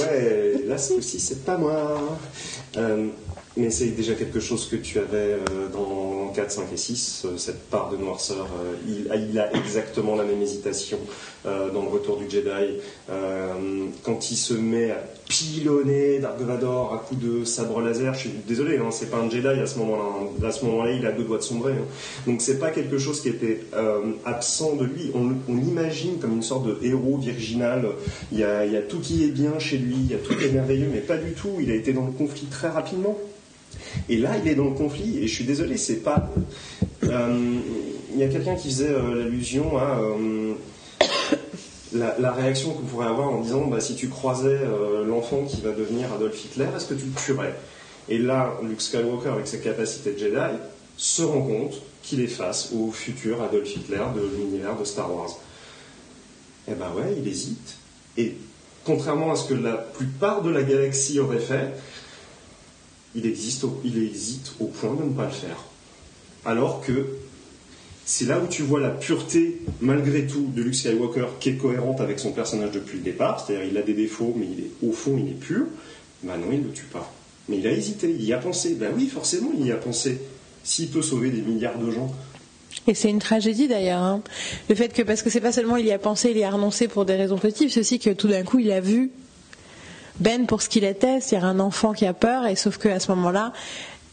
Ouais, 0.00 0.54
là 0.66 0.76
coup-ci 0.76 1.20
c'est 1.20 1.44
pas 1.44 1.56
moi. 1.58 2.00
Euh, 2.76 3.08
mais 3.60 3.70
c'est 3.70 3.88
déjà 3.88 4.14
quelque 4.14 4.40
chose 4.40 4.68
que 4.68 4.76
tu 4.76 4.98
avais 4.98 5.16
euh, 5.16 5.68
dans 5.72 6.32
4, 6.34 6.50
5 6.50 6.72
et 6.72 6.76
6, 6.76 7.26
cette 7.36 7.68
part 7.68 7.90
de 7.90 7.96
noirceur, 7.96 8.48
il, 8.88 9.38
a 9.38 9.52
exactement 9.54 10.14
la 10.16 10.24
même 10.24 10.40
hésitation 10.40 10.98
dans 11.44 11.82
le 11.82 11.88
retour 11.88 12.18
du 12.18 12.30
Jedi. 12.30 12.78
quand 14.04 14.30
il 14.30 14.36
se 14.36 14.54
met 14.54 14.90
à 14.90 15.02
pilonner 15.30 16.18
Dark 16.18 16.40
Vador 16.40 16.92
à 16.92 16.98
coups 16.98 17.20
de 17.20 17.44
sabre 17.44 17.80
laser, 17.80 18.14
je 18.14 18.20
suis 18.20 18.30
désolé, 18.46 18.78
hein, 18.78 18.90
c'est 18.90 19.10
pas 19.10 19.18
un 19.18 19.30
Jedi 19.30 19.46
à 19.46 19.66
ce 19.66 19.78
moment-là. 19.78 20.02
Hein. 20.02 20.46
À 20.46 20.50
ce 20.50 20.64
moment-là, 20.64 20.90
il 20.90 21.06
a 21.06 21.12
deux 21.12 21.22
doigts 21.22 21.38
de 21.38 21.42
sombrer. 21.42 21.72
Hein. 21.72 21.86
Donc 22.26 22.42
c'est 22.42 22.58
pas 22.58 22.70
quelque 22.70 22.98
chose 22.98 23.20
qui 23.20 23.28
était 23.28 23.60
absent 24.24 24.74
de 24.74 24.84
lui. 24.84 25.12
On, 25.14 25.30
l'imagine 25.54 26.18
comme 26.18 26.32
une 26.32 26.42
sorte 26.42 26.66
de 26.66 26.78
héros 26.82 27.16
virginal. 27.16 27.86
Il 28.32 28.38
y, 28.38 28.44
a, 28.44 28.66
il 28.66 28.72
y 28.72 28.76
a 28.76 28.82
tout 28.82 28.98
qui 28.98 29.24
est 29.24 29.28
bien 29.30 29.58
chez 29.58 29.78
lui, 29.78 29.94
il 29.96 30.10
y 30.10 30.14
a 30.14 30.18
tout 30.18 30.34
qui 30.36 30.46
est 30.46 30.52
merveilleux, 30.52 30.88
mais 30.92 31.00
pas 31.00 31.16
du 31.16 31.32
tout. 31.32 31.58
Il 31.60 31.70
a 31.70 31.74
été 31.74 31.92
dans 31.92 32.04
le 32.04 32.12
conflit 32.12 32.46
très 32.46 32.68
rapidement. 32.68 33.16
Et 34.08 34.16
là, 34.16 34.32
il 34.42 34.48
est 34.48 34.54
dans 34.54 34.64
le 34.64 34.74
conflit, 34.74 35.18
et 35.18 35.26
je 35.26 35.34
suis 35.34 35.44
désolé, 35.44 35.76
c'est 35.76 36.02
pas. 36.02 36.30
Euh, 37.04 37.58
il 38.12 38.18
y 38.18 38.22
a 38.22 38.28
quelqu'un 38.28 38.54
qui 38.56 38.68
faisait 38.68 38.90
euh, 38.90 39.22
l'allusion 39.24 39.78
à 39.78 40.00
euh, 40.00 40.54
la, 41.92 42.32
réaction 42.32 42.72
qu'on 42.72 42.82
pourrait 42.82 43.06
avoir 43.06 43.30
en 43.30 43.40
disant 43.40 43.66
bah, 43.66 43.80
si 43.80 43.94
tu 43.94 44.08
croisais 44.08 44.60
l'enfant 45.06 45.44
qui 45.44 45.60
va 45.60 45.72
devenir 45.72 46.12
Adolf 46.12 46.44
Hitler, 46.44 46.66
est-ce 46.76 46.86
que 46.86 46.94
tu 46.94 47.06
le 47.06 47.12
tuerais? 47.12 47.54
Et 48.08 48.18
là, 48.18 48.54
Luke 48.62 48.80
Skywalker, 48.80 49.30
avec 49.30 49.46
ses 49.46 49.60
capacités 49.60 50.12
de 50.12 50.18
Jedi, 50.18 50.56
se 50.96 51.22
rend 51.22 51.42
compte 51.42 51.80
qu'il 52.02 52.20
est 52.20 52.26
face 52.26 52.72
au 52.74 52.90
futur 52.90 53.42
Adolf 53.42 53.74
Hitler 53.74 54.02
de 54.14 54.36
l'univers 54.36 54.76
de 54.76 54.84
Star 54.84 55.14
Wars. 55.14 55.38
Eh 56.68 56.74
ben 56.74 56.90
ouais, 56.96 57.14
il 57.18 57.26
hésite. 57.28 57.76
Et 58.16 58.34
contrairement 58.84 59.32
à 59.32 59.36
ce 59.36 59.48
que 59.48 59.54
la 59.54 59.74
plupart 59.74 60.42
de 60.42 60.50
la 60.50 60.62
galaxie 60.62 61.18
aurait 61.18 61.38
fait, 61.38 61.72
il, 63.14 63.26
existe 63.26 63.64
il 63.84 64.02
hésite 64.02 64.52
au 64.60 64.66
point 64.66 64.94
de 64.94 65.02
ne 65.02 65.14
pas 65.14 65.26
le 65.26 65.30
faire. 65.30 65.64
Alors 66.44 66.80
que 66.84 67.06
c'est 68.04 68.24
là 68.24 68.40
où 68.40 68.46
tu 68.48 68.62
vois 68.62 68.80
la 68.80 68.90
pureté, 68.90 69.60
malgré 69.80 70.26
tout, 70.26 70.50
de 70.54 70.62
Luke 70.62 70.74
Skywalker 70.74 71.26
qui 71.38 71.50
est 71.50 71.54
cohérente 71.54 72.00
avec 72.00 72.18
son 72.18 72.32
personnage 72.32 72.72
depuis 72.72 72.98
le 72.98 73.04
départ. 73.04 73.44
C'est-à-dire, 73.44 73.68
il 73.70 73.78
a 73.78 73.82
des 73.82 73.94
défauts, 73.94 74.34
mais 74.36 74.48
au 74.86 74.92
fond, 74.92 75.16
il 75.16 75.30
est 75.30 75.38
pur. 75.38 75.66
Ben 76.22 76.36
non, 76.36 76.46
il 76.50 76.60
ne 76.60 76.64
le 76.64 76.72
tue 76.72 76.86
pas. 76.86 77.12
Mais 77.48 77.58
il 77.58 77.66
a 77.66 77.72
hésité, 77.72 78.10
il 78.10 78.24
y 78.24 78.32
a 78.32 78.38
pensé. 78.38 78.74
Ben 78.74 78.92
oui, 78.96 79.06
forcément, 79.06 79.52
il 79.56 79.66
y 79.66 79.72
a 79.72 79.76
pensé. 79.76 80.18
S'il 80.64 80.88
peut 80.88 81.02
sauver 81.02 81.30
des 81.30 81.40
milliards 81.40 81.78
de 81.78 81.90
gens. 81.90 82.12
Et 82.86 82.94
c'est 82.94 83.10
une 83.10 83.18
tragédie 83.18 83.68
d'ailleurs. 83.68 84.02
Hein. 84.02 84.22
Le 84.68 84.74
fait 84.74 84.92
que, 84.92 85.02
parce 85.02 85.22
que 85.22 85.30
c'est 85.30 85.40
pas 85.40 85.52
seulement 85.52 85.76
il 85.76 85.86
y 85.86 85.92
a 85.92 85.98
pensé, 85.98 86.30
il 86.30 86.38
y 86.38 86.44
a 86.44 86.50
renoncé 86.50 86.88
pour 86.88 87.04
des 87.04 87.14
raisons 87.16 87.38
positives, 87.38 87.70
c'est 87.70 87.80
aussi 87.80 87.98
que 87.98 88.10
tout 88.10 88.28
d'un 88.28 88.42
coup 88.42 88.58
il 88.58 88.70
a 88.72 88.80
vu 88.80 89.10
ben 90.20 90.46
pour 90.46 90.62
ce 90.62 90.68
qu'il 90.68 90.84
était, 90.84 91.20
c'est-à-dire 91.20 91.48
un 91.48 91.60
enfant 91.60 91.92
qui 91.92 92.06
a 92.06 92.12
peur, 92.12 92.46
et 92.46 92.54
sauf 92.54 92.78
qu'à 92.78 93.00
ce 93.00 93.10
moment-là, 93.12 93.52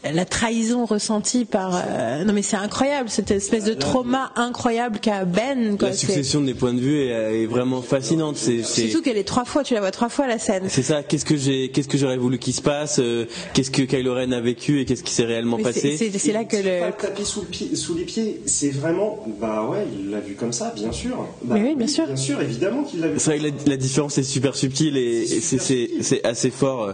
la 0.04 0.24
trahison 0.24 0.84
ressentie 0.84 1.44
par 1.44 1.74
euh, 1.74 2.22
non 2.24 2.32
mais 2.32 2.42
c'est 2.42 2.56
incroyable 2.56 3.08
cette 3.08 3.32
espèce 3.32 3.64
de 3.64 3.74
trauma 3.74 4.30
incroyable 4.36 5.00
qu'a 5.00 5.24
Ben 5.24 5.76
la 5.80 5.92
succession 5.92 6.40
des 6.40 6.54
points 6.54 6.72
de 6.72 6.78
vue 6.78 7.00
est, 7.00 7.46
vraiment 7.46 7.82
fascinante 7.82 8.36
c'est 8.36 8.62
surtout 8.62 9.02
qu'elle 9.02 9.16
est 9.16 9.24
trois 9.24 9.44
fois 9.44 9.64
tu 9.64 9.74
la 9.74 9.80
vois 9.80 9.90
trois 9.90 10.08
fois 10.08 10.28
la 10.28 10.38
scène. 10.38 10.64
C'est 10.68 10.82
ça 10.82 11.02
qu'est-ce 11.02 11.24
que 11.24 11.36
j'ai 11.36 11.70
qu'est-ce 11.70 11.88
que 11.88 11.98
j'aurais 11.98 12.16
voulu 12.16 12.38
qu'il 12.38 12.54
se 12.54 12.62
passe 12.62 13.00
euh, 13.00 13.26
qu'est-ce 13.54 13.72
que 13.72 13.82
Kylo 13.82 14.14
Ren 14.14 14.30
a 14.30 14.40
vécu 14.40 14.80
et 14.80 14.84
qu'est-ce 14.84 15.02
qui 15.02 15.12
s'est 15.12 15.24
réellement 15.24 15.58
passé 15.58 15.96
c'est 15.96 16.32
là 16.32 16.44
que 16.44 16.56
le 16.56 16.92
tapis 16.92 17.24
sous, 17.24 17.44
le 17.70 17.76
sous 17.76 17.94
les 17.94 18.04
pieds 18.04 18.40
c'est 18.46 18.70
vraiment 18.70 19.26
bah 19.40 19.66
ouais 19.68 19.84
il 19.98 20.10
l'a 20.10 20.20
vu 20.20 20.34
comme 20.34 20.52
ça 20.52 20.72
bien 20.76 20.92
sûr. 20.92 21.26
Bah, 21.42 21.56
oui, 21.58 21.74
bien 21.74 21.88
sûr. 21.88 22.06
bien 22.06 22.16
sûr 22.16 22.40
évidemment 22.40 22.84
qu'il 22.84 23.00
l'a 23.00 23.08
vu 23.08 23.18
c'est 23.18 23.36
vrai 23.36 23.50
que 23.50 23.68
la, 23.68 23.76
différence 23.76 24.16
est 24.18 24.22
super 24.22 24.54
subtile 24.54 24.96
et 24.96 25.26
c'est 25.26 26.24
assez 26.24 26.50
fort. 26.50 26.92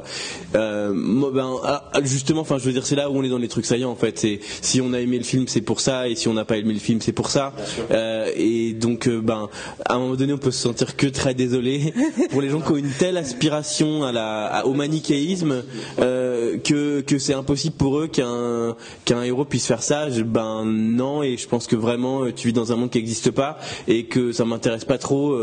Euh, 0.54 0.92
ben, 0.94 1.56
ah, 1.64 1.90
justement 2.02 2.40
enfin 2.40 2.58
je 2.58 2.64
veux 2.64 2.72
dire 2.72 2.84
là 2.94 3.03
où 3.10 3.18
on 3.18 3.22
est 3.22 3.28
dans 3.28 3.38
les 3.38 3.48
trucs 3.48 3.66
saillants 3.66 3.90
en 3.90 3.96
fait. 3.96 4.18
C'est 4.18 4.40
si 4.60 4.80
on 4.80 4.92
a 4.92 5.00
aimé 5.00 5.18
le 5.18 5.24
film, 5.24 5.46
c'est 5.48 5.60
pour 5.60 5.80
ça, 5.80 6.08
et 6.08 6.14
si 6.14 6.28
on 6.28 6.34
n'a 6.34 6.44
pas 6.44 6.56
aimé 6.56 6.72
le 6.72 6.80
film, 6.80 7.00
c'est 7.00 7.12
pour 7.12 7.30
ça. 7.30 7.52
Euh, 7.90 8.30
et 8.36 8.72
donc, 8.72 9.08
euh, 9.08 9.20
ben, 9.20 9.48
à 9.84 9.94
un 9.94 9.98
moment 9.98 10.14
donné, 10.14 10.32
on 10.32 10.38
peut 10.38 10.50
se 10.50 10.60
sentir 10.60 10.96
que 10.96 11.06
très 11.06 11.34
désolé 11.34 11.92
pour 12.30 12.40
les 12.40 12.50
gens 12.50 12.60
qui 12.60 12.72
ont 12.72 12.76
une 12.76 12.90
telle 12.90 13.16
aspiration 13.16 14.04
à 14.04 14.12
la, 14.12 14.62
au 14.66 14.72
manichéisme 14.72 15.62
euh, 15.98 16.58
que, 16.58 17.00
que 17.00 17.18
c'est 17.18 17.34
impossible 17.34 17.76
pour 17.76 17.98
eux 17.98 18.06
qu'un 18.06 18.76
qu'un 19.04 19.22
héros 19.22 19.44
puisse 19.44 19.66
faire 19.66 19.82
ça. 19.82 20.08
ben 20.24 20.64
non, 20.64 21.22
et 21.22 21.36
je 21.36 21.48
pense 21.48 21.66
que 21.66 21.76
vraiment, 21.76 22.30
tu 22.30 22.48
vis 22.48 22.52
dans 22.52 22.72
un 22.72 22.76
monde 22.76 22.90
qui 22.90 22.98
n'existe 22.98 23.30
pas 23.30 23.58
et 23.88 24.04
que 24.04 24.32
ça 24.32 24.44
m'intéresse 24.44 24.84
pas 24.84 24.98
trop 24.98 25.38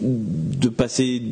de 0.00 0.68
passer 0.68 1.22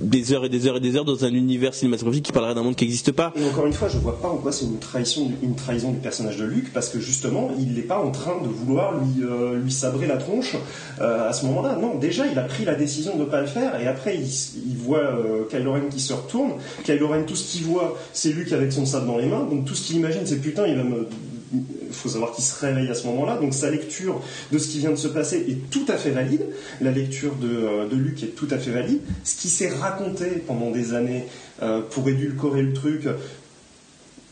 des 0.00 0.32
heures 0.32 0.44
et 0.44 0.48
des 0.48 0.66
heures 0.66 0.76
et 0.76 0.80
des 0.80 0.96
heures 0.96 1.04
dans 1.04 1.24
un 1.24 1.32
univers 1.32 1.74
cinématographique 1.74 2.24
qui 2.24 2.32
parlerait 2.32 2.54
d'un 2.54 2.62
monde 2.62 2.76
qui 2.76 2.84
n'existe 2.84 3.12
pas. 3.12 3.32
Et 3.36 3.44
encore 3.44 3.66
une 3.66 3.72
fois, 3.72 3.88
je 3.88 3.98
vois 3.98 4.20
pas 4.20 4.28
en 4.28 4.36
quoi 4.36 4.52
c'est 4.52 4.64
une 4.64 4.78
trahison, 4.78 5.30
une 5.42 5.54
trahison 5.54 5.92
du 5.92 5.98
personnage 5.98 6.36
de 6.36 6.44
Luc, 6.44 6.72
parce 6.72 6.88
que 6.88 7.00
justement, 7.00 7.50
il 7.58 7.74
n'est 7.74 7.82
pas 7.82 7.98
en 7.98 8.10
train 8.10 8.40
de 8.42 8.48
vouloir 8.48 8.94
lui, 8.94 9.22
euh, 9.22 9.68
sabrer 9.68 10.06
la 10.06 10.16
tronche 10.16 10.56
euh, 11.00 11.28
à 11.28 11.32
ce 11.32 11.46
moment-là. 11.46 11.76
Non, 11.80 11.94
déjà, 11.96 12.26
il 12.26 12.38
a 12.38 12.42
pris 12.42 12.64
la 12.64 12.74
décision 12.74 13.16
de 13.16 13.20
ne 13.20 13.26
pas 13.26 13.40
le 13.40 13.46
faire, 13.46 13.80
et 13.80 13.86
après, 13.86 14.16
il, 14.16 14.76
voit 14.76 14.98
euh, 14.98 15.44
Kylo 15.50 15.72
Ren 15.72 15.88
qui 15.90 16.00
se 16.00 16.12
retourne. 16.12 16.52
Kylo 16.84 17.08
Ren, 17.08 17.22
tout 17.24 17.36
ce 17.36 17.52
qu'il 17.52 17.66
voit, 17.66 17.96
c'est 18.12 18.32
Luc 18.32 18.52
avec 18.52 18.72
son 18.72 18.86
sabre 18.86 19.06
dans 19.06 19.18
les 19.18 19.26
mains, 19.26 19.44
donc 19.44 19.64
tout 19.64 19.74
ce 19.74 19.86
qu'il 19.86 19.96
imagine, 19.96 20.22
c'est 20.24 20.40
putain, 20.40 20.66
il 20.66 20.76
va 20.76 20.84
me 20.84 21.06
il 21.52 21.62
faut 21.92 22.08
savoir 22.08 22.32
qu'il 22.32 22.44
se 22.44 22.64
réveille 22.64 22.88
à 22.88 22.94
ce 22.94 23.06
moment-là, 23.06 23.36
donc 23.38 23.54
sa 23.54 23.70
lecture 23.70 24.20
de 24.52 24.58
ce 24.58 24.68
qui 24.68 24.78
vient 24.78 24.90
de 24.90 24.96
se 24.96 25.08
passer 25.08 25.36
est 25.48 25.70
tout 25.70 25.84
à 25.88 25.96
fait 25.96 26.10
valide, 26.10 26.46
la 26.80 26.90
lecture 26.90 27.34
de, 27.36 27.48
euh, 27.48 27.88
de 27.88 27.96
Luc 27.96 28.22
est 28.22 28.34
tout 28.36 28.48
à 28.50 28.58
fait 28.58 28.70
valide, 28.70 29.00
ce 29.24 29.36
qui 29.36 29.48
s'est 29.48 29.70
raconté 29.70 30.26
pendant 30.46 30.70
des 30.70 30.94
années 30.94 31.24
euh, 31.62 31.80
pour 31.80 32.08
édulcorer 32.08 32.62
le 32.62 32.72
truc 32.72 33.08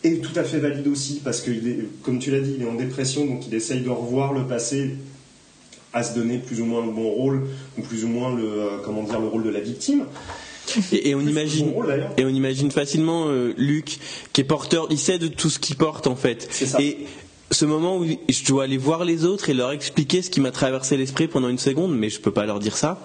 est 0.05 0.23
tout 0.23 0.39
à 0.39 0.45
fait 0.45 0.59
valide 0.59 0.87
aussi, 0.87 1.21
parce 1.25 1.41
que, 1.41 1.51
comme 2.03 2.19
tu 2.19 2.31
l'as 2.31 2.41
dit, 2.41 2.55
il 2.57 2.63
est 2.63 2.69
en 2.69 2.75
dépression, 2.75 3.27
donc 3.27 3.47
il 3.47 3.55
essaye 3.55 3.81
de 3.81 3.91
revoir 3.91 4.33
le 4.33 4.47
passé 4.47 4.95
à 5.93 6.03
se 6.03 6.15
donner 6.15 6.39
plus 6.39 6.61
ou 6.61 6.67
moins 6.67 6.85
le 6.85 6.93
bon 6.93 7.09
rôle, 7.11 7.49
ou 7.77 7.83
plus 7.83 8.05
ou 8.05 8.09
moins 8.09 8.35
le, 8.35 8.45
euh, 8.45 8.69
comment 8.85 9.03
dire, 9.03 9.21
le 9.21 9.27
rôle 9.27 9.43
de 9.43 9.51
la 9.51 9.61
victime. 9.61 10.05
Et, 10.93 11.15
on 11.15 11.21
imagine, 11.21 11.73
et 12.17 12.25
on 12.25 12.29
imagine 12.29 12.71
facilement 12.71 13.27
euh, 13.29 13.55
Luc 13.57 13.99
qui 14.33 14.41
est 14.41 14.45
porteur, 14.45 14.87
il 14.91 14.99
sait 14.99 15.19
de 15.19 15.29
tout 15.29 15.51
ce 15.51 15.59
qu'il 15.59 15.77
porte 15.77 16.07
en 16.07 16.17
fait. 16.17 16.49
Et 16.79 17.07
ce 17.51 17.65
moment 17.65 17.99
où 17.99 18.07
je 18.07 18.45
dois 18.45 18.65
aller 18.65 18.77
voir 18.77 19.05
les 19.05 19.25
autres 19.25 19.49
et 19.49 19.55
leur 19.55 19.73
expliquer 19.73 20.23
ce 20.23 20.31
qui 20.31 20.41
m'a 20.41 20.51
traversé 20.51 20.97
l'esprit 20.97 21.29
pendant 21.29 21.49
une 21.49 21.59
seconde, 21.59 21.97
mais 21.97 22.11
je 22.11 22.21
peux 22.21 22.33
pas 22.33 22.47
leur 22.47 22.59
dire 22.59 22.77
ça. 22.77 23.01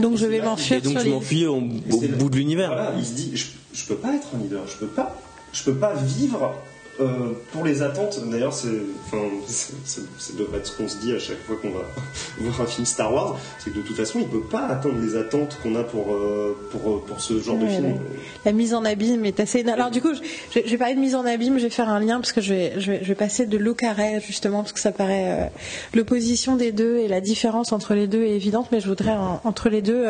Donc 0.00 0.16
je 0.16 0.26
vais 0.26 0.40
m'enfuir. 0.40 0.78
Et 0.78 0.80
donc 0.80 0.98
je 0.98 1.08
m'enfuis 1.08 1.46
au, 1.46 1.60
bout 1.60 2.30
de 2.30 2.36
l'univers. 2.36 2.92
il 2.96 3.04
se 3.04 3.12
dit, 3.12 3.32
je, 3.34 3.46
je 3.72 3.84
peux 3.84 3.96
pas 3.96 4.14
être 4.14 4.28
un 4.34 4.38
leader, 4.42 4.62
je 4.66 4.76
peux 4.76 4.86
pas, 4.86 5.20
je 5.52 5.62
peux 5.64 5.74
pas 5.74 5.94
vivre 5.94 6.54
euh, 7.00 7.32
pour 7.52 7.64
les 7.64 7.82
attentes, 7.82 8.18
d'ailleurs, 8.28 8.52
c'est, 8.52 8.82
enfin, 9.06 9.22
c'est, 9.46 10.36
devrait 10.36 10.58
être 10.58 10.66
ce 10.66 10.76
qu'on 10.76 10.88
se 10.88 10.96
dit 10.96 11.12
à 11.12 11.18
chaque 11.20 11.40
fois 11.44 11.56
qu'on 11.56 11.70
va 11.70 11.84
voir 12.40 12.60
un 12.62 12.66
film 12.66 12.84
Star 12.86 13.12
Wars, 13.14 13.38
c'est 13.58 13.70
que 13.70 13.76
de 13.76 13.82
toute 13.82 13.96
façon, 13.96 14.18
il 14.18 14.26
ne 14.26 14.30
peut 14.30 14.48
pas 14.48 14.66
atteindre 14.66 14.98
les 15.00 15.16
attentes 15.16 15.56
qu'on 15.62 15.76
a 15.76 15.84
pour, 15.84 16.12
euh, 16.12 16.56
pour, 16.72 16.90
euh, 16.90 17.04
pour 17.06 17.20
ce 17.20 17.40
genre 17.40 17.56
de 17.56 17.66
film. 17.66 18.00
La, 18.44 18.52
mise 18.52 18.74
en 18.74 18.84
abîme 18.84 19.24
est 19.24 19.38
assez. 19.38 19.64
Alors, 19.68 19.90
du 19.90 20.00
coup, 20.00 20.12
je, 20.12 20.60
je, 20.64 20.68
vais 20.68 20.76
parler 20.76 20.96
de 20.96 21.00
mise 21.00 21.14
en 21.14 21.24
abîme, 21.24 21.58
je 21.58 21.64
vais 21.64 21.70
faire 21.70 21.88
un 21.88 22.00
lien 22.00 22.16
parce 22.18 22.32
que 22.32 22.40
je 22.40 22.52
vais, 22.52 22.72
je 22.78 22.92
vais, 22.92 23.00
je 23.02 23.08
vais 23.08 23.14
passer 23.14 23.46
de 23.46 23.56
l'eau 23.56 23.74
carré, 23.74 24.20
justement, 24.26 24.62
parce 24.62 24.72
que 24.72 24.80
ça 24.80 24.90
paraît. 24.90 25.52
l'opposition 25.94 26.56
des 26.56 26.72
deux 26.72 26.98
et 26.98 27.06
la 27.06 27.20
différence 27.20 27.72
entre 27.72 27.94
les 27.94 28.08
deux 28.08 28.24
est 28.24 28.34
évidente, 28.34 28.68
mais 28.72 28.80
je 28.80 28.88
voudrais, 28.88 29.14
entre 29.44 29.68
les 29.68 29.82
deux, 29.82 30.04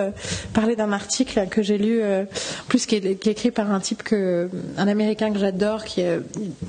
parler 0.55 0.75
d'un 0.75 0.93
article 0.93 1.49
que 1.51 1.63
j'ai 1.63 1.77
lu, 1.77 2.01
plus 2.69 2.87
qui 2.87 2.97
est, 2.97 3.17
qui 3.17 3.29
est, 3.29 3.33
écrit 3.33 3.51
par 3.51 3.71
un 3.71 3.81
type 3.81 4.03
que. 4.03 4.49
un 4.79 4.89
américain 4.89 5.31
que 5.31 5.39
j'adore, 5.39 5.85
qui 5.85 6.01
est 6.01 6.19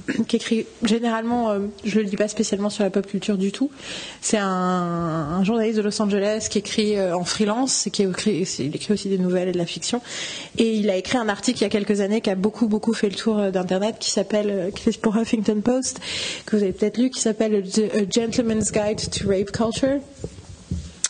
qui 0.28 0.36
écrit 0.36 0.66
généralement, 0.84 1.52
euh, 1.52 1.60
je 1.84 2.00
le 2.00 2.06
dis 2.06 2.16
pas 2.16 2.28
spécialement 2.28 2.70
sur 2.70 2.84
la 2.84 2.90
pop 2.90 3.06
culture 3.06 3.38
du 3.38 3.52
tout. 3.52 3.72
C'est 4.22 4.38
un, 4.40 5.44
journaliste 5.44 5.78
de 5.78 5.84
Los 5.84 6.02
Angeles 6.02 6.48
qui 6.50 6.60
écrit 6.60 6.98
euh, 6.98 7.16
en 7.16 7.24
freelance, 7.24 7.88
qui 7.92 8.04
écrit, 8.04 8.48
il 8.60 8.76
écrit 8.76 8.94
aussi 8.94 9.10
des 9.10 9.18
nouvelles 9.18 9.50
et 9.50 9.52
de 9.52 9.58
la 9.58 9.66
fiction. 9.66 10.02
Et 10.58 10.76
il 10.76 10.90
a 10.90 10.96
écrit 10.96 11.18
un 11.18 11.30
article 11.30 11.60
il 11.60 11.64
y 11.64 11.66
a 11.66 11.70
quelques 11.70 12.02
années 12.02 12.22
qui 12.22 12.30
a 12.30 12.36
beaucoup 12.36 12.68
beaucoup 12.68 12.94
fait 12.94 13.10
le 13.10 13.16
tour 13.16 13.40
euh, 13.40 13.52
d'internet, 13.52 13.98
qui 14.00 14.12
s'appelle, 14.12 14.72
qui 14.76 14.90
est 14.90 15.02
pour 15.02 15.18
Huffington 15.18 15.62
Post, 15.62 16.00
que 16.46 16.56
vous 16.56 16.64
avez 16.64 16.74
peut-être 16.74 16.98
lu, 16.98 17.10
qui 17.10 17.22
s'appelle 17.22 17.56
A 17.56 18.10
Gentleman's 18.10 18.72
Guide 18.72 19.10
to 19.12 19.28
Rape 19.28 19.52
Culture. 19.52 20.00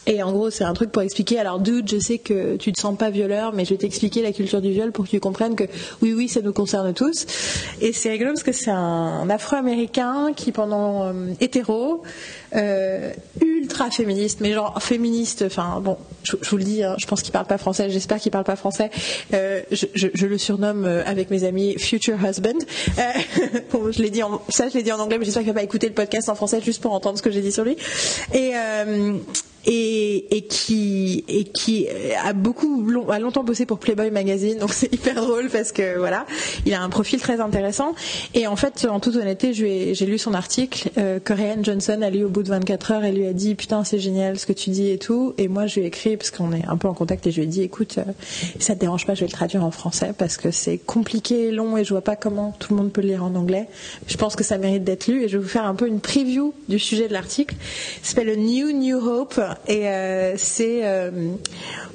Et 0.10 0.24
en 0.24 0.32
gros, 0.32 0.50
c'est 0.50 0.64
un 0.64 0.74
truc 0.74 0.92
pour 0.92 1.04
expliquer. 1.04 1.38
Alors, 1.38 1.60
dude, 1.60 1.88
je 1.88 2.00
sais 2.00 2.18
que 2.18 2.56
tu 2.56 2.74
te 2.74 2.80
sens 2.82 2.98
pas 2.98 3.12
violeur, 3.12 3.54
mais 3.54 3.64
je 3.64 3.70
vais 3.70 3.78
t'expliquer 3.78 4.24
la 4.24 4.32
culture 4.32 4.60
du 4.60 4.72
viol 4.72 4.92
pour 4.92 5.06
que 5.06 5.12
tu 5.12 5.20
comprennes 5.20 5.56
que 5.56 5.66
oui, 6.02 6.14
oui, 6.14 6.28
ça 6.28 6.42
nous 6.42 6.52
concerne 6.52 6.96
tous. 6.96 7.28
Et 7.80 7.94
c'est 7.94 8.10
rigolo 8.10 8.32
parce 8.32 8.42
que 8.42 8.52
c'est 8.52 8.72
un, 8.72 9.30
Afro-américain 9.30 10.32
qui, 10.36 10.52
pendant 10.52 11.04
euh, 11.04 11.14
hétéro, 11.40 12.02
euh, 12.56 13.14
ultra 13.42 13.92
féministe, 13.92 14.40
mais 14.42 14.54
genre 14.54 14.82
féministe. 14.82 15.44
Enfin 15.46 15.80
bon, 15.82 15.98
je, 16.24 16.36
vous 16.50 16.58
le 16.58 16.64
dis, 16.64 16.84
hein, 16.84 16.96
je 16.98 17.06
pense 17.06 17.22
qu'il 17.22 17.32
parle 17.32 17.46
pas 17.46 17.58
français. 17.58 17.90
J'espère 17.90 18.20
qu'il 18.20 18.32
parle 18.32 18.44
pas 18.44 18.56
français. 18.56 18.90
Euh, 19.34 19.62
je, 19.72 20.26
le 20.26 20.38
surnomme 20.38 20.86
euh, 20.86 21.04
avec 21.06 21.30
mes 21.30 21.44
amis 21.44 21.78
Future 21.78 22.18
Husband. 22.24 22.60
Je 23.92 24.02
l'ai 24.02 24.10
dit 24.10 24.22
ça, 24.50 24.68
je 24.70 24.74
l'ai 24.76 24.84
dit 24.84 24.92
en 24.92 25.00
anglais, 25.00 25.18
mais 25.18 25.26
j'espère 25.26 25.44
qu'il 25.44 25.52
va 25.52 25.60
pas 25.60 25.64
écouter 25.64 25.88
le 25.88 25.94
podcast 25.94 26.30
en 26.30 26.36
français 26.36 26.62
juste 26.62 26.82
pour 26.82 26.94
entendre 26.94 27.18
ce 27.18 27.24
que 27.24 27.32
j'ai 27.32 27.42
dit 27.42 27.52
sur 27.52 27.64
lui. 27.64 27.78
Et 28.34 28.54
qui 30.50 31.88
a 32.24 32.34
beaucoup 32.34 32.86
a 33.10 33.20
longtemps 33.20 33.44
bossé 33.44 33.66
pour 33.66 33.80
Playboy 33.80 34.12
Magazine 34.12 34.58
donc 34.58 34.74
c'est 34.74 34.92
hyper 34.94 35.16
drôle 35.16 35.50
parce 35.50 35.72
que 35.72 35.98
voilà 35.98 36.26
il 36.66 36.74
a 36.74 36.82
un 36.82 36.90
profil 36.90 37.20
très 37.20 37.40
intéressant 37.40 37.94
et 38.34 38.48
en 38.48 38.56
fait 38.56 38.88
en 38.90 39.00
toute 39.00 39.16
honnêteté 39.16 39.54
j'ai 39.54 40.06
lu 40.06 40.18
son 40.18 40.34
article 40.34 40.90
euh, 40.98 41.20
Johnson 41.62 42.02
a 42.02 42.10
lu 42.10 42.24
au 42.24 42.30
bout 42.30 42.39
de 42.44 42.50
24 42.50 42.92
heures 42.92 43.04
et 43.04 43.12
lui 43.12 43.26
a 43.26 43.34
dit 43.34 43.56
putain 43.56 43.84
c'est 43.84 44.00
génial 44.00 44.38
ce 44.40 44.46
que 44.46 44.54
tu 44.54 44.70
dis 44.70 44.90
et 44.90 44.98
tout. 44.98 45.34
Et 45.38 45.48
moi 45.48 45.68
je 45.68 45.76
lui 45.76 45.82
ai 45.84 45.88
écrit 45.88 46.18
parce 46.18 46.32
qu'on 46.32 46.52
est 46.54 46.66
un 46.68 46.78
peu 46.78 46.88
en 46.88 46.94
contact 46.94 47.28
et 47.28 47.32
je 47.32 47.38
lui 47.38 47.44
ai 47.44 47.48
dit 47.48 47.62
écoute 47.62 47.98
euh, 47.98 48.12
ça 48.60 48.76
te 48.76 48.80
dérange 48.80 49.06
pas 49.06 49.14
je 49.14 49.22
vais 49.22 49.28
le 49.28 49.32
traduire 49.32 49.64
en 49.64 49.72
français 49.72 50.14
parce 50.18 50.38
que 50.38 50.52
c'est 50.52 50.78
compliqué 50.78 51.52
long 51.52 51.78
et 51.78 51.84
je 51.84 51.90
vois 51.90 52.02
pas 52.02 52.16
comment 52.16 52.56
tout 52.60 52.74
le 52.74 52.82
monde 52.82 52.92
peut 52.92 53.02
le 53.02 53.08
lire 53.08 53.24
en 53.24 53.36
anglais. 53.36 53.68
Je 54.08 54.18
pense 54.18 54.36
que 54.36 54.44
ça 54.44 54.58
mérite 54.58 54.84
d'être 54.84 55.08
lu 55.08 55.24
et 55.24 55.28
je 55.28 55.38
vais 55.38 55.44
vous 55.44 55.50
faire 55.50 55.66
un 55.66 55.76
peu 55.76 55.88
une 55.88 56.00
preview 56.00 56.54
du 56.68 56.80
sujet 56.80 57.08
de 57.08 57.14
l'article. 57.14 57.56
Ça 58.02 58.16
s'appelle 58.16 58.40
New 58.40 58.72
New 58.72 58.98
Hope 58.98 59.40
et 59.68 59.88
euh, 59.88 60.34
c'est 60.38 60.82
euh, 60.84 61.12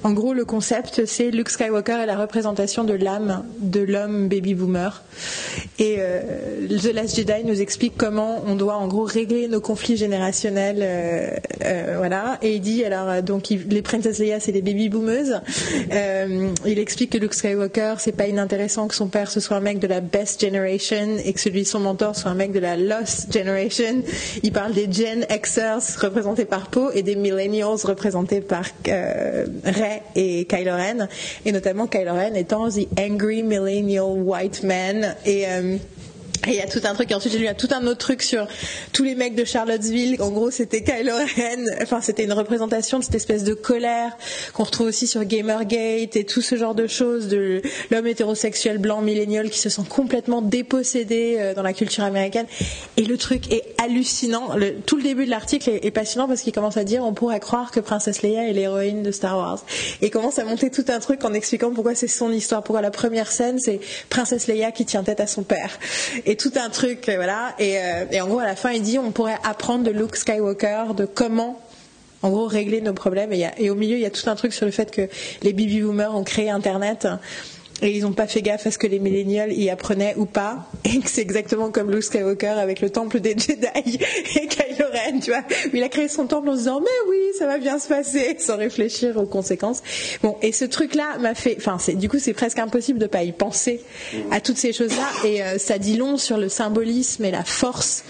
en 0.03 0.13
gros 0.13 0.33
le 0.33 0.45
concept 0.45 1.07
c'est 1.07 1.31
Luke 1.31 1.51
Skywalker 1.51 1.99
est 2.03 2.07
la 2.07 2.17
représentation 2.17 2.85
de 2.85 2.95
l'âme 2.95 3.45
de 3.61 3.81
l'homme 3.81 4.29
baby 4.29 4.55
boomer. 4.55 5.03
Et 5.79 5.97
euh, 5.99 6.21
The 6.69 6.93
Last 6.93 7.17
Jedi 7.17 7.45
nous 7.45 7.61
explique 7.61 7.95
comment 7.97 8.43
on 8.47 8.55
doit 8.55 8.77
en 8.77 8.89
gros 8.89 9.05
régler 9.05 9.49
nos 9.49 9.61
conflits 9.61 9.97
générationnels 9.97 10.34
euh, 10.45 11.31
euh, 11.65 11.95
voilà. 11.99 12.39
Et 12.43 12.55
il 12.55 12.61
dit 12.61 12.85
alors 12.85 13.09
euh, 13.09 13.23
donc 13.23 13.51
il- 13.51 13.69
les 13.69 13.83
Princess 13.83 14.19
Leia 14.19 14.41
c'est 14.41 14.53
les 14.53 14.63
baby 14.63 14.89
boomers. 14.89 15.43
Euh, 15.93 16.49
il 16.67 16.79
explique 16.79 17.11
que 17.11 17.19
Luke 17.19 17.35
Skywalker 17.35 17.95
c'est 17.99 18.13
pas 18.13 18.27
inintéressant 18.27 18.89
que 18.89 18.95
son 18.95 19.09
père 19.09 19.31
ce 19.31 19.41
soit 19.41 19.57
un 19.57 19.61
mec 19.61 19.79
de 19.79 19.87
la 19.87 20.01
best 20.01 20.41
generation 20.41 21.17
et 21.25 21.33
que 21.33 21.41
celui 21.41 21.65
son 21.65 21.81
mentor 21.81 22.17
soit 22.17 22.31
un 22.31 22.35
mec 22.35 22.53
de 22.53 22.59
la 22.61 22.77
lost 22.77 23.33
generation. 23.33 24.03
Il 24.43 24.53
parle 24.53 24.73
des 24.73 24.91
Gen 24.91 25.25
Xers 25.27 25.99
représentés 26.01 26.45
par 26.45 26.69
Poe 26.69 26.91
et 26.95 27.03
des 27.03 27.17
millennials 27.17 27.77
représentés 27.85 28.41
par 28.41 28.65
Rey 28.85 30.03
et 30.17 30.45
Kylo 30.47 30.73
Ren. 30.73 31.09
Et 31.45 31.53
notamment 31.53 31.87
Kylo 31.87 32.13
Ren 32.13 32.35
étant 32.35 32.69
the 32.69 32.87
angry 32.99 33.43
millennial 33.43 34.07
white 34.17 34.63
man. 34.63 35.15
Et 35.27 35.45
et 36.47 36.51
il 36.51 36.57
y 36.57 36.61
a 36.61 36.67
tout 36.67 36.81
un 36.85 36.95
truc, 36.95 37.11
et 37.11 37.15
ensuite 37.15 37.33
j'ai 37.33 37.39
lu 37.39 37.49
tout 37.57 37.69
un 37.71 37.87
autre 37.87 37.99
truc 37.99 38.23
sur 38.23 38.47
tous 38.93 39.05
les 39.05 39.15
mecs 39.15 39.35
de 39.35 39.45
Charlottesville. 39.45 40.21
En 40.21 40.31
gros, 40.31 40.51
c'était 40.51 40.83
Kylo 40.83 41.15
Ren, 41.15 41.65
enfin, 41.83 42.01
c'était 42.01 42.25
une 42.25 42.33
représentation 42.33 42.99
de 42.99 43.05
cette 43.05 43.15
espèce 43.15 43.45
de 43.45 43.55
colère 43.55 44.17
qu'on 44.53 44.65
retrouve 44.65 44.89
aussi 44.89 45.07
sur 45.07 45.25
Gamergate 45.25 46.17
et 46.17 46.25
tout 46.25 46.43
ce 46.43 46.57
genre 46.57 46.75
de 46.75 46.87
choses 46.87 47.29
de 47.29 47.63
l'homme 47.91 48.07
hétérosexuel 48.07 48.79
blanc 48.79 49.01
millénial 49.01 49.51
qui 49.51 49.59
se 49.59 49.69
sent 49.69 49.83
complètement 49.89 50.43
dépossédé 50.43 51.37
euh, 51.39 51.55
dans 51.55 51.63
la 51.63 51.73
culture 51.73 52.05
américaine. 52.05 52.47
Et 52.97 53.05
le 53.05 53.17
truc 53.17 53.53
est 53.53 53.75
hallucinant. 53.83 54.51
Tout 54.87 54.97
le 54.97 55.03
début 55.03 55.25
de 55.25 55.31
l'article 55.31 55.71
est, 55.71 55.91
passionnant 55.91 56.27
parce 56.27 56.43
qu'il 56.43 56.53
commence 56.53 56.77
à 56.77 56.85
dire 56.85 57.05
on 57.05 57.15
pourrait 57.15 57.41
croire 57.41 57.71
que 57.71 57.81
Princesse 57.81 58.23
Leia 58.23 58.49
est 58.49 58.53
l'héroïne 58.53 59.03
de 59.03 59.11
Star 59.11 59.37
Wars. 59.37 59.65
Et 60.03 60.11
commence 60.11 60.39
à 60.39 60.45
monter 60.45 60.71
tout 60.71 60.85
un 60.89 60.99
truc 60.99 61.25
en 61.25 61.33
expliquant 61.33 61.73
pourquoi 61.73 61.95
c'est 61.95 62.09
son 62.09 62.33
histoire, 62.33 62.63
pourquoi 62.63 62.83
la 62.83 62.91
première 62.91 63.31
scène 63.31 63.59
c'est 63.59 63.81
Princesse 64.11 64.47
Leia 64.47 64.73
qui 64.73 64.85
tient 64.85 65.03
tête 65.03 65.21
à 65.21 65.27
son 65.27 65.43
père. 65.43 65.79
Tout 66.37 66.53
un 66.57 66.71
truc, 66.71 67.09
euh, 67.09 67.17
voilà. 67.17 67.55
Et, 67.59 67.79
euh, 67.79 68.05
et 68.11 68.21
en 68.21 68.27
gros, 68.27 68.39
à 68.39 68.45
la 68.45 68.57
fin, 68.57 68.73
il 68.73 68.83
dit 68.83 68.99
on 68.99 69.11
pourrait 69.11 69.39
apprendre 69.45 69.85
de 69.85 69.91
Luke 69.91 70.17
Skywalker 70.17 70.95
de 70.97 71.05
comment 71.05 71.61
en 72.23 72.31
gros 72.31 72.47
régler 72.47 72.81
nos 72.81 72.95
problèmes 72.95 73.33
et, 73.33 73.51
et 73.59 73.69
au 73.69 73.75
milieu 73.75 73.97
il 73.97 74.01
y 74.01 74.07
a 74.07 74.11
tout 74.11 74.31
un 74.31 74.35
truc 74.35 74.55
sur 74.55 74.65
le 74.65 74.73
fait 74.73 74.91
que 74.91 75.09
les 75.43 75.53
baby 75.53 75.83
boomers 75.83 76.15
ont 76.15 76.25
créé 76.25 76.49
internet 76.49 77.07
et 77.83 77.91
ils 77.91 78.03
n'ont 78.03 78.13
pas 78.13 78.27
fait 78.27 78.43
gaffe 78.43 78.67
à 78.67 78.71
ce 78.71 78.79
que 78.79 78.87
les 78.87 78.99
millénials 78.99 79.53
y 79.53 79.71
apprenaient 79.71 80.15
ou 80.17 80.27
pas 80.27 80.67
et 80.85 81.01
que 81.01 81.11
c'est 81.11 81.21
exactement 81.23 81.71
comme 81.71 81.91
Luke 81.91 82.05
Skywalker 82.05 82.47
avec 82.49 82.81
le 82.81 82.91
temple 82.91 83.21
des 83.21 83.37
Jedi 83.37 83.67
et 84.37 84.47
Kylo 84.47 84.87
Ren 84.93 85.21
tu 85.21 85.31
vois 85.31 85.43
il 85.73 85.83
a 85.83 85.89
créé 85.89 86.09
son 86.09 86.27
temple 86.27 86.49
en 86.49 86.53
se 86.53 86.59
disant 86.59 86.81
mais 86.81 87.11
oui 87.11 87.19
ça 87.39 87.47
va 87.47 87.59
bien 87.59 87.79
se 87.79 87.89
passer 87.89 88.37
sans 88.39 88.57
réfléchir 88.57 89.17
aux 89.17 89.27
conséquences 89.27 89.83
bon 90.23 90.37
et 90.43 90.53
ce 90.53 90.65
truc 90.65 90.95
là 90.95 91.19
m'a 91.19 91.35
fait 91.35 91.57
enfin 91.59 91.79
c'est 91.79 91.95
du 91.95 92.09
coup 92.09 92.19
c'est 92.19 92.35
presque 92.35 92.59
impossible 92.59 92.99
de 92.99 93.07
pas 93.07 93.23
y 93.23 93.33
penser 93.33 93.81
à 94.31 94.41
toutes 94.41 94.59
ces 94.59 94.73
choses 94.73 94.97
là 94.97 95.29
et 95.29 95.43
euh, 95.43 95.59
ça 95.59 95.79
dit 95.79 95.97
long 95.97 96.17
sur 96.17 96.37
le 96.37 96.49
symbolisme 96.49 97.25
et 97.25 97.31
la 97.31 97.45
force 97.45 98.05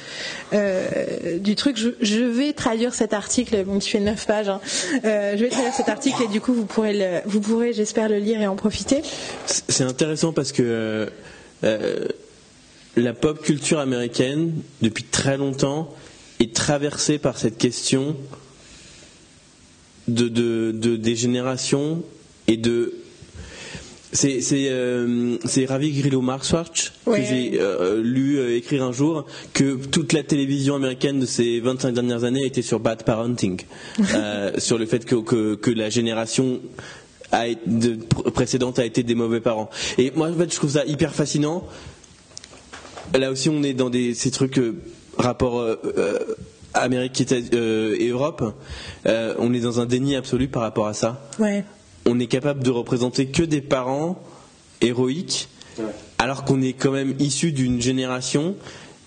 euh, 0.52 1.38
du 1.38 1.56
truc. 1.56 1.76
Je, 1.76 2.24
vais 2.24 2.52
traduire 2.52 2.94
cet 2.94 3.12
article, 3.12 3.64
bon, 3.64 3.78
qui 3.78 3.90
fait 3.90 4.00
9 4.00 4.26
pages. 4.26 4.48
hein. 4.48 4.60
Euh, 5.04 5.36
je 5.36 5.44
vais 5.44 5.50
traduire 5.50 5.74
cet 5.74 5.88
article 5.88 6.22
et 6.22 6.28
du 6.28 6.40
coup 6.40 6.52
vous 6.52 6.64
pourrez, 6.64 7.22
vous 7.26 7.40
pourrez, 7.40 7.72
j'espère, 7.72 8.08
le 8.08 8.18
lire 8.18 8.40
et 8.40 8.46
en 8.46 8.56
profiter. 8.56 9.02
C'est 9.68 9.84
intéressant 9.84 10.32
parce 10.32 10.52
que 10.52 11.08
euh, 11.64 12.08
la 12.96 13.12
pop 13.12 13.42
culture 13.42 13.78
américaine, 13.78 14.52
depuis 14.82 15.04
très 15.04 15.36
longtemps, 15.36 15.94
est 16.40 16.54
traversée 16.54 17.18
par 17.18 17.38
cette 17.38 17.58
question 17.58 18.16
de, 20.08 20.28
de, 20.28 20.72
de- 20.72 20.96
des 20.96 21.16
générations 21.16 22.02
et 22.48 22.56
de. 22.56 22.94
C'est 24.12 24.40
c'est, 24.42 24.68
euh, 24.68 25.38
c'est 25.44 25.64
Ravi 25.64 25.90
Grillo 25.90 26.20
Marxwatch 26.20 26.92
Ouais. 27.04 27.20
que 27.20 27.26
j'ai 27.26 27.60
euh, 27.60 28.00
lu 28.00 28.38
euh, 28.38 28.56
écrire 28.56 28.84
un 28.84 28.92
jour 28.92 29.26
que 29.52 29.74
toute 29.86 30.12
la 30.12 30.22
télévision 30.22 30.76
américaine 30.76 31.18
de 31.18 31.26
ces 31.26 31.58
25 31.58 31.92
dernières 31.92 32.22
années 32.22 32.44
était 32.46 32.62
sur 32.62 32.78
bad 32.78 33.02
parenting, 33.04 33.60
euh, 34.14 34.52
sur 34.58 34.78
le 34.78 34.86
fait 34.86 35.04
que, 35.04 35.16
que, 35.16 35.56
que 35.56 35.70
la 35.72 35.90
génération 35.90 36.60
a 37.32 37.48
été- 37.48 37.60
de- 37.66 37.94
pr- 37.96 38.30
précédente 38.30 38.78
a 38.78 38.84
été 38.84 39.02
des 39.02 39.14
mauvais 39.14 39.40
parents. 39.40 39.68
Et 39.98 40.12
moi, 40.14 40.28
en 40.28 40.34
fait, 40.34 40.50
je 40.50 40.56
trouve 40.56 40.70
ça 40.70 40.84
hyper 40.84 41.14
fascinant. 41.14 41.64
Là 43.18 43.30
aussi, 43.30 43.48
on 43.48 43.62
est 43.62 43.74
dans 43.74 43.90
des, 43.90 44.14
ces 44.14 44.30
trucs, 44.30 44.58
euh, 44.58 44.74
rapport 45.18 45.58
euh, 45.60 45.76
euh, 45.96 46.18
Amérique 46.74 47.24
euh, 47.52 47.96
et 47.98 48.08
Europe. 48.08 48.42
Euh, 49.06 49.34
on 49.38 49.52
est 49.54 49.60
dans 49.60 49.78
un 49.80 49.86
déni 49.86 50.16
absolu 50.16 50.48
par 50.48 50.62
rapport 50.62 50.86
à 50.86 50.94
ça. 50.94 51.28
Ouais. 51.38 51.64
On 52.06 52.18
est 52.18 52.26
capable 52.26 52.62
de 52.62 52.70
représenter 52.70 53.26
que 53.26 53.42
des 53.42 53.60
parents 53.60 54.20
héroïques, 54.80 55.48
Ouais. 55.78 55.84
alors 56.18 56.44
qu'on 56.44 56.62
est 56.62 56.72
quand 56.72 56.92
même 56.92 57.14
issu 57.18 57.50
d'une 57.52 57.80
génération 57.80 58.54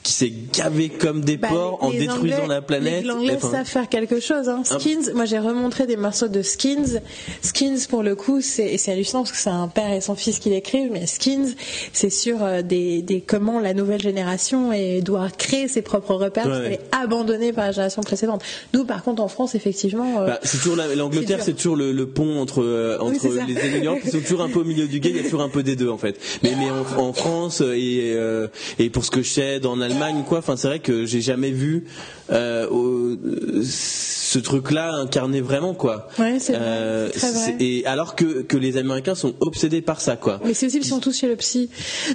qui 0.07 0.13
s'est 0.13 0.33
gavée 0.53 0.87
comme 0.87 1.19
des 1.21 1.35
Bah, 1.35 1.49
porcs 1.49 1.79
les- 1.81 1.87
en 1.87 1.91
les 1.91 1.99
détruisant 1.99 2.35
Anglais- 2.37 2.47
la 2.47 2.61
planète. 2.61 3.03
Les 3.03 3.09
Anglais 3.11 3.37
savent 3.41 3.65
faire 3.65 3.89
quelque 3.89 4.21
chose. 4.21 4.47
Hein. 4.47 4.61
Skins, 4.63 5.11
moi 5.13 5.25
j'ai 5.25 5.37
remontré 5.39 5.85
des 5.85 5.97
morceaux 5.97 6.29
de 6.29 6.41
Skins. 6.41 7.01
Skins, 7.41 7.87
pour 7.89 8.03
le 8.03 8.15
coup, 8.15 8.39
c'est 8.41 8.77
hallucinant 8.87 9.23
parce 9.23 9.31
que 9.33 9.37
c'est 9.37 9.49
un 9.49 9.67
père 9.67 9.91
et 9.91 9.99
son 9.99 10.15
fils 10.15 10.39
qui 10.39 10.49
l'écrivent, 10.49 10.89
mais 10.93 11.05
Skins, 11.07 11.55
c'est 11.91 12.09
sur 12.09 12.41
euh, 12.41 12.61
des, 12.61 13.01
des 13.01 13.19
comment 13.19 13.59
la 13.59 13.73
nouvelle 13.73 14.01
génération 14.01 14.71
et 14.71 15.01
doit 15.01 15.27
créer 15.37 15.67
ses 15.67 15.81
propres 15.81 16.13
repères 16.15 16.43
parce 16.45 16.57
Ouais. 16.59 16.63
qu'elle 16.63 16.73
est 16.73 16.95
abandonnée 17.03 17.51
par 17.51 17.65
la 17.65 17.71
génération 17.73 18.01
précédente. 18.01 18.41
Nous, 18.73 18.85
par 18.85 19.03
contre, 19.03 19.21
en 19.21 19.27
France, 19.27 19.55
effectivement, 19.55 20.21
euh, 20.21 20.27
Bah, 20.27 20.39
c'est 20.43 20.57
toujours 20.59 20.77
la- 20.77 20.95
l'Angleterre, 20.95 21.39
c'est 21.43 21.53
toujours 21.53 21.75
le, 21.75 21.91
le 21.91 22.07
pont 22.07 22.39
entre 22.39 22.63
euh, 22.63 22.97
entre 23.01 23.27
les 23.27 23.79
York, 23.83 23.99
ils 24.05 24.11
sont 24.11 24.19
toujours 24.21 24.41
un 24.41 24.49
peu 24.49 24.59
au 24.59 24.63
milieu 24.63 24.87
du 24.87 24.99
guet. 25.01 25.09
Il 25.09 25.17
y 25.17 25.19
a 25.19 25.23
toujours 25.23 25.41
un 25.41 25.49
peu 25.49 25.63
des 25.63 25.75
deux 25.75 25.89
en 25.89 25.97
fait. 25.97 26.17
Mais 26.43 26.53
mais 26.57 26.69
en, 26.71 27.01
en 27.01 27.11
France 27.13 27.59
et 27.61 28.13
euh, 28.15 28.47
et 28.79 28.89
pour 28.89 29.03
ce 29.03 29.11
que 29.11 29.21
je 29.21 29.29
sais 29.29 29.65
en 29.65 29.81
Allemagne 29.81 29.96
quoi, 30.25 30.39
enfin 30.39 30.57
c'est 30.57 30.67
vrai 30.67 30.79
que 30.79 31.05
j'ai 31.05 31.21
jamais 31.21 31.51
vu 31.51 31.85
euh, 32.31 33.15
ce 33.63 34.39
truc-là 34.39 34.93
incarné 34.93 35.41
vraiment 35.41 35.73
quoi. 35.73 36.09
Euh, 36.19 36.23
Ouais, 36.23 36.39
c'est 36.39 36.53
très 36.53 37.31
vrai. 37.31 37.55
Et 37.59 37.85
alors 37.85 38.15
que 38.15 38.41
que 38.41 38.57
les 38.57 38.77
Américains 38.77 39.15
sont 39.15 39.33
obsédés 39.39 39.81
par 39.81 40.01
ça 40.01 40.15
quoi. 40.15 40.39
Mais 40.43 40.53
c'est 40.53 40.65
aussi 40.65 40.77
parce 40.77 40.87
qu'ils 40.87 40.95
sont 40.95 40.99
tous 40.99 41.17
chez 41.17 41.27
le 41.27 41.35
psy. 41.35 41.69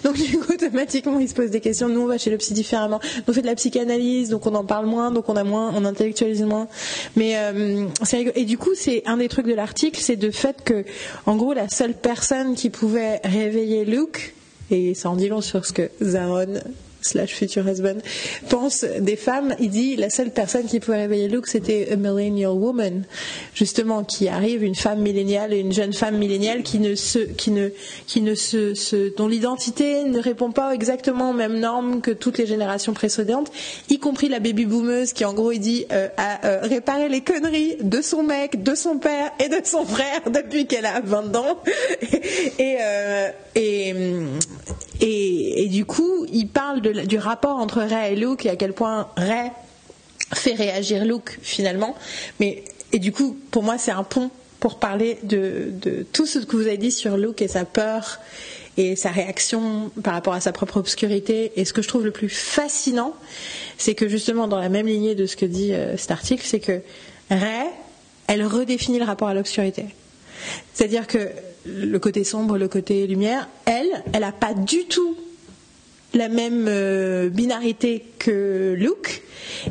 Donc 0.04 0.16
du 0.16 0.38
coup, 0.38 0.52
automatiquement, 0.52 1.18
ils 1.18 1.28
se 1.28 1.34
posent 1.34 1.50
des 1.50 1.60
questions. 1.60 1.88
Nous, 1.88 2.00
on 2.00 2.06
va 2.06 2.18
chez 2.18 2.30
le 2.30 2.36
psy 2.38 2.52
différemment. 2.52 3.00
On 3.26 3.32
fait 3.32 3.42
de 3.42 3.46
la 3.46 3.54
psychanalyse, 3.54 4.28
donc 4.28 4.46
on 4.46 4.54
en 4.54 4.64
parle 4.64 4.86
moins, 4.86 5.10
donc 5.10 5.28
on 5.28 5.36
a 5.36 5.44
moins, 5.44 5.72
on 5.74 5.84
intellectualise 5.84 6.42
moins. 6.42 6.68
Mais 7.16 7.36
euh, 7.36 7.86
c'est 8.02 8.32
et 8.34 8.44
du 8.44 8.58
coup, 8.58 8.74
c'est 8.74 9.02
un 9.06 9.16
des 9.16 9.28
trucs 9.28 9.46
de 9.46 9.54
l'article, 9.54 10.00
c'est 10.00 10.16
de 10.16 10.30
fait 10.30 10.62
que, 10.64 10.84
en 11.26 11.36
gros, 11.36 11.52
la 11.54 11.68
seule 11.68 11.94
personne 11.94 12.54
qui 12.54 12.70
pouvait 12.70 13.20
réveiller 13.24 13.84
Luke, 13.84 14.34
et 14.70 14.94
ça 14.94 15.10
en 15.10 15.16
dit 15.16 15.28
long 15.28 15.40
sur 15.40 15.64
ce 15.64 15.72
que 15.72 15.90
Zaron 16.02 16.60
slash 17.02 17.34
future 17.34 17.66
husband 17.68 17.98
pense 18.48 18.84
des 18.84 19.16
femmes. 19.16 19.54
Il 19.60 19.70
dit 19.70 19.96
la 19.96 20.10
seule 20.10 20.30
personne 20.30 20.66
qui 20.66 20.80
pouvait 20.80 20.98
réveiller 20.98 21.28
Luke 21.28 21.46
c'était 21.46 21.88
a 21.92 21.96
millennial 21.96 22.50
woman. 22.52 23.04
Justement 23.54 24.04
qui 24.04 24.28
arrive 24.28 24.62
une 24.62 24.74
femme 24.74 25.00
milléniale 25.00 25.52
une 25.52 25.72
jeune 25.72 25.92
femme 25.92 26.16
milléniale 26.18 26.62
qui 26.62 26.78
ne 26.78 26.94
se 26.94 27.18
qui 27.18 27.50
ne 27.50 27.70
qui 28.06 28.20
ne 28.20 28.34
se, 28.34 28.74
se- 28.74 29.14
dont 29.16 29.28
l'identité 29.28 30.04
ne 30.04 30.18
répond 30.20 30.50
pas 30.52 30.72
exactement 30.74 31.30
aux 31.30 31.34
mêmes 31.34 31.58
normes 31.58 32.00
que 32.00 32.10
toutes 32.10 32.38
les 32.38 32.46
générations 32.46 32.92
précédentes 32.92 33.50
y 33.88 33.98
compris 33.98 34.28
la 34.28 34.38
baby 34.40 34.64
boomeuse 34.66 35.12
qui 35.12 35.24
en 35.24 35.34
gros 35.34 35.52
il 35.52 35.60
dit 35.60 35.86
euh, 35.92 36.08
a 36.16 36.46
euh, 36.46 36.60
réparé 36.62 37.08
les 37.08 37.20
conneries 37.20 37.76
de 37.82 38.00
son 38.02 38.22
mec 38.22 38.62
de 38.62 38.74
son 38.74 38.98
père 38.98 39.30
et 39.38 39.48
de 39.48 39.60
son 39.64 39.84
frère 39.84 40.20
depuis 40.30 40.66
qu'elle 40.66 40.86
a 40.86 41.00
20 41.00 41.36
ans. 41.36 41.58
Et 42.58 42.76
euh, 42.80 43.28
et, 43.54 43.94
et, 45.00 45.68
du 45.68 45.84
coup, 45.84 46.26
il 46.32 46.48
parle 46.48 46.80
du 46.80 47.18
rapport 47.18 47.56
entre 47.56 47.80
Ray 47.80 48.12
et 48.12 48.16
Luke 48.16 48.46
et 48.46 48.50
à 48.50 48.56
quel 48.56 48.72
point 48.72 49.08
Ray 49.16 49.50
fait 50.34 50.54
réagir 50.54 51.04
Luke 51.04 51.38
finalement. 51.42 51.94
Mais 52.40 52.64
et 52.92 52.98
du 52.98 53.12
coup, 53.12 53.36
pour 53.50 53.62
moi, 53.62 53.78
c'est 53.78 53.90
un 53.90 54.04
pont 54.04 54.30
pour 54.60 54.78
parler 54.78 55.18
de, 55.24 55.70
de, 55.72 56.06
tout 56.12 56.26
ce 56.26 56.38
que 56.38 56.56
vous 56.56 56.66
avez 56.66 56.76
dit 56.76 56.92
sur 56.92 57.16
Luke 57.16 57.42
et 57.42 57.48
sa 57.48 57.64
peur 57.64 58.20
et 58.76 58.96
sa 58.96 59.10
réaction 59.10 59.90
par 60.02 60.14
rapport 60.14 60.34
à 60.34 60.40
sa 60.40 60.52
propre 60.52 60.76
obscurité. 60.76 61.52
Et 61.56 61.64
ce 61.64 61.72
que 61.72 61.82
je 61.82 61.88
trouve 61.88 62.04
le 62.04 62.10
plus 62.10 62.28
fascinant, 62.28 63.14
c'est 63.76 63.94
que 63.94 64.08
justement, 64.08 64.48
dans 64.48 64.58
la 64.58 64.68
même 64.68 64.86
lignée 64.86 65.14
de 65.14 65.26
ce 65.26 65.36
que 65.36 65.46
dit 65.46 65.72
euh, 65.72 65.96
cet 65.96 66.10
article, 66.10 66.44
c'est 66.46 66.60
que 66.60 66.80
Ray, 67.30 67.66
elle 68.28 68.44
redéfinit 68.46 68.98
le 68.98 69.04
rapport 69.04 69.28
à 69.28 69.34
l'obscurité. 69.34 69.86
C'est-à-dire 70.74 71.06
que 71.06 71.28
le 71.64 71.98
côté 71.98 72.24
sombre, 72.24 72.58
le 72.58 72.68
côté 72.68 73.06
lumière, 73.06 73.48
elle, 73.66 74.02
elle 74.12 74.20
n'a 74.20 74.32
pas 74.32 74.54
du 74.54 74.84
tout 74.86 75.16
la 76.14 76.28
même 76.28 76.66
euh, 76.68 77.28
binarité 77.28 78.04
que 78.18 78.74
Luke. 78.76 79.22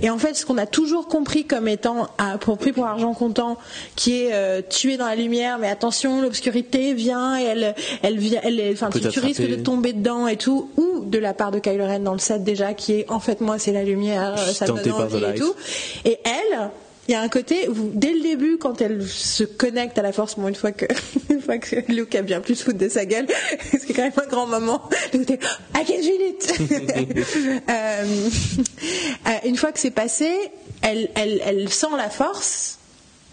Et 0.02 0.10
en 0.10 0.18
fait, 0.18 0.36
ce 0.36 0.46
qu'on 0.46 0.58
a 0.58 0.66
toujours 0.66 1.08
compris 1.08 1.46
comme 1.46 1.68
étant 1.68 2.08
à, 2.18 2.38
pour 2.38 2.58
prix 2.58 2.72
pour 2.72 2.86
argent 2.86 3.14
comptant, 3.14 3.58
qui 3.96 4.24
est 4.24 4.34
euh, 4.34 4.62
tué 4.68 4.98
dans 4.98 5.06
la 5.06 5.16
lumière, 5.16 5.60
mais 5.60 5.70
attention, 5.70 6.22
l'obscurité 6.22 6.94
vient 6.94 7.40
et 7.40 7.44
elle, 7.44 7.76
elle 8.02 8.18
vient, 8.18 8.42
elle, 8.44 8.60
enfin, 8.74 8.90
tu, 8.90 9.08
tu 9.08 9.20
risques 9.20 9.48
de 9.48 9.56
tomber 9.56 9.94
dedans 9.94 10.28
et 10.28 10.38
tout, 10.38 10.72
ou 10.78 11.06
de 11.06 11.20
la 11.20 11.34
part 11.34 11.52
de 11.52 11.60
Kylo 11.60 11.86
Ren 11.86 12.00
dans 12.00 12.14
le 12.14 12.20
set 12.20 12.44
déjà, 12.44 12.74
qui 12.74 12.94
est 12.94 13.10
en 13.10 13.20
fait 13.20 13.42
moi 13.42 13.60
c'est 13.60 13.74
la 13.74 13.84
lumière, 13.84 14.38
ça 14.38 14.66
donne 14.66 14.92
envie 14.92 15.24
et 15.24 15.36
tout. 15.36 15.54
Et 16.06 16.20
elle, 16.24 16.70
il 17.12 17.16
y 17.16 17.18
a 17.18 17.22
un 17.22 17.28
côté 17.28 17.68
où, 17.68 17.92
dès 17.94 18.14
le 18.14 18.22
début, 18.22 18.58
quand 18.58 18.80
elle 18.80 19.06
se 19.06 19.44
connecte 19.44 19.98
à 19.98 20.02
la 20.02 20.14
force, 20.14 20.36
bon, 20.40 20.48
une 20.48 20.56
fois 20.56 20.72
que, 20.72 20.86
une 21.30 21.42
fois 21.42 21.58
que 21.58 21.76
Luke 21.92 22.16
a 22.16 22.22
bien 22.22 22.40
plus 22.40 22.64
foutre 22.64 22.78
de 22.78 22.88
sa 22.88 23.04
gueule, 23.04 23.28
c'est 23.70 23.94
quand 23.94 24.04
même 24.04 24.14
un 24.16 24.28
grand 24.28 24.48
moment. 24.48 24.90
I 25.14 25.26
can 25.26 25.84
feel 25.84 26.22
it. 26.22 26.54
euh, 27.70 28.06
une 29.44 29.58
fois 29.58 29.74
que 29.74 29.80
c'est 29.80 29.92
passé, 29.92 30.32
elle, 30.82 31.10
elle, 31.16 31.42
elle 31.46 31.68
sent 31.68 31.88
la 31.98 32.10
force. 32.10 32.78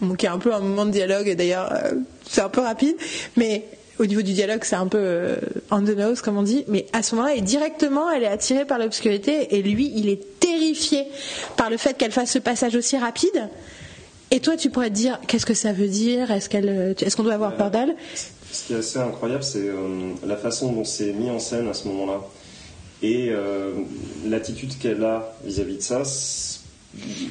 Donc 0.01 0.23
il 0.23 0.25
y 0.25 0.29
a 0.29 0.33
un 0.33 0.39
peu 0.39 0.53
un 0.53 0.59
moment 0.59 0.85
de 0.85 0.91
dialogue, 0.91 1.29
et 1.29 1.35
d'ailleurs, 1.35 1.71
euh, 1.71 1.93
c'est 2.29 2.41
un 2.41 2.49
peu 2.49 2.59
rapide, 2.59 2.97
mais 3.37 3.63
au 3.99 4.05
niveau 4.05 4.21
du 4.21 4.33
dialogue, 4.33 4.61
c'est 4.63 4.75
un 4.75 4.87
peu 4.87 4.97
euh, 4.97 5.35
on 5.71 5.81
the 5.83 5.95
nose, 5.95 6.21
comme 6.21 6.37
on 6.37 6.43
dit, 6.43 6.63
mais 6.67 6.87
à 6.93 7.03
ce 7.03 7.15
moment-là, 7.15 7.39
directement, 7.41 8.09
elle 8.09 8.23
est 8.23 8.27
attirée 8.27 8.65
par 8.65 8.79
l'obscurité 8.79 9.55
et 9.55 9.61
lui, 9.61 9.91
il 9.95 10.09
est 10.09 10.39
terrifié 10.39 11.05
par 11.57 11.69
le 11.69 11.77
fait 11.77 11.97
qu'elle 11.97 12.11
fasse 12.11 12.31
ce 12.31 12.39
passage 12.39 12.75
aussi 12.75 12.97
rapide. 12.97 13.49
Et 14.31 14.39
toi, 14.39 14.55
tu 14.55 14.69
pourrais 14.69 14.89
te 14.89 14.95
dire, 14.95 15.19
qu'est-ce 15.27 15.45
que 15.45 15.53
ça 15.53 15.73
veut 15.73 15.87
dire? 15.87 16.31
Est-ce 16.31 16.49
qu'elle, 16.49 16.95
est-ce 16.99 17.15
qu'on 17.15 17.23
doit 17.23 17.33
avoir 17.33 17.55
peur 17.55 17.71
d'elle? 17.71 17.95
Ce 18.51 18.67
qui 18.67 18.73
est 18.73 18.77
assez 18.77 18.99
incroyable, 18.99 19.43
c'est 19.43 19.67
euh, 19.67 20.13
la 20.25 20.37
façon 20.37 20.71
dont 20.71 20.85
c'est 20.85 21.11
mis 21.13 21.29
en 21.29 21.39
scène 21.39 21.67
à 21.67 21.73
ce 21.73 21.87
moment-là 21.89 22.21
et 23.01 23.29
euh, 23.29 23.73
l'attitude 24.25 24.77
qu'elle 24.77 25.03
a 25.03 25.33
vis-à-vis 25.43 25.77
de 25.77 25.81
ça. 25.81 26.03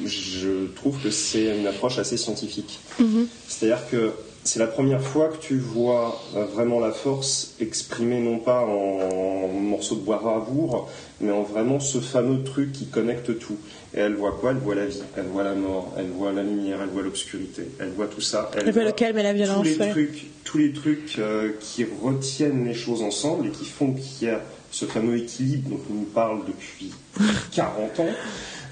Je 0.05 0.67
trouve 0.75 0.97
que 1.01 1.09
c'est 1.09 1.57
une 1.57 1.67
approche 1.67 1.99
assez 1.99 2.17
scientifique. 2.17 2.79
Mm-hmm. 2.99 3.25
C'est-à-dire 3.47 3.89
que 3.89 4.13
c'est 4.49 4.57
la 4.57 4.65
première 4.65 5.03
fois 5.03 5.27
que 5.27 5.37
tu 5.37 5.59
vois 5.59 6.19
euh, 6.35 6.43
vraiment 6.45 6.79
la 6.79 6.91
force 6.91 7.53
exprimée 7.59 8.19
non 8.19 8.39
pas 8.39 8.61
en, 8.61 9.47
morceaux 9.47 9.93
de 9.93 10.01
bois 10.01 10.17
ravour, 10.17 10.89
mais 11.21 11.31
en 11.31 11.43
vraiment 11.43 11.79
ce 11.79 11.99
fameux 11.99 12.43
truc 12.43 12.71
qui 12.71 12.87
connecte 12.87 13.37
tout. 13.37 13.57
Et 13.93 13.99
elle 13.99 14.15
voit 14.15 14.31
quoi? 14.31 14.49
Elle 14.49 14.57
voit 14.57 14.73
la 14.73 14.87
vie, 14.87 15.03
elle 15.15 15.25
voit 15.25 15.43
la 15.43 15.53
mort, 15.53 15.93
elle 15.99 16.07
voit 16.07 16.31
la 16.31 16.41
lumière, 16.41 16.79
elle 16.81 16.89
voit 16.89 17.03
l'obscurité, 17.03 17.67
elle 17.79 17.89
voit 17.89 18.07
tout 18.07 18.21
ça. 18.21 18.49
Elle, 18.57 18.71
voit 18.71 18.85
le 18.85 18.91
calme 18.91 19.19
et 19.19 19.23
la 19.23 19.33
violence. 19.33 19.67
Tous 19.67 19.83
les 19.83 19.89
trucs, 19.91 20.25
tous 20.43 20.57
les 20.57 20.73
trucs 20.73 21.19
euh, 21.19 21.51
qui 21.59 21.85
retiennent 22.01 22.65
les 22.65 22.73
choses 22.73 23.03
ensemble 23.03 23.45
et 23.45 23.51
qui 23.51 23.65
font 23.65 23.93
qu'il 23.93 24.29
y 24.29 24.31
a 24.31 24.41
ce 24.71 24.85
fameux 24.85 25.17
équilibre 25.17 25.69
dont 25.69 25.81
on 25.91 25.93
nous 25.93 26.05
parle 26.05 26.39
depuis 26.47 26.91
40 27.51 27.99
ans. 27.99 28.09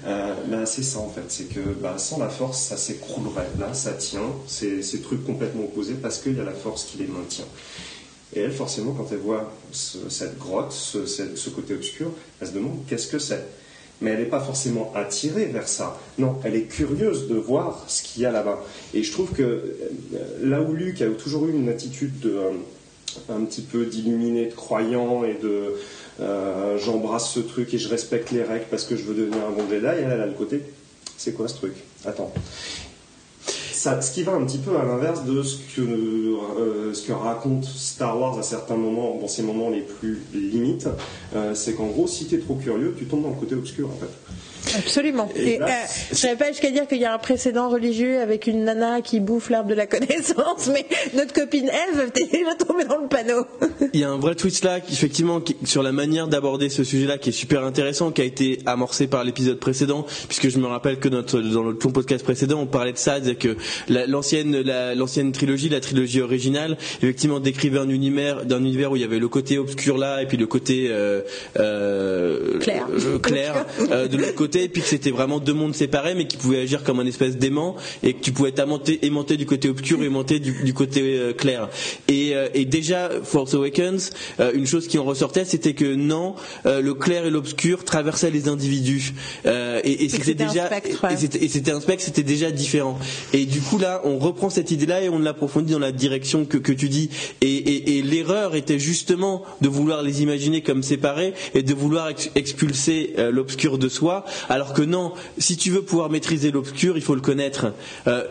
Euh, 0.06 0.34
ben, 0.46 0.64
c'est 0.64 0.84
ça 0.84 1.00
en 1.00 1.08
fait, 1.08 1.24
c'est 1.28 1.52
que 1.52 1.60
ben, 1.60 1.98
sans 1.98 2.18
la 2.18 2.28
force, 2.28 2.60
ça 2.60 2.76
s'écroulerait. 2.76 3.48
Là, 3.58 3.74
ça 3.74 3.92
tient, 3.92 4.32
c'est 4.46 4.82
ces 4.82 5.00
trucs 5.00 5.24
complètement 5.26 5.64
opposés 5.64 5.94
parce 6.00 6.18
qu'il 6.18 6.36
y 6.36 6.40
a 6.40 6.44
la 6.44 6.52
force 6.52 6.84
qui 6.84 6.98
les 6.98 7.06
maintient. 7.06 7.46
Et 8.34 8.40
elle, 8.40 8.52
forcément, 8.52 8.92
quand 8.92 9.06
elle 9.10 9.18
voit 9.18 9.50
cette 9.72 10.38
grotte, 10.38 10.72
ce, 10.72 11.50
côté 11.50 11.74
obscur, 11.74 12.12
elle 12.40 12.48
se 12.48 12.52
demande 12.52 12.78
qu'est-ce 12.86 13.08
que 13.08 13.18
c'est. 13.18 13.44
Mais 14.00 14.10
elle 14.10 14.20
n'est 14.20 14.26
pas 14.26 14.40
forcément 14.40 14.92
attirée 14.94 15.46
vers 15.46 15.66
ça. 15.66 15.98
Non, 16.18 16.36
elle 16.44 16.54
est 16.54 16.64
curieuse 16.64 17.26
de 17.26 17.34
voir 17.34 17.84
ce 17.88 18.02
qu'il 18.02 18.22
y 18.22 18.26
a 18.26 18.30
là-bas. 18.30 18.62
Et 18.94 19.02
je 19.02 19.10
trouve 19.10 19.32
que 19.32 19.42
euh, 19.42 19.64
là 20.42 20.60
où 20.60 20.72
Luc 20.72 21.02
a 21.02 21.08
toujours 21.08 21.46
eu 21.46 21.50
une 21.50 21.68
attitude 21.68 22.20
de, 22.20 22.30
euh, 22.30 22.50
un 23.28 23.44
petit 23.44 23.62
peu 23.62 23.86
d'illuminé, 23.86 24.46
de 24.46 24.54
croyant 24.54 25.24
et 25.24 25.34
de 25.34 25.74
euh, 26.20 26.78
j'embrasse 26.78 27.30
ce 27.30 27.40
truc 27.40 27.72
et 27.74 27.78
je 27.78 27.88
respecte 27.88 28.30
les 28.30 28.42
règles 28.42 28.66
parce 28.70 28.84
que 28.84 28.96
je 28.96 29.04
veux 29.04 29.14
devenir 29.14 29.38
un 29.46 29.50
bon 29.50 29.68
Jedi. 29.68 29.86
Et 29.86 30.02
elle, 30.02 30.20
a 30.20 30.26
le 30.26 30.32
côté, 30.32 30.62
c'est 31.16 31.32
quoi 31.32 31.48
ce 31.48 31.54
truc? 31.54 31.74
Attends. 32.04 32.32
Ça, 33.72 34.00
ce 34.02 34.12
qui 34.12 34.24
va 34.24 34.32
un 34.32 34.44
petit 34.44 34.58
peu 34.58 34.76
à 34.76 34.84
l'inverse 34.84 35.24
de 35.24 35.40
ce 35.42 35.58
que, 35.76 35.82
euh, 35.82 36.92
ce 36.92 37.06
que 37.06 37.12
raconte 37.12 37.64
Star 37.64 38.18
Wars 38.20 38.36
à 38.36 38.42
certains 38.42 38.76
moments, 38.76 39.18
dans 39.20 39.28
ces 39.28 39.42
moments 39.42 39.70
les 39.70 39.82
plus 39.82 40.20
limites, 40.34 40.88
euh, 41.36 41.54
c'est 41.54 41.74
qu'en 41.74 41.86
gros, 41.86 42.08
si 42.08 42.26
tu 42.26 42.34
es 42.34 42.38
trop 42.38 42.56
curieux, 42.56 42.96
tu 42.98 43.04
tombes 43.04 43.22
dans 43.22 43.30
le 43.30 43.36
côté 43.36 43.54
obscur 43.54 43.88
en 43.88 43.96
fait. 44.00 44.10
Absolument. 44.76 45.28
Et, 45.36 45.60
euh, 45.60 45.66
je 46.12 46.26
n'avais 46.26 46.38
pas 46.38 46.48
jusqu'à 46.48 46.70
dire 46.70 46.86
qu'il 46.86 46.98
y 46.98 47.04
a 47.04 47.14
un 47.14 47.18
précédent 47.18 47.68
religieux 47.68 48.20
avec 48.20 48.46
une 48.46 48.64
nana 48.64 49.00
qui 49.00 49.20
bouffe 49.20 49.50
l'arbre 49.50 49.68
de 49.68 49.74
la 49.74 49.86
connaissance, 49.88 50.68
mais 50.72 50.86
notre 51.14 51.32
copine 51.32 51.68
Eve 51.68 51.96
va 51.96 52.04
peut-être 52.06 52.66
tomber 52.66 52.84
dans 52.84 52.98
le 52.98 53.08
panneau. 53.08 53.46
Il 53.92 54.00
y 54.00 54.04
a 54.04 54.10
un 54.10 54.18
vrai 54.18 54.34
twist 54.34 54.64
là, 54.64 54.78
effectivement, 54.78 55.40
sur 55.64 55.82
la 55.82 55.92
manière 55.92 56.28
d'aborder 56.28 56.68
ce 56.68 56.84
sujet-là 56.84 57.18
qui 57.18 57.30
est 57.30 57.32
super 57.32 57.64
intéressant, 57.64 58.10
qui 58.10 58.22
a 58.22 58.24
été 58.24 58.60
amorcé 58.66 59.06
par 59.06 59.24
l'épisode 59.24 59.58
précédent, 59.58 60.06
puisque 60.28 60.48
je 60.48 60.58
me 60.58 60.66
rappelle 60.66 60.98
que 60.98 61.08
notre, 61.08 61.40
dans 61.40 61.64
le 61.64 61.74
podcast 61.74 62.24
précédent, 62.24 62.60
on 62.60 62.66
parlait 62.66 62.92
de 62.92 62.98
ça, 62.98 63.20
que 63.20 63.56
l'ancienne, 63.88 64.62
l'ancienne 64.94 65.32
trilogie, 65.32 65.68
la 65.68 65.80
trilogie 65.80 66.20
originale, 66.20 66.76
effectivement 67.02 67.40
décrivait 67.40 67.78
un 67.78 67.88
univers, 67.88 68.44
d'un 68.44 68.60
univers 68.60 68.92
où 68.92 68.96
il 68.96 69.02
y 69.02 69.04
avait 69.04 69.18
le 69.18 69.28
côté 69.28 69.58
obscur 69.58 69.98
là, 69.98 70.22
et 70.22 70.26
puis 70.26 70.36
le 70.36 70.46
côté 70.46 70.88
euh, 70.90 71.22
euh, 71.58 72.58
clair, 72.58 72.86
euh, 72.90 73.18
clair 73.18 73.66
de 74.08 74.16
l'autre 74.16 74.34
côté 74.34 74.47
et 74.56 74.68
puis 74.68 74.82
que 74.82 74.88
c'était 74.88 75.10
vraiment 75.10 75.38
deux 75.38 75.54
mondes 75.54 75.74
séparés, 75.74 76.14
mais 76.14 76.26
qui 76.26 76.36
pouvaient 76.36 76.60
agir 76.60 76.84
comme 76.84 77.00
un 77.00 77.06
espèce 77.06 77.36
d'aimant, 77.36 77.76
et 78.02 78.14
que 78.14 78.20
tu 78.20 78.32
pouvais 78.32 78.54
aimanter, 79.02 79.36
du 79.36 79.46
côté 79.46 79.68
obscur 79.68 80.02
et 80.02 80.06
aimanter 80.06 80.38
du, 80.38 80.74
côté 80.74 81.02
euh, 81.02 81.32
clair. 81.32 81.68
Euh, 82.10 82.48
et, 82.54 82.64
déjà, 82.64 83.10
Force 83.22 83.54
Awakens, 83.54 84.10
euh, 84.40 84.52
une 84.54 84.66
chose 84.66 84.88
qui 84.88 84.98
en 84.98 85.04
ressortait, 85.04 85.44
c'était 85.44 85.74
que 85.74 85.94
non, 85.94 86.34
le 86.64 86.92
clair 86.94 87.26
et 87.26 87.30
l'obscur 87.30 87.84
traversaient 87.84 88.30
les 88.30 88.48
individus. 88.48 89.14
et, 89.44 90.08
c'était 90.08 90.34
déjà, 90.34 90.70
et 91.40 91.48
c'était 91.48 91.70
un 91.70 91.80
spectre, 91.80 92.04
c'était 92.04 92.22
déjà 92.22 92.50
différent. 92.50 92.98
Et 93.32 93.46
du 93.46 93.60
coup 93.60 93.78
là, 93.78 94.00
on 94.04 94.18
reprend 94.18 94.50
cette 94.50 94.70
idée-là 94.70 95.02
et 95.02 95.08
on 95.08 95.18
l'approfondit 95.18 95.72
dans 95.72 95.78
la 95.78 95.92
direction 95.92 96.44
que, 96.44 96.72
tu 96.72 96.88
dis. 96.88 97.10
Et, 97.40 98.02
l'erreur 98.02 98.54
était 98.54 98.78
justement 98.78 99.42
de 99.60 99.68
vouloir 99.68 100.02
les 100.02 100.22
imaginer 100.22 100.62
comme 100.62 100.82
séparés 100.82 101.34
et 101.54 101.62
de 101.62 101.74
vouloir 101.74 102.10
expulser 102.34 103.14
l'obscur 103.30 103.78
de 103.78 103.88
soi 103.88 104.24
alors 104.48 104.72
que 104.72 104.82
non, 104.82 105.12
si 105.38 105.56
tu 105.56 105.70
veux 105.70 105.82
pouvoir 105.82 106.10
maîtriser 106.10 106.50
l'obscur, 106.50 106.96
il 106.96 107.02
faut 107.02 107.14
le 107.14 107.20
connaître. 107.20 107.72
Euh, 108.06 108.24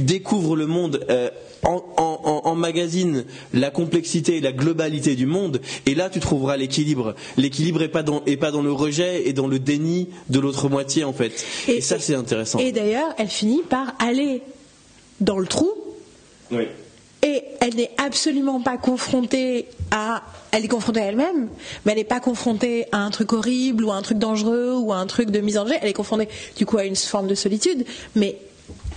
découvre 0.00 0.56
le 0.56 0.66
monde. 0.66 1.04
Euh, 1.10 1.30
en, 1.64 2.54
magazine 2.54 3.24
la 3.52 3.70
complexité 3.70 4.36
et 4.36 4.40
la 4.40 4.52
globalité 4.52 5.16
du 5.16 5.26
monde, 5.26 5.60
et 5.86 5.94
là 5.94 6.08
tu 6.08 6.20
trouveras 6.20 6.56
l'équilibre. 6.56 7.14
L'équilibre 7.36 7.80
n'est 7.80 7.88
pas, 7.88 8.02
dans, 8.02 8.20
pas 8.20 8.50
dans 8.50 8.62
le 8.62 8.72
rejet 8.72 9.28
et 9.28 9.32
dans 9.32 9.48
le 9.48 9.58
déni 9.58 10.08
de 10.28 10.38
l'autre 10.38 10.68
moitié 10.68 11.04
en 11.04 11.12
fait. 11.12 11.44
Et, 11.66 11.80
ça 11.80 11.98
c'est 11.98 12.14
intéressant. 12.14 12.58
Et 12.58 12.72
d'ailleurs, 12.72 13.12
elle 13.18 13.28
finit 13.28 13.62
par 13.62 13.94
aller 13.98 14.42
dans 15.20 15.38
le 15.38 15.46
trou. 15.46 15.70
Oui. 16.50 16.68
Elle 17.60 17.74
n'est 17.74 17.90
absolument 17.98 18.60
pas 18.60 18.76
confrontée 18.76 19.66
à. 19.90 20.22
Elle 20.50 20.64
est 20.64 20.68
confrontée 20.68 21.00
à 21.00 21.04
elle-même, 21.04 21.48
mais 21.84 21.92
elle 21.92 21.98
n'est 21.98 22.04
pas 22.04 22.20
confrontée 22.20 22.86
à 22.92 22.98
un 22.98 23.10
truc 23.10 23.32
horrible 23.32 23.84
ou 23.84 23.90
à 23.90 23.96
un 23.96 24.02
truc 24.02 24.18
dangereux 24.18 24.76
ou 24.78 24.92
à 24.92 24.96
un 24.96 25.06
truc 25.06 25.30
de 25.30 25.40
mise 25.40 25.58
en 25.58 25.64
danger. 25.64 25.78
Elle 25.82 25.88
est 25.88 25.92
confrontée, 25.92 26.28
du 26.56 26.64
coup, 26.64 26.78
à 26.78 26.84
une 26.84 26.96
forme 26.96 27.26
de 27.26 27.34
solitude. 27.34 27.84
Mais 28.14 28.36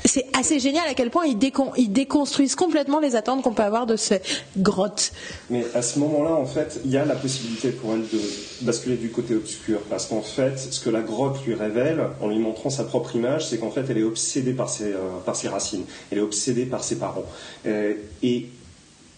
c'est 0.06 0.26
assez 0.38 0.60
génial 0.60 0.88
à 0.88 0.94
quel 0.94 1.10
point 1.10 1.26
ils, 1.26 1.38
déconstruisent 1.38 2.56
complètement 2.56 3.00
les 3.00 3.16
attentes 3.16 3.44
qu'on 3.44 3.54
peut 3.54 3.64
avoir 3.64 3.86
de 3.86 3.96
ces 3.96 4.22
grottes. 4.58 5.12
Mais 5.50 5.66
à 5.74 5.82
ce 5.82 6.00
moment-là, 6.00 6.32
en 6.32 6.46
fait, 6.46 6.80
il 6.86 6.92
y 6.92 6.98
a 6.98 7.06
la 7.06 7.16
possibilité 7.16 7.70
pour 7.70 7.94
elle 7.94 8.02
de 8.02 8.22
basculer 8.62 8.96
du 8.96 9.10
côté 9.10 9.36
obscur. 9.36 9.82
Parce 9.90 10.08
qu'en 10.08 10.22
fait, 10.22 10.58
ce 10.58 10.80
que 10.80 10.90
la 10.90 11.02
grotte 11.02 11.46
lui 11.46 11.54
révèle, 11.54 12.02
en 12.22 12.28
lui 12.28 12.40
montrant 12.40 12.70
sa 12.70 12.84
propre 12.84 13.16
image, 13.16 13.48
c'est 13.48 13.58
qu'en 13.58 13.72
fait, 13.72 13.86
elle 13.90 13.98
est 13.98 14.04
obsédée 14.04 14.54
par 14.54 14.70
ses, 14.70 14.94
euh, 14.94 15.50
racines. 15.50 15.86
Elle 16.12 16.20
est 16.20 16.22
obsédée 16.22 16.66
par 16.66 16.84
ses 16.84 16.98
parents. 16.98 17.26
Euh, 17.66 17.94
et 18.24 18.48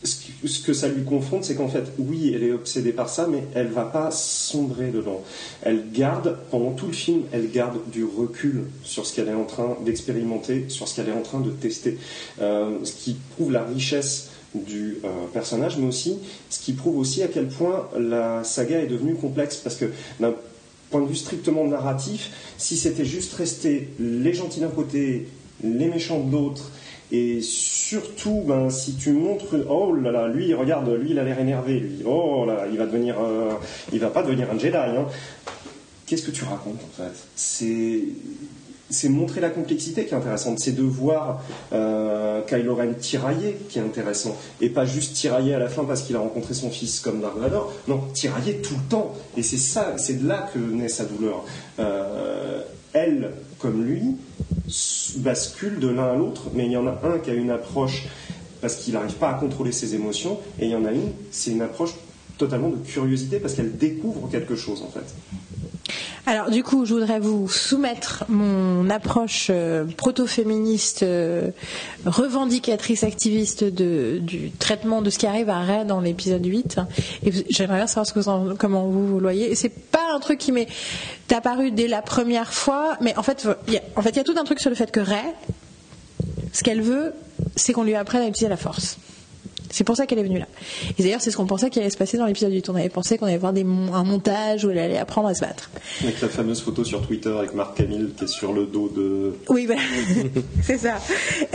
ce 0.03 0.59
que 0.59 0.73
ça 0.73 0.87
lui 0.87 1.03
confronte, 1.03 1.45
c'est 1.45 1.55
qu'en 1.55 1.69
fait, 1.69 1.85
oui, 1.97 2.31
elle 2.35 2.43
est 2.43 2.51
obsédée 2.51 2.91
par 2.91 3.09
ça, 3.09 3.27
mais 3.27 3.43
elle 3.55 3.67
va 3.67 3.85
pas 3.85 4.11
sombrer 4.11 4.91
dedans. 4.91 5.21
Elle 5.61 5.91
garde, 5.91 6.37
pendant 6.51 6.71
tout 6.71 6.87
le 6.87 6.93
film, 6.93 7.23
elle 7.31 7.49
garde 7.51 7.77
du 7.91 8.03
recul 8.03 8.65
sur 8.83 9.05
ce 9.05 9.15
qu'elle 9.15 9.29
est 9.29 9.33
en 9.33 9.45
train 9.45 9.77
d'expérimenter, 9.85 10.65
sur 10.67 10.87
ce 10.87 10.95
qu'elle 10.95 11.09
est 11.09 11.17
en 11.17 11.21
train 11.21 11.39
de 11.39 11.49
tester. 11.49 11.97
Euh, 12.41 12.77
ce 12.83 12.93
qui 12.93 13.15
prouve 13.35 13.51
la 13.51 13.63
richesse 13.63 14.29
du 14.53 14.97
euh, 15.03 15.07
personnage, 15.31 15.77
mais 15.77 15.87
aussi 15.87 16.19
ce 16.49 16.59
qui 16.59 16.73
prouve 16.73 16.97
aussi 16.97 17.23
à 17.23 17.27
quel 17.27 17.47
point 17.47 17.87
la 17.97 18.43
saga 18.43 18.79
est 18.79 18.87
devenue 18.87 19.15
complexe, 19.15 19.57
parce 19.57 19.75
que 19.75 19.85
d'un 20.19 20.33
point 20.91 21.01
de 21.01 21.07
vue 21.07 21.15
strictement 21.15 21.65
narratif, 21.65 22.31
si 22.57 22.77
c'était 22.77 23.05
juste 23.05 23.33
resté 23.33 23.89
les 23.99 24.33
gentils 24.33 24.59
d'un 24.59 24.67
côté, 24.67 25.27
les 25.63 25.87
méchants 25.87 26.19
de 26.19 26.31
l'autre, 26.31 26.71
et 27.13 27.41
surtout, 27.41 28.41
ben, 28.45 28.69
si 28.69 28.95
tu 28.95 29.13
montres, 29.13 29.55
oh 29.69 29.93
là 29.93 30.11
là, 30.11 30.27
lui, 30.27 30.53
regarde, 30.53 30.89
lui, 30.89 31.11
il 31.11 31.19
a 31.19 31.23
l'air 31.23 31.39
énervé, 31.39 31.79
lui, 31.79 32.01
oh 32.05 32.43
là, 32.45 32.65
il 32.69 32.77
va 32.77 32.87
devenir, 32.87 33.15
il 33.93 33.99
va 33.99 34.07
pas 34.07 34.23
devenir 34.23 34.49
un 34.51 34.57
Jedi. 34.57 34.75
Hein. 34.75 35.05
Qu'est-ce 36.07 36.23
que 36.23 36.31
tu 36.31 36.43
racontes 36.43 36.81
en 36.83 37.03
fait? 37.03 37.13
C'est 37.35 38.01
c'est 38.89 39.09
montrer 39.09 39.41
la 39.41 39.49
complexité 39.49 40.05
qui 40.05 40.13
est 40.13 40.17
intéressante, 40.17 40.59
c'est 40.59 40.73
de 40.73 40.83
voir 40.83 41.41
euh, 41.73 42.41
Kylo 42.47 42.75
Ren 42.75 42.93
tirailler 42.93 43.57
qui 43.69 43.79
est 43.79 43.81
intéressant, 43.81 44.37
et 44.61 44.69
pas 44.69 44.85
juste 44.85 45.15
tirailler 45.15 45.55
à 45.55 45.59
la 45.59 45.67
fin 45.67 45.83
parce 45.83 46.03
qu'il 46.03 46.15
a 46.15 46.19
rencontré 46.19 46.53
son 46.53 46.69
fils 46.69 46.99
comme 46.99 47.19
Dark 47.19 47.37
Vador, 47.37 47.73
non, 47.87 48.01
tirailler 48.13 48.57
tout 48.57 48.75
le 48.75 48.89
temps, 48.89 49.13
et 49.35 49.43
c'est 49.43 49.57
ça, 49.57 49.95
c'est 49.97 50.21
de 50.21 50.27
là 50.27 50.49
que 50.53 50.59
naît 50.59 50.89
sa 50.89 51.05
douleur. 51.05 51.43
Euh, 51.79 52.61
elle, 52.93 53.31
comme 53.63 53.85
lui, 53.85 54.17
bascule 55.19 55.79
de 55.79 55.87
l'un 55.87 56.03
à 56.03 56.15
l'autre, 56.15 56.43
mais 56.53 56.65
il 56.65 56.71
y 56.73 56.77
en 56.77 56.85
a 56.85 56.99
un 57.03 57.17
qui 57.19 57.31
a 57.31 57.33
une 57.33 57.49
approche 57.49 58.03
parce 58.59 58.75
qu'il 58.75 58.93
n'arrive 58.93 59.15
pas 59.15 59.29
à 59.29 59.33
contrôler 59.35 59.71
ses 59.71 59.95
émotions, 59.95 60.37
et 60.59 60.65
il 60.65 60.71
y 60.71 60.75
en 60.75 60.83
a 60.83 60.91
une, 60.91 61.13
c'est 61.31 61.51
une 61.51 61.61
approche 61.61 61.91
totalement 62.37 62.69
de 62.69 62.75
curiosité 62.75 63.39
parce 63.39 63.53
qu'elle 63.53 63.77
découvre 63.77 64.29
quelque 64.29 64.57
chose 64.57 64.81
en 64.81 64.89
fait. 64.89 65.05
Alors 66.25 66.49
du 66.49 66.63
coup, 66.63 66.85
je 66.85 66.93
voudrais 66.93 67.19
vous 67.19 67.49
soumettre 67.49 68.23
mon 68.29 68.89
approche 68.89 69.47
euh, 69.49 69.83
proto-féministe, 69.83 71.03
euh, 71.03 71.51
revendicatrice, 72.05 73.03
activiste 73.03 73.65
du 73.65 74.51
traitement 74.57 75.01
de 75.01 75.09
ce 75.09 75.19
qui 75.19 75.27
arrive 75.27 75.49
à 75.49 75.59
Ray 75.59 75.85
dans 75.85 75.99
l'épisode 75.99 76.45
8. 76.45 76.79
Et 77.25 77.31
j'aimerais 77.49 77.77
bien 77.77 77.87
savoir 77.87 78.55
comment 78.57 78.85
vous, 78.87 79.05
vous 79.05 79.19
voyez. 79.19 79.51
Et 79.51 79.55
c'est 79.55 79.67
pas 79.67 80.13
un 80.15 80.19
truc 80.21 80.39
qui 80.39 80.53
m'est 80.53 80.69
apparu 81.29 81.71
dès 81.71 81.89
la 81.89 82.01
première 82.01 82.53
fois, 82.53 82.95
mais 83.01 83.17
en 83.17 83.23
fait, 83.23 83.45
il 83.67 83.73
y 83.73 83.77
a, 83.77 83.81
en 83.97 84.01
fait, 84.01 84.11
il 84.11 84.17
y 84.17 84.19
a 84.19 84.23
tout 84.23 84.35
un 84.37 84.45
truc 84.45 84.61
sur 84.61 84.69
le 84.69 84.77
fait 84.77 84.91
que 84.91 85.01
Ray, 85.01 85.25
ce 86.53 86.63
qu'elle 86.63 86.81
veut, 86.81 87.13
c'est 87.57 87.73
qu'on 87.73 87.83
lui 87.83 87.95
apprenne 87.95 88.21
à 88.21 88.27
utiliser 88.27 88.47
la 88.47 88.57
force. 88.57 88.97
C'est 89.73 89.83
pour 89.83 89.97
ça 89.97 90.05
qu'elle 90.05 90.19
est 90.19 90.23
venue 90.23 90.37
là. 90.37 90.45
Et 90.99 91.03
d'ailleurs, 91.03 91.19
c'est 91.19 91.31
ce 91.31 91.37
qu'on 91.37 91.47
pensait 91.47 91.71
qu'il 91.71 91.81
allait 91.81 91.89
se 91.89 91.97
passer 91.97 92.15
dans 92.15 92.27
l'épisode 92.27 92.51
du 92.51 92.61
tour. 92.61 92.75
On 92.75 92.77
avait 92.77 92.89
pensé 92.89 93.17
qu'on 93.17 93.25
allait 93.25 93.37
voir 93.37 93.53
un 93.55 94.03
montage 94.03 94.65
où 94.65 94.69
elle 94.69 94.77
allait 94.77 94.99
apprendre 94.99 95.29
à 95.29 95.33
se 95.33 95.41
battre. 95.41 95.71
Avec 96.03 96.21
la 96.21 96.29
fameuse 96.29 96.61
photo 96.61 96.85
sur 96.85 97.01
Twitter 97.07 97.35
avec 97.35 97.55
Marc 97.55 97.77
Camille 97.77 98.13
qui 98.15 98.25
est 98.25 98.27
sur 98.27 98.53
le 98.53 98.67
dos 98.67 98.87
de. 98.89 99.33
Oui, 99.49 99.65
voilà. 99.65 99.81
c'est 100.61 100.77
ça. 100.77 100.99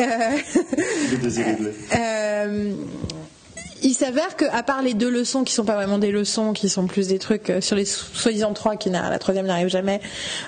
Euh... 0.00 0.02
De 1.22 1.72
euh 1.96 2.72
il 3.83 3.95
s'avère 3.95 4.37
qu'à 4.37 4.62
part 4.62 4.83
les 4.83 4.95
deux 4.95 5.11
leçons 5.11 5.45
qui 5.45 5.53
sont 5.53 5.64
pas 5.64 5.75
vraiment 5.75 5.99
des 5.99 6.11
leçons, 6.11 6.53
qui 6.53 6.69
sont 6.69 6.87
plus 6.87 7.09
des 7.09 7.19
trucs 7.19 7.51
euh, 7.51 7.61
sur 7.61 7.77
les 7.77 7.85
soi-disant 7.85 8.53
trois, 8.53 8.77
qui 8.77 8.91
la 8.91 9.19
troisième 9.19 9.47
n'arrive 9.47 9.69
jamais, 9.69 10.01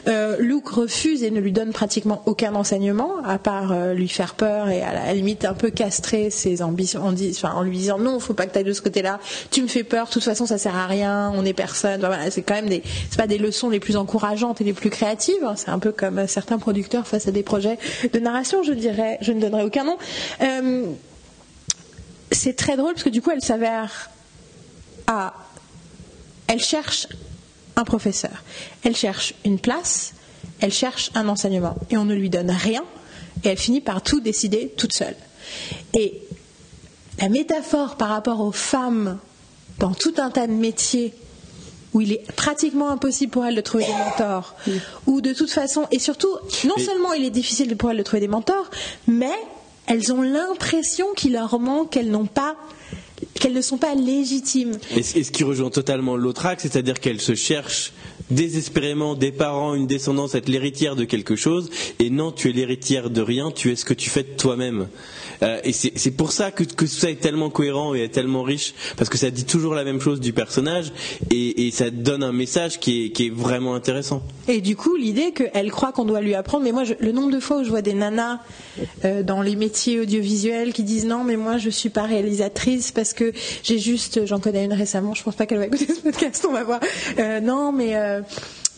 euh, 0.09 0.37
Luke 0.38 0.69
refuse 0.69 1.23
et 1.23 1.31
ne 1.31 1.40
lui 1.40 1.53
donne 1.53 1.73
pratiquement 1.73 2.23
aucun 2.27 2.55
enseignement, 2.55 3.23
à 3.25 3.38
part 3.38 3.73
euh, 3.73 3.95
lui 3.95 4.09
faire 4.09 4.35
peur 4.35 4.69
et 4.69 4.83
à 4.83 4.93
la 4.93 5.12
limite 5.12 5.45
un 5.45 5.55
peu 5.55 5.71
castrer 5.71 6.31
ses 6.31 6.62
ambitions 6.62 7.03
en, 7.05 7.14
en 7.49 7.62
lui 7.62 7.77
disant 7.77 7.99
non, 7.99 8.19
faut 8.21 8.35
pas 8.35 8.47
que 8.47 8.59
tu 8.59 8.64
de 8.64 8.73
ce 8.73 8.83
côté-là, 8.83 9.21
tu 9.51 9.62
me 9.62 9.69
fais 9.69 9.85
peur, 9.85 10.07
de 10.07 10.12
toute 10.12 10.25
façon 10.25 10.47
ça 10.47 10.59
sert 10.59 10.77
à 10.77 10.87
rien, 10.87 11.33
on 11.35 11.45
est 11.45 11.53
personne. 11.53 12.01
Voilà, 12.01 12.31
c'est 12.31 12.43
quand 12.43 12.55
même 12.55 12.69
des, 12.69 12.83
c'est 13.11 13.19
pas 13.19 13.27
des 13.27 13.38
leçons 13.38 13.69
les 13.69 13.81
plus 13.81 13.97
encourageantes 13.97 14.61
et 14.61 14.64
les 14.64 14.73
plus 14.73 14.90
créatives. 14.90 15.45
Hein. 15.45 15.55
c'est 15.57 15.71
un 15.71 15.79
peu 15.79 15.93
comme 15.93 16.27
certains 16.27 16.59
producteurs 16.59 17.07
face 17.07 17.29
à 17.29 17.31
des 17.31 17.43
projets 17.43 17.79
de 18.12 18.19
narration, 18.19 18.62
je 18.62 18.73
dirais, 18.73 19.19
je 19.21 19.33
ne 19.33 19.40
donnerai 19.40 19.64
aucun 19.64 19.85
nom 19.85 19.97
c'est 22.31 22.57
très 22.57 22.77
drôle 22.77 22.93
parce 22.93 23.05
que 23.05 23.11
du 23.11 23.23
coup, 23.23 23.31
elle 23.31 23.43
s'avère 23.43 24.11
à. 25.07 25.35
Elle 26.47 26.61
cherche 26.61 27.07
un 27.77 27.85
professeur, 27.85 28.43
elle 28.83 28.97
cherche 28.97 29.35
une 29.45 29.59
place, 29.59 30.14
elle 30.61 30.73
cherche 30.73 31.11
un 31.14 31.29
enseignement 31.29 31.77
et 31.90 31.97
on 31.97 32.05
ne 32.05 32.14
lui 32.14 32.29
donne 32.29 32.51
rien 32.51 32.85
et 33.45 33.49
elle 33.49 33.59
finit 33.59 33.81
par 33.81 34.03
tout 34.03 34.21
décider 34.21 34.73
toute 34.77 34.93
seule. 34.93 35.16
Et 35.95 36.23
la 37.21 37.29
métaphore 37.29 37.97
par 37.97 38.09
rapport 38.09 38.40
aux 38.40 38.53
femmes 38.53 39.19
dans 39.79 39.93
tout 39.93 40.14
un 40.19 40.31
tas 40.31 40.47
de 40.47 40.53
métiers 40.53 41.14
où 41.93 42.01
il 42.01 42.12
est 42.12 42.33
pratiquement 42.33 42.90
impossible 42.90 43.33
pour 43.33 43.45
elles 43.45 43.57
de 43.57 43.61
trouver 43.61 43.85
des 43.85 43.93
mentors, 43.93 44.55
ou 45.07 45.21
de 45.21 45.33
toute 45.33 45.51
façon, 45.51 45.88
et 45.90 45.99
surtout, 45.99 46.33
non 46.64 46.77
seulement 46.79 47.12
il 47.14 47.25
est 47.25 47.31
difficile 47.31 47.77
pour 47.77 47.90
elles 47.90 47.99
de 47.99 48.03
trouver 48.03 48.21
des 48.21 48.29
mentors, 48.29 48.71
mais 49.09 49.35
elles 49.90 50.12
ont 50.12 50.22
l'impression 50.22 51.07
qu'il 51.16 51.33
leur 51.33 51.59
manque, 51.59 51.90
qu'elles 51.90 52.11
n'ont 52.11 52.26
pas 52.26 52.57
qu'elles 53.35 53.53
ne 53.55 53.61
sont 53.61 53.79
pas 53.79 53.94
légitimes. 53.94 54.79
Et 54.96 55.03
ce 55.03 55.31
qui 55.31 55.44
rejoint 55.44 55.70
totalement 55.70 56.16
l'autre 56.16 56.46
axe, 56.46 56.62
c'est-à-dire 56.62 57.00
qu'elles 57.00 57.20
se 57.20 57.35
cherchent 57.35 57.92
désespérément 58.31 59.14
des 59.14 59.33
parents, 59.33 59.74
une 59.74 59.87
descendance, 59.87 60.35
être 60.35 60.48
l'héritière 60.48 60.94
de 60.94 61.05
quelque 61.05 61.37
chose, 61.37 61.70
et 61.98 62.11
non, 62.11 62.33
tu 62.33 62.50
es 62.50 62.53
l'héritière 62.53 63.11
de 63.11 63.20
rien, 63.20 63.50
tu 63.50 63.72
es 63.72 63.76
ce 63.76 63.85
que 63.85 63.94
tu 63.94 64.09
fais 64.11 64.22
de 64.22 64.37
toi-même. 64.37 64.88
Euh, 65.42 65.61
et 65.64 65.72
c'est 65.72 66.11
pour 66.11 66.33
ça 66.33 66.50
que, 66.50 66.64
que 66.64 66.87
ça 66.87 67.11
est 67.11 67.20
tellement 67.20 67.50
cohérent 67.50 67.94
et 67.94 68.05
est 68.05 68.09
tellement 68.09 68.42
riche, 68.42 68.74
parce 68.96 69.09
que 69.09 69.18
ça 69.18 69.31
dit 69.31 69.44
toujours 69.44 69.74
la 69.74 69.85
même 69.85 70.00
chose 70.00 70.20
du 70.20 70.33
personnage, 70.33 70.92
et, 71.31 71.70
ça 71.70 71.90
donne 71.90 72.22
un 72.22 72.33
message 72.33 72.81
qui 72.81 73.07
est, 73.07 73.11
qui 73.11 73.26
est, 73.26 73.31
vraiment 73.31 73.74
intéressant. 73.74 74.22
Et 74.48 74.61
du 74.61 74.76
coup, 74.76 74.96
l'idée 74.96 75.33
qu'elle 75.33 75.70
croit 75.70 75.92
qu'on 75.92 76.05
doit 76.05 76.20
lui 76.20 76.35
apprendre, 76.35 76.64
mais 76.64 76.72
moi, 76.72 76.83
le 76.98 77.12
nombre 77.12 77.31
de 77.31 77.40
fois 77.40 77.59
où 77.59 77.64
je 77.64 77.70
vois 77.70 77.83
des 77.83 77.94
nanas 77.94 78.40
euh, 79.05 79.22
dans 79.22 79.40
les 79.40 79.57
métiers 79.57 80.00
audiovisuels 80.00 80.72
qui 80.72 80.83
disent 80.83 81.07
non, 81.07 81.22
mais 81.22 81.37
moi, 81.37 81.59
je 81.59 81.70
suis 81.70 81.90
pas 81.90 82.03
réalisatrice 82.03 82.90
parce 82.92 83.12
que 83.12 83.33
j'ai 83.62 83.79
juste, 83.79 84.26
j'en 84.26 84.40
connais 84.40 84.64
une 84.64 84.72
récemment, 84.72 85.14
je 85.14 85.22
pense 85.22 85.37
pas 85.37 85.46
qu'elle 85.46 85.59
va 85.59 85.66
écouter 85.70 85.87
ce 85.87 86.00
podcast, 86.00 86.44
on 86.48 86.53
va 86.53 86.64
voir. 86.64 86.81
Euh, 87.18 87.40
non, 87.40 87.72
mais 87.72 87.94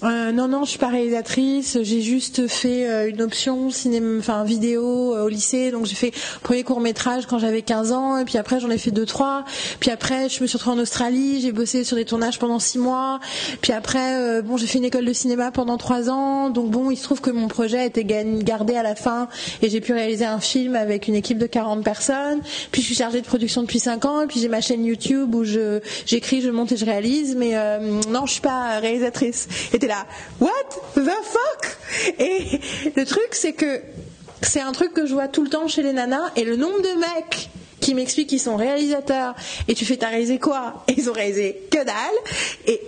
euh, 0.04 0.22
euh, 0.22 0.32
non, 0.32 0.48
non, 0.48 0.64
je 0.64 0.70
suis 0.70 0.78
pas 0.78 0.88
réalisatrice. 0.88 1.78
J'ai 1.82 2.00
juste 2.00 2.46
fait 2.46 2.88
euh, 2.88 3.08
une 3.08 3.22
option 3.22 3.70
cinéma, 3.70 4.18
enfin 4.18 4.44
vidéo 4.44 5.14
euh, 5.14 5.24
au 5.24 5.28
lycée. 5.28 5.70
Donc 5.70 5.86
j'ai 5.86 5.94
fait 5.94 6.12
premier 6.42 6.62
court 6.64 6.80
métrage 6.80 7.26
quand 7.26 7.38
j'avais 7.38 7.62
15 7.62 7.92
ans, 7.92 8.18
et 8.18 8.24
puis 8.24 8.38
après 8.38 8.60
j'en 8.60 8.70
ai 8.70 8.78
fait 8.78 8.90
deux 8.90 9.06
trois. 9.06 9.44
Puis 9.80 9.90
après 9.90 10.28
je 10.28 10.42
me 10.42 10.46
suis 10.46 10.56
retrouvée 10.56 10.78
en 10.78 10.82
Australie. 10.82 11.40
J'ai 11.40 11.52
bossé 11.52 11.84
sur 11.84 11.96
des 11.96 12.04
tournages 12.04 12.38
pendant 12.38 12.58
six 12.58 12.78
mois. 12.78 13.20
Puis 13.60 13.72
après 13.72 14.42
bon 14.42 14.56
j'ai 14.56 14.66
fait 14.66 14.78
une 14.78 14.84
école 14.84 15.04
de 15.04 15.12
cinéma 15.12 15.50
pendant 15.50 15.76
trois 15.76 16.10
ans. 16.10 16.50
Donc 16.50 16.70
bon 16.70 16.90
il 16.90 16.96
se 16.96 17.04
trouve 17.04 17.20
que 17.20 17.30
mon 17.30 17.48
projet 17.48 17.80
a 17.80 17.84
été 17.84 18.04
gardé 18.04 18.74
à 18.74 18.82
la 18.82 18.94
fin 18.94 19.28
et 19.60 19.70
j'ai 19.70 19.80
pu 19.80 19.92
réaliser 19.92 20.24
un 20.24 20.40
film 20.40 20.76
avec 20.76 21.08
une 21.08 21.14
équipe 21.14 21.38
de 21.38 21.46
40 21.46 21.84
personnes. 21.84 22.40
Puis 22.70 22.82
je 22.82 22.86
suis 22.86 22.96
chargée 22.96 23.20
de 23.20 23.26
production 23.26 23.62
depuis 23.62 23.80
cinq 23.80 24.04
ans. 24.04 24.22
Et 24.22 24.26
puis 24.26 24.40
j'ai 24.40 24.48
ma 24.48 24.60
chaîne 24.60 24.84
YouTube 24.84 25.34
où 25.34 25.44
je 25.44 25.80
j'écris, 26.06 26.40
je 26.40 26.50
monte 26.50 26.72
et 26.72 26.76
je 26.76 26.84
réalise. 26.84 27.36
Mais 27.36 27.54
non 28.08 28.26
je 28.26 28.32
suis 28.32 28.40
pas 28.40 28.78
réalisatrice. 28.80 29.48
What 30.40 30.50
the 30.94 31.10
fuck? 31.22 31.78
Et 32.18 32.60
le 32.96 33.04
truc, 33.04 33.28
c'est 33.32 33.52
que 33.52 33.80
c'est 34.42 34.60
un 34.60 34.72
truc 34.72 34.92
que 34.92 35.06
je 35.06 35.12
vois 35.12 35.28
tout 35.28 35.42
le 35.42 35.50
temps 35.50 35.68
chez 35.68 35.82
les 35.82 35.92
nanas, 35.92 36.32
et 36.36 36.44
le 36.44 36.56
nombre 36.56 36.80
de 36.80 36.98
mecs 36.98 37.50
qui 37.80 37.94
m'expliquent 37.94 38.28
qu'ils 38.28 38.40
sont 38.40 38.56
réalisateurs, 38.56 39.34
et 39.68 39.74
tu 39.74 39.84
fais 39.84 39.96
ta 39.96 40.08
réalisé 40.08 40.38
quoi? 40.38 40.84
Et 40.88 40.94
ils 40.96 41.10
ont 41.10 41.12
réalisé 41.12 41.62
que 41.70 41.78
dalle. 41.84 41.94
Et 42.66 42.80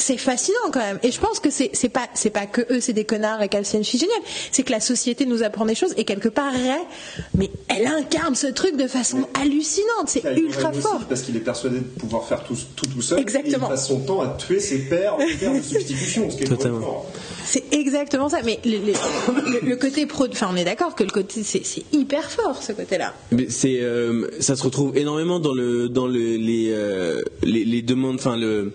c'est 0.00 0.16
fascinant 0.16 0.70
quand 0.72 0.80
même. 0.80 0.98
Et 1.02 1.10
je 1.10 1.20
pense 1.20 1.40
que 1.40 1.50
c'est 1.50 1.88
pas 1.88 2.08
c'est 2.14 2.30
pas 2.30 2.46
que 2.46 2.62
eux, 2.72 2.80
c'est 2.80 2.92
des 2.92 3.04
connards 3.04 3.42
et 3.42 3.50
une 3.52 3.84
fille 3.84 4.00
géniale. 4.00 4.20
C'est 4.50 4.62
que 4.62 4.72
la 4.72 4.80
société 4.80 5.26
nous 5.26 5.42
apprend 5.42 5.66
des 5.66 5.74
choses 5.74 5.94
et 5.96 6.04
quelque 6.04 6.28
part 6.28 6.52
mais 7.34 7.50
elle 7.68 7.86
incarne 7.86 8.34
ce 8.34 8.46
truc 8.46 8.76
de 8.76 8.86
façon 8.86 9.28
hallucinante. 9.40 10.06
C'est 10.06 10.24
ultra 10.36 10.72
fort. 10.72 11.00
Parce 11.08 11.22
qu'il 11.22 11.36
est 11.36 11.40
persuadé 11.40 11.78
de 11.78 11.84
pouvoir 11.84 12.26
faire 12.26 12.42
tout 12.44 12.56
tout, 12.76 12.86
tout 12.86 13.02
seul. 13.02 13.20
Exactement. 13.20 13.66
Et 13.66 13.70
il 13.70 13.74
passe 13.74 13.88
son 13.88 14.00
temps 14.00 14.20
à 14.20 14.28
tuer 14.28 14.60
ses 14.60 14.78
pères, 14.78 15.16
pères 15.38 15.54
de 15.54 15.60
substitution, 15.62 16.30
ce 16.30 16.36
qui 16.36 16.44
est 16.44 16.46
Totalement. 16.46 17.06
C'est 17.44 17.64
exactement 17.72 18.28
ça. 18.28 18.38
Mais 18.44 18.60
le, 18.64 19.74
côté 19.76 20.06
pro, 20.06 20.26
enfin 20.30 20.48
on 20.52 20.56
est 20.56 20.64
d'accord 20.64 20.94
que 20.94 21.04
le 21.04 21.10
côté 21.10 21.42
c'est 21.42 21.84
hyper 21.92 22.30
fort 22.30 22.62
ce 22.62 22.72
côté-là. 22.72 23.14
Mais 23.32 23.48
c'est 23.48 23.80
euh, 23.80 24.28
ça 24.40 24.56
se 24.56 24.62
retrouve 24.62 24.96
énormément 24.96 25.40
dans 25.40 25.54
le 25.54 25.88
dans 25.88 26.06
le, 26.06 26.36
les, 26.36 26.70
euh, 26.70 27.22
les, 27.42 27.64
les 27.64 27.82
demandes, 27.82 28.16
enfin 28.16 28.36
le 28.36 28.72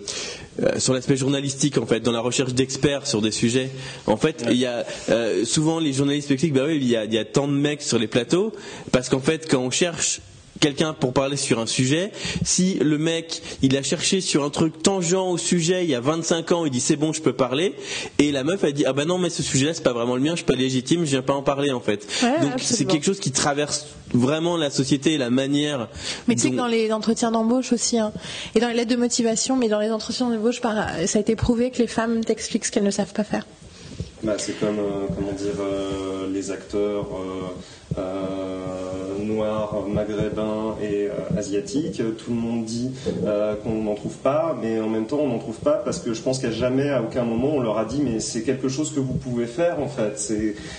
euh, 0.62 0.78
sur 0.78 0.94
l'aspect 0.94 1.16
journalistique 1.16 1.78
en 1.78 1.86
fait, 1.86 2.00
dans 2.00 2.12
la 2.12 2.20
recherche 2.20 2.54
d'experts 2.54 3.06
sur 3.06 3.20
des 3.22 3.30
sujets. 3.30 3.70
En 4.06 4.16
fait, 4.16 4.44
il 4.50 4.56
y 4.56 4.66
a 4.66 4.84
euh, 5.10 5.44
souvent 5.44 5.78
les 5.80 5.92
journalistes 5.92 6.30
expliquent 6.30 6.54
bah 6.54 6.64
oui, 6.66 6.76
il 6.76 6.88
y, 6.88 6.96
a, 6.96 7.04
il 7.04 7.12
y 7.12 7.18
a 7.18 7.24
tant 7.24 7.48
de 7.48 7.52
mecs 7.54 7.82
sur 7.82 7.98
les 7.98 8.06
plateaux 8.06 8.52
parce 8.92 9.08
qu'en 9.08 9.20
fait, 9.20 9.48
quand 9.50 9.60
on 9.60 9.70
cherche 9.70 10.20
quelqu'un 10.60 10.92
pour 10.92 11.12
parler 11.12 11.36
sur 11.36 11.58
un 11.58 11.66
sujet, 11.66 12.12
si 12.44 12.74
le 12.74 12.98
mec, 12.98 13.42
il 13.62 13.76
a 13.76 13.82
cherché 13.82 14.20
sur 14.20 14.44
un 14.44 14.50
truc 14.50 14.82
tangent 14.82 15.14
au 15.14 15.38
sujet 15.38 15.84
il 15.84 15.90
y 15.90 15.94
a 15.94 16.00
25 16.00 16.52
ans, 16.52 16.64
il 16.64 16.70
dit 16.70 16.80
c'est 16.80 16.96
bon, 16.96 17.12
je 17.12 17.22
peux 17.22 17.32
parler, 17.32 17.74
et 18.18 18.32
la 18.32 18.44
meuf 18.44 18.64
a 18.64 18.72
dit 18.72 18.84
ah 18.86 18.92
ben 18.92 19.06
non 19.06 19.18
mais 19.18 19.30
ce 19.30 19.42
sujet-là 19.42 19.74
c'est 19.74 19.82
pas 19.82 19.92
vraiment 19.92 20.16
le 20.16 20.22
mien, 20.22 20.32
je 20.32 20.36
suis 20.36 20.44
pas 20.44 20.54
légitime, 20.54 21.04
je 21.04 21.10
viens 21.10 21.22
pas 21.22 21.34
en 21.34 21.42
parler 21.42 21.72
en 21.72 21.80
fait. 21.80 22.06
Donc 22.42 22.54
c'est 22.58 22.84
quelque 22.84 23.04
chose 23.04 23.20
qui 23.20 23.32
traverse 23.32 23.86
vraiment 24.12 24.56
la 24.56 24.70
société 24.70 25.14
et 25.14 25.18
la 25.18 25.30
manière. 25.30 25.88
Mais 26.28 26.34
tu 26.34 26.42
sais 26.42 26.50
que 26.50 26.56
dans 26.56 26.66
les 26.66 26.92
entretiens 26.92 27.30
d'embauche 27.30 27.72
aussi, 27.72 27.98
hein, 27.98 28.12
et 28.54 28.60
dans 28.60 28.68
les 28.68 28.74
lettres 28.74 28.90
de 28.90 28.96
motivation, 28.96 29.56
mais 29.56 29.68
dans 29.68 29.80
les 29.80 29.90
entretiens 29.90 30.30
d'embauche, 30.30 30.60
ça 30.60 31.18
a 31.18 31.20
été 31.20 31.36
prouvé 31.36 31.70
que 31.70 31.78
les 31.78 31.86
femmes 31.86 32.24
t'expliquent 32.24 32.64
ce 32.64 32.72
qu'elles 32.72 32.84
ne 32.84 32.90
savent 32.90 33.12
pas 33.12 33.24
faire. 33.24 33.46
Bah, 34.22 34.32
c'est 34.38 34.58
comme, 34.58 34.78
euh, 34.78 35.06
comment 35.14 35.32
dire, 35.32 35.60
euh, 35.60 36.26
les 36.32 36.50
acteurs 36.50 37.06
euh, 37.98 39.22
noirs, 39.22 39.84
maghrébins 39.86 40.74
et 40.82 41.08
asiatiques. 41.36 42.02
Tout 42.16 42.30
le 42.30 42.36
monde 42.36 42.64
dit 42.64 42.92
qu'on 43.62 43.82
n'en 43.82 43.94
trouve 43.94 44.16
pas, 44.16 44.56
mais 44.60 44.80
en 44.80 44.88
même 44.88 45.06
temps, 45.06 45.18
on 45.18 45.28
n'en 45.28 45.38
trouve 45.38 45.58
pas 45.58 45.82
parce 45.84 45.98
que 45.98 46.14
je 46.14 46.22
pense 46.22 46.38
qu'à 46.38 46.50
jamais, 46.50 46.88
à 46.88 47.02
aucun 47.02 47.24
moment, 47.24 47.56
on 47.56 47.60
leur 47.60 47.78
a 47.78 47.84
dit, 47.84 48.00
mais 48.02 48.20
c'est 48.20 48.42
quelque 48.42 48.68
chose 48.68 48.92
que 48.92 49.00
vous 49.00 49.14
pouvez 49.14 49.46
faire, 49.46 49.80
en 49.80 49.88
fait. 49.88 50.18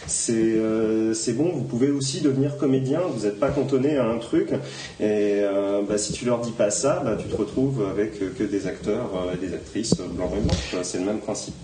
C'est, 0.08 1.34
bon, 1.34 1.52
vous 1.54 1.64
pouvez 1.64 1.92
aussi 1.92 2.22
devenir 2.22 2.58
comédien, 2.58 3.02
vous 3.14 3.26
n'êtes 3.26 3.40
pas 3.40 3.50
cantonné 3.50 3.98
à 3.98 4.08
un 4.08 4.18
truc. 4.18 4.50
Et 5.00 5.42
bah, 5.88 5.98
si 5.98 6.12
tu 6.14 6.26
leur 6.26 6.40
dis 6.40 6.52
pas 6.52 6.72
ça, 6.72 7.02
bah, 7.04 7.16
tu 7.20 7.28
te 7.28 7.36
retrouves 7.36 7.86
avec 7.90 8.20
que 8.36 8.44
des 8.44 8.66
acteurs 8.66 9.12
et 9.34 9.38
des 9.38 9.54
actrices 9.54 9.96
blancs 9.96 10.32
et 10.36 10.42
blancs. 10.42 10.84
C'est 10.84 11.00
le 11.00 11.06
même 11.06 11.20
principe. 11.20 11.56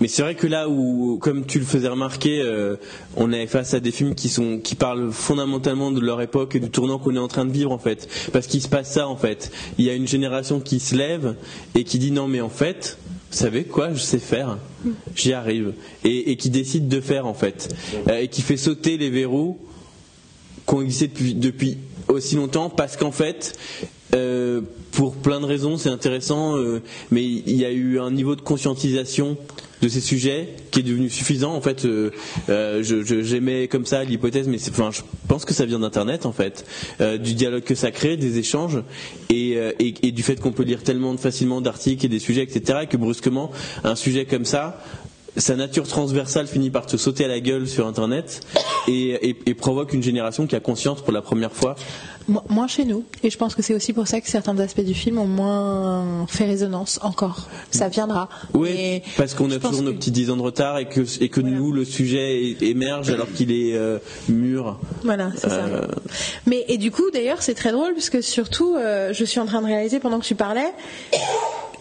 Mais 0.00 0.08
c'est 0.08 0.22
vrai 0.22 0.34
que 0.34 0.46
là 0.46 0.68
où, 0.68 1.18
comme 1.20 1.46
tu 1.46 1.58
le 1.58 1.64
faisais 1.64 1.88
remarquer, 1.88 2.40
euh, 2.42 2.76
on 3.16 3.32
est 3.32 3.46
face 3.46 3.72
à 3.74 3.80
des 3.80 3.92
films 3.92 4.14
qui 4.14 4.28
sont 4.28 4.58
qui 4.58 4.74
parlent 4.74 5.10
fondamentalement 5.10 5.90
de 5.90 6.00
leur 6.00 6.20
époque 6.20 6.54
et 6.54 6.60
du 6.60 6.70
tournant 6.70 6.98
qu'on 6.98 7.14
est 7.14 7.20
en 7.20 7.28
train 7.28 7.44
de 7.46 7.52
vivre 7.52 7.72
en 7.72 7.78
fait, 7.78 8.08
parce 8.32 8.46
qu'il 8.46 8.60
se 8.60 8.68
passe 8.68 8.92
ça 8.92 9.08
en 9.08 9.16
fait. 9.16 9.50
Il 9.78 9.84
y 9.84 9.90
a 9.90 9.94
une 9.94 10.06
génération 10.08 10.60
qui 10.60 10.80
se 10.80 10.94
lève 10.94 11.34
et 11.74 11.84
qui 11.84 11.98
dit 11.98 12.10
non 12.10 12.28
mais 12.28 12.40
en 12.40 12.50
fait, 12.50 12.98
vous 13.30 13.36
savez 13.36 13.64
quoi, 13.64 13.92
je 13.94 14.00
sais 14.00 14.18
faire, 14.18 14.58
j'y 15.14 15.32
arrive, 15.32 15.72
et, 16.04 16.36
qui 16.36 16.50
décide 16.50 16.88
de 16.88 17.00
faire 17.00 17.26
en 17.26 17.34
fait, 17.34 17.74
euh, 18.08 18.20
et 18.20 18.28
qui 18.28 18.42
fait 18.42 18.56
sauter 18.56 18.98
les 18.98 19.10
verrous 19.10 19.58
qui 20.68 20.74
ont 20.74 20.82
existé 20.82 21.08
depuis, 21.34 21.78
aussi 22.08 22.34
longtemps, 22.34 22.68
parce 22.68 22.96
qu'en 22.96 23.12
fait, 23.12 23.56
euh, 24.14 24.60
pour 24.90 25.14
plein 25.14 25.40
de 25.40 25.46
raisons, 25.46 25.76
c'est 25.76 25.90
intéressant, 25.90 26.56
mais 27.10 27.24
il 27.24 27.56
y 27.56 27.64
a 27.64 27.70
eu 27.70 28.00
un 28.00 28.10
niveau 28.10 28.34
de 28.34 28.40
conscientisation 28.40 29.36
de 29.82 29.88
ces 29.88 30.00
sujets 30.00 30.48
qui 30.70 30.80
est 30.80 30.82
devenu 30.82 31.10
suffisant. 31.10 31.54
En 31.54 31.60
fait, 31.60 31.84
euh, 31.84 32.10
euh, 32.48 32.82
j'aimais 33.22 33.68
comme 33.68 33.86
ça 33.86 34.04
l'hypothèse, 34.04 34.48
mais 34.48 34.58
enfin, 34.68 34.90
je 34.92 35.02
pense 35.28 35.44
que 35.44 35.54
ça 35.54 35.66
vient 35.66 35.78
d'Internet 35.78 36.26
en 36.26 36.32
fait, 36.32 36.64
euh, 37.00 37.18
du 37.18 37.34
dialogue 37.34 37.62
que 37.62 37.74
ça 37.74 37.90
crée, 37.90 38.16
des 38.16 38.38
échanges 38.38 38.82
et, 39.30 39.58
et 39.78 40.12
du 40.12 40.22
fait 40.22 40.40
qu'on 40.40 40.52
peut 40.52 40.62
lire 40.62 40.82
tellement 40.82 41.16
facilement 41.16 41.60
d'articles 41.60 42.04
et 42.06 42.08
des 42.08 42.18
sujets, 42.18 42.42
etc. 42.42 42.80
Et 42.82 42.86
que 42.86 42.96
brusquement, 42.96 43.50
un 43.84 43.94
sujet 43.96 44.24
comme 44.24 44.44
ça 44.44 44.82
sa 45.36 45.56
nature 45.56 45.86
transversale 45.86 46.46
finit 46.46 46.70
par 46.70 46.86
te 46.86 46.96
sauter 46.96 47.24
à 47.24 47.28
la 47.28 47.40
gueule 47.40 47.68
sur 47.68 47.86
Internet 47.86 48.40
et, 48.88 49.34
provoque 49.54 49.92
une 49.92 50.02
génération 50.02 50.46
qui 50.46 50.54
a 50.54 50.60
conscience 50.60 51.02
pour 51.02 51.12
la 51.12 51.22
première 51.22 51.52
fois. 51.52 51.76
Moins 52.48 52.66
chez 52.66 52.84
nous. 52.84 53.04
Et 53.22 53.30
je 53.30 53.38
pense 53.38 53.54
que 53.54 53.62
c'est 53.62 53.74
aussi 53.74 53.92
pour 53.92 54.08
ça 54.08 54.20
que 54.20 54.28
certains 54.28 54.58
aspects 54.58 54.80
du 54.80 54.94
film 54.94 55.18
ont 55.18 55.26
moins 55.26 56.26
fait 56.26 56.44
résonance 56.44 56.98
encore. 57.02 57.48
Ça 57.70 57.88
viendra. 57.88 58.28
Oui, 58.52 59.02
parce 59.16 59.34
qu'on 59.34 59.50
a 59.52 59.58
toujours 59.58 59.82
nos 59.82 59.92
petits 59.92 60.10
10 60.10 60.30
ans 60.30 60.36
de 60.36 60.42
retard 60.42 60.78
et 60.78 60.88
que, 60.88 61.02
et 61.20 61.28
que 61.28 61.40
nous, 61.40 61.70
le 61.70 61.84
sujet 61.84 62.56
émerge 62.60 63.10
alors 63.10 63.30
qu'il 63.32 63.52
est 63.52 63.76
euh, 63.76 63.98
mûr. 64.28 64.76
Voilà, 65.04 65.30
c'est 65.36 65.48
ça. 65.48 65.66
Euh, 65.66 65.86
Mais, 66.46 66.64
et 66.66 66.78
du 66.78 66.90
coup, 66.90 67.08
d'ailleurs, 67.12 67.42
c'est 67.42 67.54
très 67.54 67.70
drôle 67.70 67.94
parce 67.94 68.10
que 68.10 68.20
surtout, 68.20 68.74
euh, 68.74 69.12
je 69.12 69.24
suis 69.24 69.38
en 69.38 69.46
train 69.46 69.62
de 69.62 69.66
réaliser 69.66 70.00
pendant 70.00 70.18
que 70.18 70.24
tu 70.24 70.34
parlais 70.34 70.72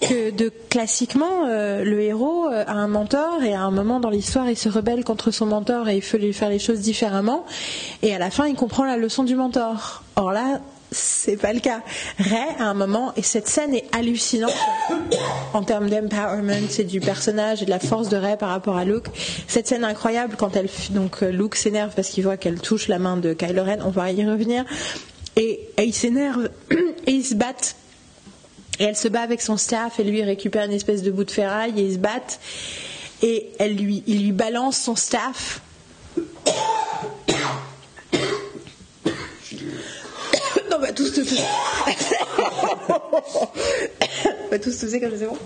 que 0.08 0.32
de 0.32 0.51
classiquement 0.70 1.45
euh, 1.47 1.84
le 1.84 2.01
héros 2.01 2.47
euh, 2.47 2.64
a 2.68 2.74
un 2.74 2.88
mentor 2.88 3.43
et 3.43 3.53
à 3.53 3.62
un 3.62 3.72
moment 3.72 3.99
dans 3.99 4.10
l'histoire 4.10 4.49
il 4.49 4.58
se 4.58 4.70
rebelle 4.70 5.03
contre 5.03 5.32
son 5.32 5.45
mentor 5.45 5.89
et 5.89 5.95
il 5.95 6.01
faut 6.01 6.18
lui 6.18 6.34
faire 6.34 6.49
les 6.49 6.60
choses 6.60 6.80
différemment 6.80 7.45
et 8.01 8.14
à 8.14 8.20
la 8.20 8.30
fin 8.30 8.47
il 8.47 8.56
comprend 8.56 8.84
la 8.86 8.97
leçon 8.97 9.24
du 9.24 9.36
mentor. 9.36 10.03
Or 10.16 10.32
là 10.32 10.60
c'est 10.91 11.38
pas 11.38 11.51
le 11.51 11.60
cas. 11.60 11.82
Ray, 12.20 12.56
à 12.60 12.66
un 12.66 12.74
moment, 12.74 13.12
et 13.18 13.22
cette 13.22 13.47
scène 13.47 13.74
est 13.74 13.86
hallucinante 13.93 14.53
en 15.53 15.64
termes 15.64 15.89
d'empowerment 15.89 16.70
et 16.78 16.84
du 16.84 16.99
personnage 16.99 17.62
et 17.62 17.66
de 17.66 17.70
la 17.70 17.80
force 17.80 18.08
de 18.08 18.18
Ray 18.18 18.38
par 18.38 18.49
rapport 18.49 18.78
à 18.78 18.86
Luke. 18.86 19.08
Cette 19.47 19.68
scène 19.68 19.84
incroyable 19.84 20.36
quand 20.38 20.56
elle, 20.56 20.70
donc 20.91 21.22
euh, 21.22 21.32
Luke 21.32 21.56
s'énerve 21.56 21.93
parce 21.95 22.10
qu'il 22.10 22.24
voit 22.24 22.38
qu'elle 22.38 22.62
touche 22.62 22.88
la 22.88 22.99
main 22.99 23.18
de 23.18 23.34
Kylo 23.34 23.64
Ren, 23.64 23.80
on 23.84 23.89
va 23.89 24.12
y 24.12 24.26
revenir, 24.26 24.64
et, 25.36 25.68
et 25.78 25.84
il 25.84 25.93
s'énerve 25.93 26.49
et 27.08 27.12
ils 27.12 27.26
se 27.26 27.36
battent 27.36 27.76
et 28.80 28.84
elle 28.84 28.95
se 28.95 29.07
bat 29.07 29.21
avec 29.21 29.41
son 29.41 29.57
staff 29.57 29.99
et 29.99 30.03
lui 30.03 30.23
récupère 30.23 30.65
une 30.65 30.71
espèce 30.71 31.01
de 31.01 31.11
bout 31.11 31.23
de 31.23 31.32
ferraille 31.32 31.80
et 31.80 31.84
ils 31.84 31.93
se 31.93 31.97
battent. 31.97 32.39
Et 33.21 33.51
elle 33.59 33.76
lui, 33.76 34.03
il 34.07 34.23
lui 34.23 34.32
balance 34.32 34.78
son 34.78 34.95
staff. 34.95 35.61
non, 36.17 36.23
on 40.76 40.80
va 40.80 40.91
tous 40.91 41.13
tousser. 41.13 41.38
on 42.88 44.49
va 44.51 44.59
tous 44.59 44.78
tousser 44.78 44.99
comme 44.99 45.17
c'est 45.17 45.28
bon. 45.28 45.38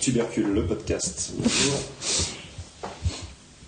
Tubercule, 0.00 0.48
le 0.48 0.66
podcast. 0.66 1.32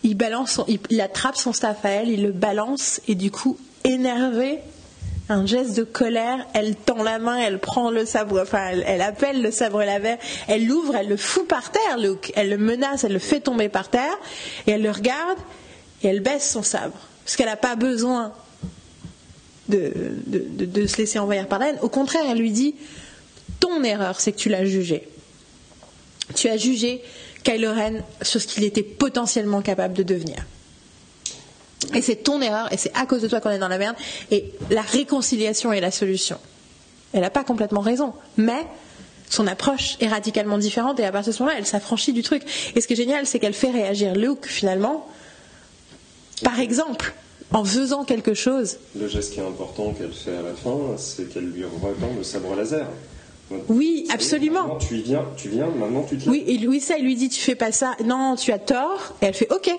Il 0.02 0.16
balance, 0.16 0.60
il, 0.68 0.80
il 0.90 1.00
attrape 1.00 1.36
son 1.36 1.52
staff 1.52 1.84
à 1.84 1.90
elle, 1.90 2.08
il 2.08 2.22
le 2.22 2.32
balance 2.32 3.00
et 3.06 3.14
du 3.14 3.30
coup, 3.30 3.58
énervé, 3.84 4.58
un 5.28 5.46
geste 5.46 5.76
de 5.76 5.84
colère, 5.84 6.46
elle 6.52 6.76
tend 6.76 7.02
la 7.02 7.18
main, 7.18 7.38
elle 7.38 7.58
prend 7.58 7.90
le 7.90 8.04
sabre, 8.04 8.40
enfin 8.42 8.68
elle, 8.86 9.00
appelle 9.00 9.40
le 9.40 9.50
sabre 9.50 9.82
laser, 9.82 10.18
elle 10.48 10.66
l'ouvre, 10.66 10.96
elle 10.96 11.08
le 11.08 11.16
fout 11.16 11.48
par 11.48 11.70
terre, 11.70 11.98
Luke, 11.98 12.32
elle 12.36 12.50
le 12.50 12.58
menace, 12.58 13.04
elle 13.04 13.14
le 13.14 13.18
fait 13.18 13.40
tomber 13.40 13.68
par 13.68 13.88
terre, 13.88 14.14
et 14.66 14.72
elle 14.72 14.82
le 14.82 14.90
regarde, 14.90 15.38
et 16.02 16.08
elle 16.08 16.20
baisse 16.20 16.50
son 16.50 16.62
sabre, 16.62 16.98
parce 17.24 17.36
qu'elle 17.36 17.46
n'a 17.46 17.56
pas 17.56 17.76
besoin 17.76 18.32
de, 19.68 19.92
de, 20.26 20.86
se 20.86 20.98
laisser 20.98 21.18
envahir 21.18 21.48
par 21.48 21.58
la 21.58 21.70
haine. 21.70 21.78
Au 21.80 21.88
contraire, 21.88 22.24
elle 22.28 22.38
lui 22.38 22.52
dit, 22.52 22.74
ton 23.60 23.82
erreur, 23.82 24.20
c'est 24.20 24.32
que 24.32 24.36
tu 24.36 24.50
l'as 24.50 24.66
jugé. 24.66 25.08
Tu 26.34 26.48
as 26.48 26.58
jugé 26.58 27.02
Kylo 27.44 27.72
Ren 27.72 28.02
sur 28.20 28.42
ce 28.42 28.46
qu'il 28.46 28.64
était 28.64 28.82
potentiellement 28.82 29.62
capable 29.62 29.94
de 29.94 30.02
devenir. 30.02 30.44
Et 31.92 32.00
c'est 32.00 32.16
ton 32.16 32.40
erreur, 32.40 32.72
et 32.72 32.76
c'est 32.76 32.92
à 32.94 33.06
cause 33.06 33.22
de 33.22 33.28
toi 33.28 33.40
qu'on 33.40 33.50
est 33.50 33.58
dans 33.58 33.68
la 33.68 33.78
merde. 33.78 33.96
Et 34.30 34.52
la 34.70 34.82
réconciliation 34.82 35.72
est 35.72 35.80
la 35.80 35.90
solution. 35.90 36.38
Elle 37.12 37.20
n'a 37.20 37.30
pas 37.30 37.44
complètement 37.44 37.80
raison, 37.80 38.12
mais 38.36 38.66
son 39.30 39.46
approche 39.46 39.96
est 40.00 40.08
radicalement 40.08 40.58
différente, 40.58 41.00
et 41.00 41.04
à 41.04 41.12
partir 41.12 41.32
de 41.32 41.36
ce 41.36 41.42
moment-là, 41.42 41.58
elle 41.58 41.66
s'affranchit 41.66 42.12
du 42.12 42.22
truc. 42.22 42.42
Et 42.74 42.80
ce 42.80 42.86
qui 42.86 42.94
est 42.94 42.96
génial, 42.96 43.26
c'est 43.26 43.38
qu'elle 43.38 43.54
fait 43.54 43.70
réagir 43.70 44.14
Luke, 44.14 44.46
finalement, 44.46 45.06
par 46.42 46.60
exemple, 46.60 47.14
en 47.52 47.64
faisant 47.64 48.04
quelque 48.04 48.34
chose. 48.34 48.78
Le 48.98 49.08
geste 49.08 49.34
qui 49.34 49.40
est 49.40 49.46
important 49.46 49.92
qu'elle 49.92 50.12
fait 50.12 50.36
à 50.36 50.42
la 50.42 50.54
fin, 50.54 50.96
c'est 50.96 51.32
qu'elle 51.32 51.50
lui 51.50 51.64
retend 51.64 52.10
le 52.16 52.24
sabre 52.24 52.54
laser. 52.56 52.86
Oui, 53.68 54.06
absolument. 54.12 54.78
tu 54.78 54.96
viens, 54.96 55.24
tu 55.36 55.48
viens, 55.48 55.66
maintenant 55.66 56.04
tu 56.08 56.16
te. 56.16 56.28
Oui, 56.28 56.44
et 56.46 56.80
ça, 56.80 56.96
il 56.98 57.04
lui 57.04 57.14
dit 57.14 57.28
tu 57.28 57.40
fais 57.40 57.54
pas 57.54 57.72
ça, 57.72 57.92
non, 58.04 58.36
tu 58.36 58.52
as 58.52 58.58
tort, 58.58 59.14
et 59.22 59.26
elle 59.26 59.34
fait 59.34 59.52
ok, 59.52 59.70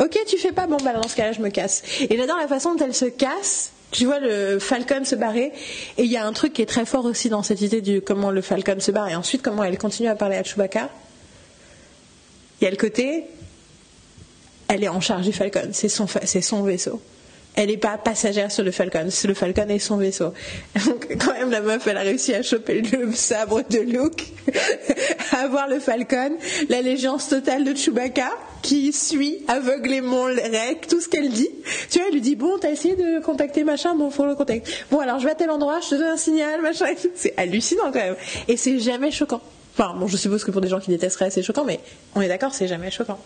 Ok, 0.00 0.18
tu 0.26 0.38
fais 0.38 0.52
pas, 0.52 0.66
bon, 0.66 0.76
bah 0.84 0.92
dans 0.92 1.08
ce 1.08 1.16
cas-là, 1.16 1.32
je 1.32 1.40
me 1.40 1.50
casse. 1.50 1.82
Et 2.08 2.16
j'adore 2.16 2.36
la 2.36 2.46
façon 2.46 2.74
dont 2.74 2.84
elle 2.84 2.94
se 2.94 3.06
casse. 3.06 3.72
Tu 3.90 4.04
vois 4.04 4.20
le 4.20 4.58
Falcon 4.58 5.04
se 5.04 5.14
barrer. 5.14 5.52
Et 5.96 6.04
il 6.04 6.10
y 6.10 6.16
a 6.16 6.26
un 6.26 6.32
truc 6.32 6.52
qui 6.52 6.62
est 6.62 6.66
très 6.66 6.84
fort 6.84 7.04
aussi 7.04 7.28
dans 7.30 7.42
cette 7.42 7.62
idée 7.62 7.80
du 7.80 8.00
comment 8.02 8.30
le 8.30 8.42
Falcon 8.42 8.78
se 8.80 8.90
barre 8.90 9.08
et 9.08 9.16
ensuite 9.16 9.42
comment 9.42 9.64
elle 9.64 9.78
continue 9.78 10.08
à 10.08 10.14
parler 10.14 10.36
à 10.36 10.44
Chewbacca. 10.44 10.90
Il 12.60 12.64
y 12.64 12.66
a 12.66 12.70
le 12.70 12.76
côté, 12.76 13.24
elle 14.68 14.84
est 14.84 14.88
en 14.88 15.00
charge 15.00 15.24
du 15.24 15.32
Falcon, 15.32 15.70
c'est 15.72 15.88
son, 15.88 16.06
c'est 16.24 16.42
son 16.42 16.62
vaisseau 16.62 17.00
elle 17.58 17.70
n'est 17.70 17.76
pas 17.76 17.98
passagère 17.98 18.52
sur 18.52 18.62
le 18.62 18.70
Falcon, 18.70 19.08
le 19.24 19.34
Falcon 19.34 19.68
et 19.68 19.80
son 19.80 19.96
vaisseau. 19.96 20.32
Donc, 20.86 21.08
quand 21.18 21.32
même, 21.32 21.50
la 21.50 21.60
meuf, 21.60 21.84
elle 21.88 21.96
a 21.96 22.02
réussi 22.02 22.32
à 22.32 22.42
choper 22.42 22.82
le 22.82 23.12
sabre 23.12 23.62
de 23.68 23.80
Luke, 23.80 24.28
à 25.32 25.38
avoir 25.38 25.66
le 25.66 25.80
Falcon, 25.80 26.36
l'allégeance 26.68 27.28
totale 27.28 27.64
de 27.64 27.74
Chewbacca, 27.74 28.30
qui 28.62 28.92
suit 28.92 29.38
aveuglément 29.48 30.26
Rek, 30.26 30.86
tout 30.88 31.00
ce 31.00 31.08
qu'elle 31.08 31.30
dit. 31.30 31.50
Tu 31.90 31.98
vois, 31.98 32.06
elle 32.06 32.14
lui 32.14 32.20
dit, 32.20 32.36
bon, 32.36 32.58
t'as 32.60 32.70
essayé 32.70 32.94
de 32.94 33.20
contacter 33.24 33.64
machin, 33.64 33.96
bon, 33.96 34.10
faut 34.10 34.24
le 34.24 34.36
contacter. 34.36 34.62
Bon, 34.92 35.00
alors 35.00 35.18
je 35.18 35.24
vais 35.24 35.32
à 35.32 35.34
tel 35.34 35.50
endroit, 35.50 35.80
je 35.80 35.90
te 35.90 35.94
donne 35.96 36.12
un 36.12 36.16
signal, 36.16 36.62
machin. 36.62 36.86
C'est 37.16 37.34
hallucinant 37.36 37.90
quand 37.92 37.94
même. 37.94 38.16
Et 38.46 38.56
c'est 38.56 38.78
jamais 38.78 39.10
choquant. 39.10 39.40
Enfin, 39.78 39.94
bon, 39.96 40.08
je 40.08 40.16
suppose 40.16 40.42
que 40.42 40.50
pour 40.50 40.60
des 40.60 40.66
gens 40.66 40.80
qui 40.80 40.90
détesteraient, 40.90 41.30
c'est 41.30 41.42
choquant, 41.42 41.64
mais 41.64 41.78
on 42.16 42.20
est 42.20 42.26
d'accord, 42.26 42.52
c'est 42.52 42.66
jamais 42.66 42.90
choquant. 42.90 43.18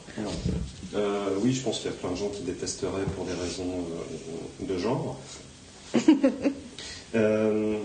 Euh, 0.94 1.30
oui, 1.40 1.54
je 1.54 1.62
pense 1.62 1.78
qu'il 1.78 1.90
y 1.90 1.94
a 1.94 1.96
plein 1.96 2.10
de 2.10 2.16
gens 2.16 2.28
qui 2.28 2.42
détesteraient 2.42 3.06
pour 3.16 3.24
des 3.24 3.32
raisons 3.32 3.86
euh, 4.60 4.66
de 4.66 4.76
genre. 4.78 5.18
euh, 7.14 7.78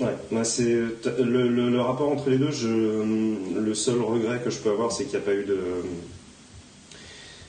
ouais, 0.00 0.44
c'est 0.44 0.76
le, 1.18 1.80
rapport 1.80 2.10
entre 2.10 2.28
les 2.28 2.36
deux. 2.36 2.50
Je, 2.50 2.68
le 2.68 3.74
seul 3.74 4.02
regret 4.02 4.42
que 4.44 4.50
je 4.50 4.58
peux 4.58 4.70
avoir, 4.70 4.92
c'est 4.92 5.04
qu'il 5.04 5.18
n'y 5.18 5.24
a 5.24 5.26
pas 5.26 5.34
eu 5.34 5.44
de. 5.46 5.58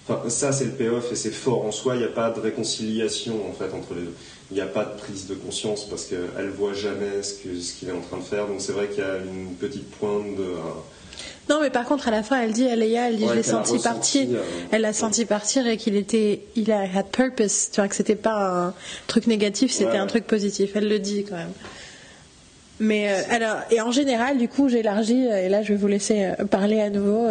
Enfin, 0.08 0.30
ça, 0.30 0.54
c'est 0.54 0.66
le 0.66 0.72
payoff 0.72 1.12
et 1.12 1.16
c'est 1.16 1.32
fort 1.32 1.66
en 1.66 1.74
soi. 1.74 1.96
Il 1.96 2.00
n'y 2.00 2.06
a 2.06 2.10
pas 2.10 2.30
de 2.30 2.40
réconciliation 2.40 3.46
en 3.50 3.52
fait 3.52 3.76
entre 3.76 3.94
les 3.94 4.04
deux. 4.04 4.16
Il 4.52 4.56
n'y 4.56 4.62
a 4.62 4.68
pas 4.68 4.86
de 4.86 4.98
prise 4.98 5.28
de 5.28 5.36
conscience 5.36 5.84
parce 5.90 6.06
qu'elle 6.06 6.50
voit 6.50 6.74
jamais 6.74 7.22
ce 7.22 7.34
qu'il 7.34 7.62
ce 7.62 7.86
est 7.86 7.92
en 7.92 8.00
train 8.00 8.18
de 8.18 8.24
faire. 8.24 8.48
Donc 8.48 8.62
c'est 8.62 8.72
vrai 8.72 8.88
qu'il 8.88 9.00
y 9.00 9.08
a 9.08 9.18
une 9.18 9.56
petite 9.56 9.90
pointe 9.92 10.36
de 10.38 10.56
non, 11.50 11.62
mais 11.62 11.70
par 11.70 11.86
contre, 11.86 12.10
à 12.10 12.12
la 12.12 12.24
fin, 12.24 12.42
elle 12.42 12.52
dit 12.52 12.68
à 12.68 12.76
Leia, 12.76 13.10
elle 13.10 13.18
dit, 13.18 13.26
je 13.28 13.34
l'ai 13.34 13.44
senti 13.44 13.80
partir. 13.80 14.28
Euh, 14.34 14.44
elle 14.72 14.82
l'a 14.82 14.92
senti 14.92 15.24
partir 15.24 15.66
et 15.66 15.78
qu'il 15.78 15.96
était, 15.96 16.42
il 16.56 16.72
a 16.72 16.82
had 16.82 17.08
purpose. 17.10 17.70
Tu 17.72 17.80
vois, 17.80 17.88
que 17.88 17.96
c'était 17.96 18.16
pas 18.16 18.68
un 18.68 18.74
truc 19.08 19.28
négatif, 19.28 19.72
c'était 19.72 19.98
un 19.98 20.08
truc 20.08 20.26
positif. 20.26 20.72
Elle 20.76 20.90
le 20.90 21.00
dit 21.00 21.24
quand 21.24 21.38
même. 21.38 21.54
Mais 22.80 23.10
euh, 23.10 23.22
alors, 23.30 23.58
et 23.72 23.80
en 23.82 23.92
général, 23.92 24.38
du 24.38 24.50
coup, 24.50 24.68
j'élargis, 24.68 25.26
et 25.26 25.50
là, 25.50 25.64
je 25.64 25.70
vais 25.70 25.78
vous 25.78 25.88
laisser 25.88 26.26
euh, 26.26 26.46
parler 26.46 26.82
à 26.82 26.90
nouveau. 26.90 27.28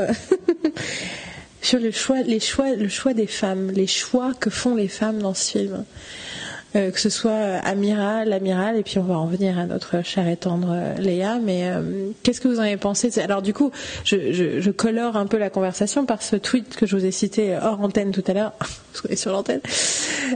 sur 1.62 1.78
le 1.78 1.90
choix, 1.90 2.22
les 2.22 2.40
choix, 2.40 2.74
le 2.74 2.88
choix 2.88 3.12
des 3.12 3.26
femmes, 3.26 3.70
les 3.70 3.86
choix 3.86 4.32
que 4.38 4.50
font 4.50 4.74
les 4.74 4.88
femmes 4.88 5.18
dans 5.18 5.34
ce 5.34 5.50
film. 5.50 5.84
Euh, 6.76 6.90
que 6.90 7.00
ce 7.00 7.08
soit 7.08 7.58
Amiral, 7.64 8.28
l'amiral, 8.28 8.76
et 8.76 8.82
puis 8.82 8.98
on 8.98 9.02
va 9.02 9.16
en 9.16 9.26
venir 9.26 9.58
à 9.58 9.64
notre 9.64 10.04
chère 10.04 10.28
et 10.28 10.36
tendre 10.36 10.68
euh, 10.72 10.94
Léa. 10.98 11.38
Mais 11.42 11.62
euh, 11.64 12.10
qu'est-ce 12.22 12.40
que 12.40 12.48
vous 12.48 12.58
en 12.58 12.64
avez 12.64 12.76
pensé? 12.76 13.10
Alors 13.20 13.40
du 13.40 13.54
coup, 13.54 13.70
je, 14.04 14.32
je, 14.32 14.60
je, 14.60 14.70
colore 14.70 15.16
un 15.16 15.26
peu 15.26 15.38
la 15.38 15.48
conversation 15.48 16.04
par 16.04 16.20
ce 16.22 16.36
tweet 16.36 16.76
que 16.76 16.84
je 16.84 16.96
vous 16.96 17.06
ai 17.06 17.10
cité 17.12 17.56
hors 17.56 17.80
antenne 17.80 18.10
tout 18.10 18.24
à 18.26 18.34
l'heure, 18.34 18.52
sur 19.14 19.32
l'antenne, 19.32 19.60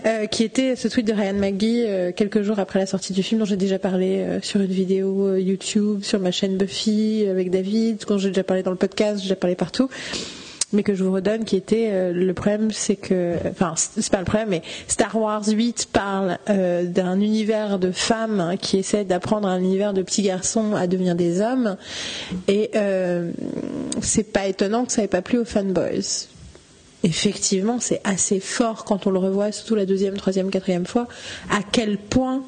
euh, 0.06 0.26
qui 0.26 0.44
était 0.44 0.76
ce 0.76 0.88
tweet 0.88 1.06
de 1.06 1.12
Ryan 1.12 1.34
McGee 1.34 2.14
quelques 2.16 2.42
jours 2.42 2.58
après 2.58 2.78
la 2.78 2.86
sortie 2.86 3.12
du 3.12 3.22
film, 3.22 3.40
dont 3.40 3.46
j'ai 3.46 3.56
déjà 3.56 3.78
parlé 3.78 4.38
sur 4.42 4.60
une 4.60 4.72
vidéo 4.72 5.36
YouTube, 5.36 6.02
sur 6.02 6.20
ma 6.20 6.30
chaîne 6.30 6.56
Buffy 6.56 7.26
avec 7.28 7.50
David, 7.50 8.04
quand 8.06 8.16
j'ai 8.16 8.28
déjà 8.28 8.44
parlé 8.44 8.62
dans 8.62 8.70
le 8.70 8.78
podcast, 8.78 9.18
j'ai 9.18 9.24
déjà 9.24 9.36
parlé 9.36 9.56
partout 9.56 9.90
mais 10.72 10.82
que 10.82 10.94
je 10.94 11.02
vous 11.04 11.12
redonne, 11.12 11.44
qui 11.44 11.56
était 11.56 11.88
euh, 11.90 12.12
le 12.12 12.34
problème, 12.34 12.70
c'est 12.70 12.96
que, 12.96 13.36
enfin, 13.50 13.74
c'est 13.76 14.10
pas 14.10 14.18
le 14.18 14.24
problème, 14.24 14.48
mais 14.50 14.62
Star 14.88 15.14
Wars 15.16 15.44
8 15.46 15.88
parle 15.92 16.38
euh, 16.48 16.84
d'un 16.84 17.20
univers 17.20 17.78
de 17.78 17.90
femmes 17.90 18.40
hein, 18.40 18.56
qui 18.56 18.78
essaient 18.78 19.04
d'apprendre 19.04 19.48
un 19.48 19.58
univers 19.58 19.92
de 19.92 20.02
petits 20.02 20.22
garçons 20.22 20.74
à 20.74 20.86
devenir 20.86 21.14
des 21.14 21.40
hommes, 21.40 21.76
et 22.48 22.70
euh, 22.76 23.32
c'est 24.00 24.32
pas 24.32 24.46
étonnant 24.46 24.84
que 24.84 24.92
ça 24.92 25.02
ait 25.02 25.08
pas 25.08 25.22
plu 25.22 25.38
aux 25.38 25.44
fanboys. 25.44 26.28
Effectivement, 27.02 27.80
c'est 27.80 28.00
assez 28.04 28.40
fort 28.40 28.84
quand 28.84 29.06
on 29.06 29.10
le 29.10 29.18
revoit, 29.18 29.52
surtout 29.52 29.74
la 29.74 29.86
deuxième, 29.86 30.16
troisième, 30.16 30.50
quatrième 30.50 30.86
fois, 30.86 31.08
à 31.50 31.60
quel 31.62 31.96
point 31.96 32.42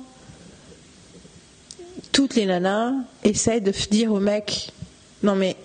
toutes 2.13 2.35
les 2.35 2.45
nanas 2.45 2.93
essaient 3.25 3.61
de 3.61 3.73
dire 3.91 4.13
au 4.13 4.21
mec 4.21 4.73
non 5.23 5.35
mais 5.35 5.57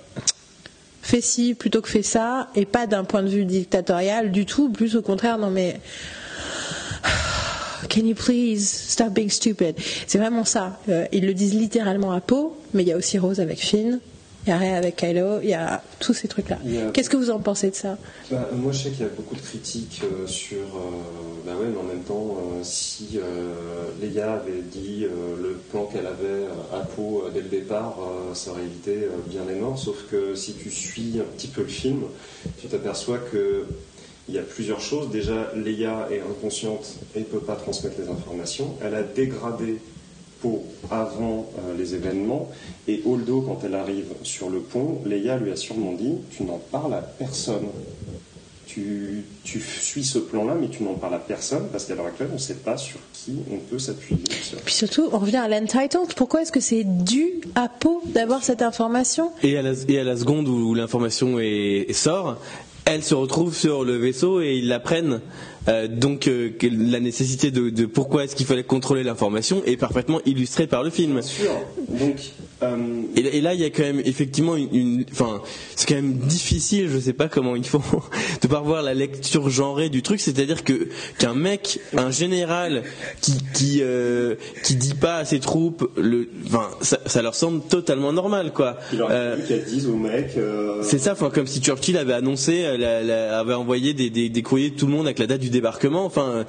fais 1.07 1.21
ci 1.21 1.53
plutôt 1.53 1.81
que 1.81 1.87
fais 1.89 2.03
ça, 2.03 2.49
et 2.53 2.65
pas 2.65 2.85
d'un 2.85 3.05
point 3.05 3.23
de 3.23 3.29
vue 3.29 3.45
dictatorial 3.45 4.31
du 4.31 4.45
tout, 4.45 4.69
plus 4.69 4.97
au 4.97 5.01
contraire, 5.01 5.37
non 5.37 5.49
mais 5.49 5.79
Can 7.89 8.01
you 8.01 8.15
please 8.15 8.65
stop 8.65 9.13
being 9.13 9.29
stupid? 9.29 9.75
C'est 10.07 10.17
vraiment 10.17 10.43
ça. 10.43 10.79
Euh, 10.89 11.05
ils 11.13 11.25
le 11.25 11.33
disent 11.33 11.53
littéralement 11.53 12.11
à 12.11 12.19
peau, 12.19 12.57
mais 12.73 12.83
il 12.83 12.89
y 12.89 12.91
a 12.91 12.97
aussi 12.97 13.17
Rose 13.17 13.39
avec 13.39 13.59
Finn, 13.59 13.99
il 14.47 14.51
y 14.51 14.53
a 14.53 14.57
Ray 14.57 14.69
avec 14.69 14.95
Kylo, 14.95 15.41
il 15.43 15.49
y 15.49 15.53
a 15.53 15.83
tous 15.99 16.13
ces 16.13 16.29
trucs-là. 16.29 16.57
Qu'est-ce 16.93 17.09
que 17.09 17.17
vous 17.17 17.31
en 17.31 17.39
pensez 17.39 17.69
de 17.69 17.75
ça 17.75 17.97
bah, 18.31 18.49
Moi, 18.53 18.71
je 18.71 18.83
sais 18.83 18.89
qu'il 18.91 19.01
y 19.01 19.03
a 19.03 19.09
beaucoup 19.09 19.35
de 19.35 19.41
critiques 19.41 20.01
euh, 20.05 20.25
sur. 20.25 20.57
Euh, 20.57 21.45
bah 21.45 21.51
ouais, 21.59 21.67
mais 21.69 21.77
en 21.77 21.83
même 21.83 22.03
temps, 22.03 22.37
euh, 22.37 22.63
si 22.63 23.19
Leia 24.01 24.33
avait 24.33 24.61
dit 24.61 25.05
le 25.05 25.59
plan 25.69 25.85
qu'elle 25.85 26.07
avait 26.07 26.45
à 26.73 26.79
peau 26.79 27.25
dès 27.33 27.41
le 27.41 27.49
départ, 27.49 27.97
ça 28.33 28.51
aurait 28.51 28.63
évité 28.63 29.07
bien 29.27 29.41
les 29.47 29.55
morts. 29.55 29.77
Sauf 29.77 30.05
que 30.09 30.33
si 30.33 30.53
tu 30.53 30.71
suis 30.71 31.19
un 31.19 31.25
petit 31.35 31.47
peu 31.47 31.61
le 31.61 31.67
film, 31.67 32.03
tu 32.59 32.67
t'aperçois 32.67 33.17
que. 33.17 33.65
Il 34.29 34.35
y 34.35 34.39
a 34.39 34.41
plusieurs 34.41 34.81
choses. 34.81 35.09
Déjà, 35.09 35.53
Leia 35.55 36.09
est 36.11 36.19
inconsciente 36.19 36.95
et 37.15 37.19
ne 37.19 37.23
peut 37.23 37.39
pas 37.39 37.55
transmettre 37.55 37.95
les 37.97 38.09
informations. 38.09 38.75
Elle 38.83 38.93
a 38.93 39.01
dégradé 39.01 39.77
avant 40.91 41.49
euh, 41.57 41.77
les 41.77 41.95
événements. 41.95 42.49
Et 42.87 43.01
Holdo, 43.05 43.41
quand 43.41 43.59
elle 43.65 43.75
arrive 43.75 44.13
sur 44.23 44.49
le 44.49 44.59
pont, 44.59 45.01
Leia 45.05 45.37
lui 45.37 45.51
a 45.51 45.55
sûrement 45.55 45.93
dit 45.93 46.15
Tu 46.31 46.43
n'en 46.43 46.59
parles 46.71 46.93
à 46.93 47.01
personne. 47.01 47.67
Tu, 48.65 49.23
tu 49.43 49.59
suis 49.59 50.03
ce 50.03 50.19
plan-là, 50.19 50.53
mais 50.59 50.67
tu 50.67 50.83
n'en 50.83 50.93
parles 50.93 51.15
à 51.15 51.19
personne 51.19 51.67
parce 51.71 51.85
qu'à 51.85 51.95
l'heure 51.95 52.05
actuelle, 52.05 52.27
on 52.31 52.35
ne 52.35 52.39
sait 52.39 52.53
pas 52.53 52.77
sur 52.77 52.99
qui 53.13 53.37
on 53.51 53.57
peut 53.57 53.79
s'appuyer. 53.79 54.21
Puis 54.65 54.73
surtout, 54.73 55.09
on 55.11 55.19
revient 55.19 55.37
à 55.37 55.47
l'entitled. 55.47 56.13
Pourquoi 56.15 56.41
est-ce 56.41 56.51
que 56.51 56.59
c'est 56.59 56.83
dû 56.83 57.41
à 57.55 57.69
Poe 57.69 58.01
d'avoir 58.05 58.43
cette 58.43 58.61
information? 58.61 59.31
Et 59.41 59.57
à, 59.57 59.61
la, 59.61 59.71
et 59.87 59.99
à 59.99 60.03
la 60.03 60.17
seconde 60.17 60.47
où 60.47 60.75
l'information 60.75 61.37
sort, 61.91 62.37
elle 62.85 63.03
se 63.03 63.15
retrouve 63.15 63.55
sur 63.55 63.83
le 63.83 63.97
vaisseau 63.97 64.41
et 64.41 64.55
ils 64.55 64.67
la 64.67 64.79
prennent. 64.79 65.21
Euh, 65.67 65.87
donc 65.87 66.27
euh, 66.27 66.51
la 66.61 66.99
nécessité 66.99 67.51
de, 67.51 67.85
pourquoi 67.85 68.23
est-ce 68.23 68.35
qu'il 68.35 68.45
fallait 68.45 68.63
contrôler 68.63 69.03
l'information 69.03 69.61
est 69.65 69.77
parfaitement 69.77 70.21
illustrée 70.25 70.67
par 70.67 70.83
le 70.83 70.89
film. 70.89 71.13
Bien 71.13 71.21
sûr. 71.21 71.51
Donc 71.89 72.15
euh, 72.63 73.03
et, 73.15 73.41
là, 73.41 73.53
il 73.53 73.59
y 73.59 73.65
a 73.65 73.69
quand 73.69 73.83
même 73.83 74.01
effectivement 74.03 74.55
une, 74.55 75.05
enfin, 75.11 75.41
c'est 75.75 75.87
quand 75.87 75.95
même 75.95 76.13
difficile. 76.13 76.89
Je 76.89 76.97
sais 76.97 77.13
pas 77.13 77.27
comment 77.27 77.55
il 77.55 77.65
faut 77.65 77.81
de 78.41 78.47
pas 78.47 78.61
voir 78.61 78.81
la 78.81 78.93
lecture 78.93 79.49
genrée 79.49 79.89
du 79.89 80.01
truc. 80.01 80.19
C'est-à-dire 80.19 80.63
que 80.63 80.87
qu'un 81.19 81.35
mec, 81.35 81.79
un 81.95 82.11
général 82.11 82.83
qui 83.21 83.33
qui 83.53 83.81
qui 84.63 84.75
dit 84.75 84.95
pas 84.95 85.17
à 85.17 85.25
ses 85.25 85.39
troupes, 85.39 85.89
le, 85.97 86.29
enfin, 86.45 86.69
ça, 86.81 87.21
leur 87.21 87.35
semble 87.35 87.61
totalement 87.61 88.13
normal, 88.13 88.51
quoi. 88.53 88.77
Il 88.93 89.01
aurait 89.01 89.13
euh, 89.13 89.47
qu'elle 89.47 89.63
dise 89.63 89.87
au 89.87 89.95
mec. 89.95 90.31
Euh, 90.37 90.81
c'est 90.83 90.99
ça, 90.99 91.13
enfin, 91.13 91.29
comme 91.29 91.47
si 91.47 91.59
Churchill 91.61 91.97
avait 91.97 92.13
annoncé, 92.13 92.65
avait 92.65 93.53
envoyé 93.53 93.93
des, 93.93 94.09
des, 94.09 94.29
des, 94.29 94.41
courriers 94.41 94.71
de 94.71 94.75
tout 94.75 94.87
le 94.87 94.93
monde 94.93 95.05
avec 95.05 95.19
la 95.19 95.27
date 95.27 95.41
du 95.41 95.49
débarquement. 95.57 96.05
Enfin, 96.05 96.45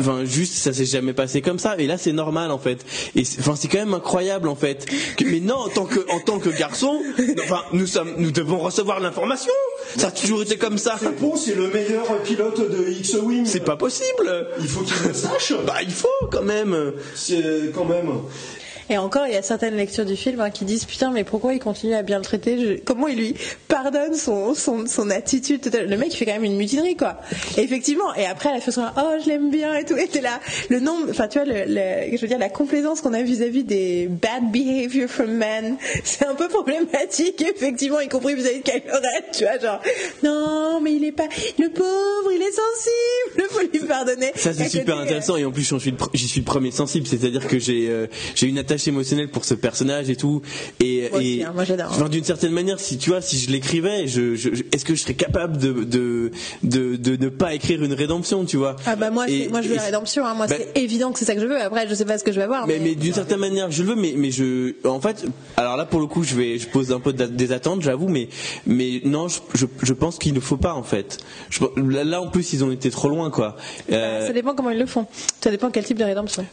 enfin, 0.00 0.24
juste, 0.24 0.54
ça 0.54 0.72
s'est 0.72 0.86
jamais 0.86 1.12
passé 1.12 1.42
comme 1.42 1.58
ça. 1.58 1.76
Et 1.78 1.86
là, 1.86 1.98
c'est 1.98 2.12
normal 2.12 2.50
en 2.50 2.58
fait. 2.58 2.84
Et 3.14 3.22
enfin, 3.40 3.54
c'est 3.56 3.68
quand 3.68 3.78
même 3.78 3.94
incroyable 3.94 4.48
en 4.48 4.54
fait. 4.56 4.86
Que, 5.16 5.24
mais 5.24 5.40
non, 5.40 5.56
en 5.56 5.68
tant 5.68 5.84
que, 5.84 6.00
en 6.10 6.20
tant 6.20 6.38
que 6.38 6.48
garçon, 6.50 7.00
enfin, 7.44 7.62
nous 7.72 7.86
sommes, 7.86 8.14
nous 8.16 8.30
devons 8.30 8.58
recevoir 8.58 9.00
l'information. 9.00 9.52
Ça 9.96 10.08
a 10.08 10.10
toujours 10.10 10.42
été 10.42 10.56
comme 10.56 10.78
ça. 10.78 10.98
C'est 11.36 11.54
le 11.54 11.68
meilleur 11.68 12.22
pilote 12.22 12.70
de 12.70 12.90
X-Wing. 12.90 13.44
C'est 13.46 13.64
pas 13.64 13.76
possible. 13.76 14.48
Il 14.60 14.68
faut 14.68 14.82
qu'il 14.82 15.06
le 15.06 15.14
sache. 15.14 15.52
Bah, 15.66 15.76
il 15.82 15.90
faut 15.90 16.08
quand 16.30 16.42
même. 16.42 16.92
C'est 17.14 17.72
quand 17.74 17.84
même. 17.84 18.10
Et 18.90 18.98
encore, 18.98 19.26
il 19.26 19.34
y 19.34 19.36
a 19.36 19.42
certaines 19.42 19.76
lectures 19.76 20.04
du 20.04 20.16
film 20.16 20.40
hein, 20.40 20.50
qui 20.50 20.64
disent 20.64 20.84
putain, 20.84 21.10
mais 21.10 21.24
pourquoi 21.24 21.52
il 21.52 21.58
continue 21.58 21.94
à 21.94 22.02
bien 22.02 22.18
le 22.18 22.24
traiter? 22.24 22.82
Comment 22.84 23.08
il 23.08 23.18
lui 23.18 23.34
pardonne 23.68 24.14
son, 24.14 24.54
son, 24.54 24.86
son 24.86 25.10
attitude? 25.10 25.70
Le 25.74 25.96
mec, 25.96 26.12
il 26.12 26.16
fait 26.16 26.24
quand 26.24 26.32
même 26.32 26.44
une 26.44 26.56
mutinerie, 26.56 26.96
quoi. 26.96 27.20
Et 27.56 27.62
effectivement, 27.62 28.14
et 28.14 28.26
après, 28.26 28.52
la 28.52 28.60
façon, 28.60 28.84
oh, 28.96 29.16
je 29.22 29.28
l'aime 29.28 29.50
bien 29.50 29.74
et 29.74 29.84
tout. 29.84 29.96
Et 29.96 30.06
t'es 30.06 30.20
là, 30.20 30.40
le 30.70 30.80
nombre, 30.80 31.06
enfin, 31.10 31.28
tu 31.28 31.38
vois, 31.38 31.46
le, 31.46 31.64
le, 31.66 32.16
je 32.16 32.20
veux 32.20 32.28
dire, 32.28 32.38
la 32.38 32.48
complaisance 32.48 33.00
qu'on 33.00 33.12
a 33.12 33.22
vis-à-vis 33.22 33.64
des 33.64 34.08
bad 34.08 34.50
behavior 34.50 35.08
from 35.08 35.32
men, 35.32 35.76
c'est 36.04 36.26
un 36.26 36.34
peu 36.34 36.48
problématique, 36.48 37.42
effectivement, 37.42 38.00
y 38.00 38.08
compris 38.08 38.34
vis-à-vis 38.34 38.58
de 38.58 38.62
Kylo 38.62 38.94
Ren, 38.94 39.22
tu 39.32 39.44
vois, 39.44 39.58
genre, 39.58 39.80
non, 40.22 40.80
mais 40.80 40.94
il 40.94 41.04
est 41.04 41.12
pas, 41.12 41.28
le 41.58 41.68
pauvre, 41.68 42.32
il 42.32 42.40
est 42.40 42.52
sensible, 42.52 43.48
faut 43.50 43.60
lui 43.60 43.86
pardonner. 43.86 44.32
Ça, 44.34 44.54
c'est 44.54 44.68
super 44.68 44.98
intéressant, 44.98 45.36
et 45.36 45.44
en 45.44 45.50
plus, 45.50 45.62
j'y 45.62 45.80
suis, 45.80 46.28
suis, 46.28 46.40
le 46.40 46.44
premier 46.44 46.70
sensible, 46.70 47.06
c'est-à-dire 47.06 47.46
que 47.46 47.58
j'ai 47.58 47.88
euh, 47.88 48.06
j'ai 48.34 48.46
une 48.46 48.58
attache 48.58 48.77
émotionnel 48.86 49.28
pour 49.28 49.44
ce 49.44 49.54
personnage 49.54 50.10
et 50.10 50.16
tout. 50.16 50.42
Et, 50.80 51.10
et 51.20 51.44
hein. 51.44 52.08
d'une 52.10 52.24
certaine 52.24 52.52
manière, 52.52 52.78
si 52.78 52.98
tu 52.98 53.10
vois, 53.10 53.20
si 53.20 53.38
je 53.38 53.50
l'écrivais, 53.50 54.06
je, 54.06 54.34
est-ce 54.72 54.84
que 54.84 54.94
je 54.94 55.02
serais 55.02 55.14
capable 55.14 55.58
de 55.58 55.72
de, 55.72 56.30
de, 56.62 56.96
de 56.96 57.16
ne 57.16 57.28
pas 57.28 57.54
écrire 57.54 57.82
une 57.82 57.92
rédemption, 57.92 58.44
tu 58.44 58.56
vois? 58.56 58.76
Ah 58.86 58.96
bah 58.96 59.10
moi, 59.10 59.26
moi 59.50 59.62
je 59.62 59.68
veux 59.68 59.76
la 59.76 59.82
rédemption. 59.82 60.24
Hein. 60.24 60.34
Moi, 60.34 60.46
bah 60.46 60.56
c'est 60.56 60.80
évident 60.80 61.12
que 61.12 61.18
c'est 61.18 61.24
ça 61.24 61.34
que 61.34 61.40
je 61.40 61.46
veux. 61.46 61.60
Après, 61.60 61.88
je 61.88 61.94
sais 61.94 62.04
pas 62.04 62.18
ce 62.18 62.24
que 62.24 62.32
je 62.32 62.36
vais 62.36 62.44
avoir. 62.44 62.66
Mais, 62.66 62.78
mais, 62.78 62.94
d'une 62.94 63.14
certaine 63.14 63.38
manière, 63.38 63.70
je 63.70 63.82
le 63.82 63.90
veux. 63.90 63.96
Mais 63.96 64.14
mais 64.16 64.30
je, 64.30 64.74
en 64.86 65.00
fait, 65.00 65.24
alors 65.56 65.76
là 65.76 65.84
pour 65.84 66.00
le 66.00 66.06
coup, 66.06 66.22
je 66.22 66.34
vais, 66.34 66.58
je 66.58 66.68
pose 66.68 66.92
un 66.92 67.00
peu 67.00 67.12
des 67.12 67.52
attentes, 67.52 67.82
j'avoue. 67.82 68.08
Mais 68.08 68.28
mais 68.66 69.00
non, 69.04 69.28
je, 69.28 69.66
je, 69.82 69.92
pense 69.92 70.18
qu'il 70.18 70.34
ne 70.34 70.40
faut 70.40 70.56
pas 70.56 70.74
en 70.74 70.82
fait. 70.82 71.18
Je, 71.50 71.60
là 71.76 72.20
en 72.20 72.28
plus, 72.28 72.52
ils 72.52 72.64
ont 72.64 72.70
été 72.70 72.90
trop 72.90 73.08
loin, 73.08 73.30
quoi. 73.30 73.56
Euh, 73.92 74.26
ça 74.26 74.32
dépend 74.32 74.54
comment 74.54 74.70
ils 74.70 74.78
le 74.78 74.86
font. 74.86 75.06
Ça 75.40 75.50
dépend 75.50 75.70
quel 75.70 75.84
type 75.84 75.98
de 75.98 76.04
rédemption. 76.04 76.46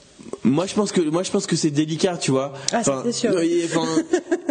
Moi, 0.43 0.65
je 0.65 0.73
pense 0.73 0.91
que 0.91 1.01
moi, 1.01 1.23
je 1.23 1.31
pense 1.31 1.47
que 1.47 1.55
c'est 1.55 1.71
délicat, 1.71 2.17
tu 2.17 2.31
vois. 2.31 2.53
Ah, 2.71 2.81
c'est 2.83 3.11
sûr. 3.11 3.31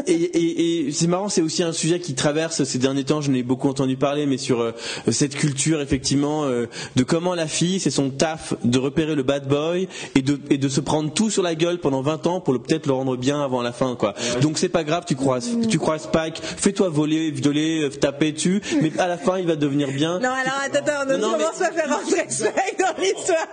Et, 0.07 0.13
et, 0.13 0.87
et, 0.89 0.93
c'est 0.93 1.07
marrant, 1.07 1.31
c'est 1.31 1.41
aussi 1.41 1.63
un 1.63 1.73
sujet 1.73 1.99
qui 1.99 2.15
traverse 2.15 2.65
ces 2.65 2.79
derniers 2.79 3.05
temps. 3.05 3.23
Je 3.23 3.31
n'ai 3.31 3.43
beaucoup 3.43 3.71
entendu 3.71 3.97
parler, 3.97 4.27
mais 4.27 4.37
sur 4.37 4.61
euh, 4.61 4.73
cette 5.11 5.35
culture, 5.35 5.81
effectivement, 5.81 6.45
euh, 6.45 6.67
de 6.97 7.03
comment 7.05 7.35
la 7.35 7.47
fille, 7.47 7.81
c'est 7.81 7.91
son 7.91 8.11
taf 8.11 8.53
de 8.65 8.79
repérer 8.79 9.15
le 9.15 9.23
bad 9.23 9.49
boy 9.49 9.89
et 10.15 10.21
de, 10.21 10.39
et 10.51 10.59
de 10.59 10.69
se 10.69 10.81
prendre 10.81 11.11
tout 11.13 11.31
sur 11.31 11.43
la 11.43 11.55
gueule 11.55 11.79
pendant 11.79 12.03
20 12.03 12.27
ans 12.27 12.41
pour 12.41 12.61
peut-être 12.61 12.87
le 12.87 12.93
rendre 12.93 13.17
bien 13.17 13.43
avant 13.43 13.63
la 13.63 13.73
fin, 13.73 13.97
quoi. 13.97 14.15
Donc 14.43 14.59
c'est 14.59 14.69
pas 14.69 14.85
grave, 14.85 15.05
tu 15.07 15.15
croises, 15.17 15.51
tu 15.71 15.79
croises 15.79 16.03
Spike, 16.03 16.43
fais-toi 16.43 16.91
voler, 16.91 17.31
violer, 17.31 17.89
taper 17.99 18.33
dessus, 18.33 18.61
mais 18.83 18.93
à 18.99 19.09
la 19.09 19.17
fin, 19.17 19.39
il 19.39 19.47
va 19.47 19.57
devenir 19.57 19.89
bien. 19.91 20.19
Non, 20.19 20.31
alors 20.31 20.61
attends, 20.67 20.81
attends, 20.81 21.07
ne 21.07 21.17
commence 21.17 21.59
pas 21.59 21.69
à 21.69 21.73
faire 21.73 21.89
rentrer 21.89 22.27
Spike 22.29 22.79
dans 22.79 23.03
l'histoire. 23.03 23.47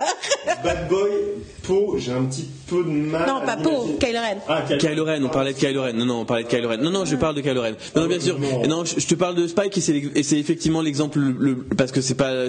Bad 0.62 0.88
boy, 0.88 1.10
peau, 1.62 1.96
j'ai 1.98 2.11
un 2.12 2.24
petit 2.24 2.48
peu 2.66 2.84
de 2.84 2.88
mal. 2.88 3.26
Non, 3.26 3.44
pas 3.44 3.56
peau, 3.56 3.96
Kylo 4.00 4.18
Ren. 4.18 4.38
Ah, 4.48 4.62
Kylo 4.78 5.04
Ren, 5.04 5.22
on 5.24 5.28
parlait 5.28 5.52
de 5.52 5.58
Kylo 5.58 5.82
Ren. 5.82 5.92
Non, 5.92 6.06
non, 6.06 6.20
on 6.20 6.24
parlait 6.24 6.44
de 6.44 6.48
Kylo 6.48 6.68
Ren. 6.68 6.78
Non, 6.78 6.90
non, 6.90 7.04
je 7.04 7.16
parle 7.16 7.34
de 7.34 7.40
Kylo 7.40 7.60
Ren. 7.60 7.72
Non, 7.94 8.02
non 8.02 8.08
bien 8.08 8.20
sûr. 8.20 8.38
Non, 8.68 8.84
je 8.84 9.06
te 9.06 9.14
parle 9.14 9.34
de 9.34 9.46
Spike 9.46 9.76
et 9.76 10.22
c'est 10.22 10.38
effectivement 10.38 10.80
l'exemple, 10.80 11.18
le, 11.18 11.56
parce 11.56 11.92
que 11.92 12.00
c'est 12.00 12.14
pas, 12.14 12.46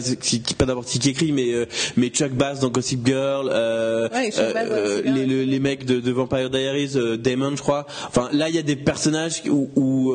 pas 0.58 0.66
d'abord 0.66 0.86
qui 0.86 1.10
écrit, 1.10 1.32
mais, 1.32 1.54
euh, 1.54 1.66
mais 1.98 2.10
Chuck 2.10 2.32
Bass 2.32 2.60
dans 2.60 2.70
Gossip 2.70 3.06
Girl, 3.06 3.50
euh, 3.52 4.08
euh, 4.14 5.02
les, 5.04 5.26
les, 5.26 5.46
les, 5.46 5.60
mecs 5.60 5.86
de, 5.86 6.00
de 6.00 6.12
Vampire 6.12 6.50
Diaries, 6.50 6.92
euh, 6.96 7.18
Damon, 7.18 7.56
je 7.56 7.62
crois. 7.62 7.86
Enfin, 8.08 8.30
là, 8.32 8.50
il 8.50 8.56
y 8.56 8.60
a 8.60 8.64
des 8.64 8.76
personnages 8.76 9.44
où, 9.50 9.70
où, 9.76 10.14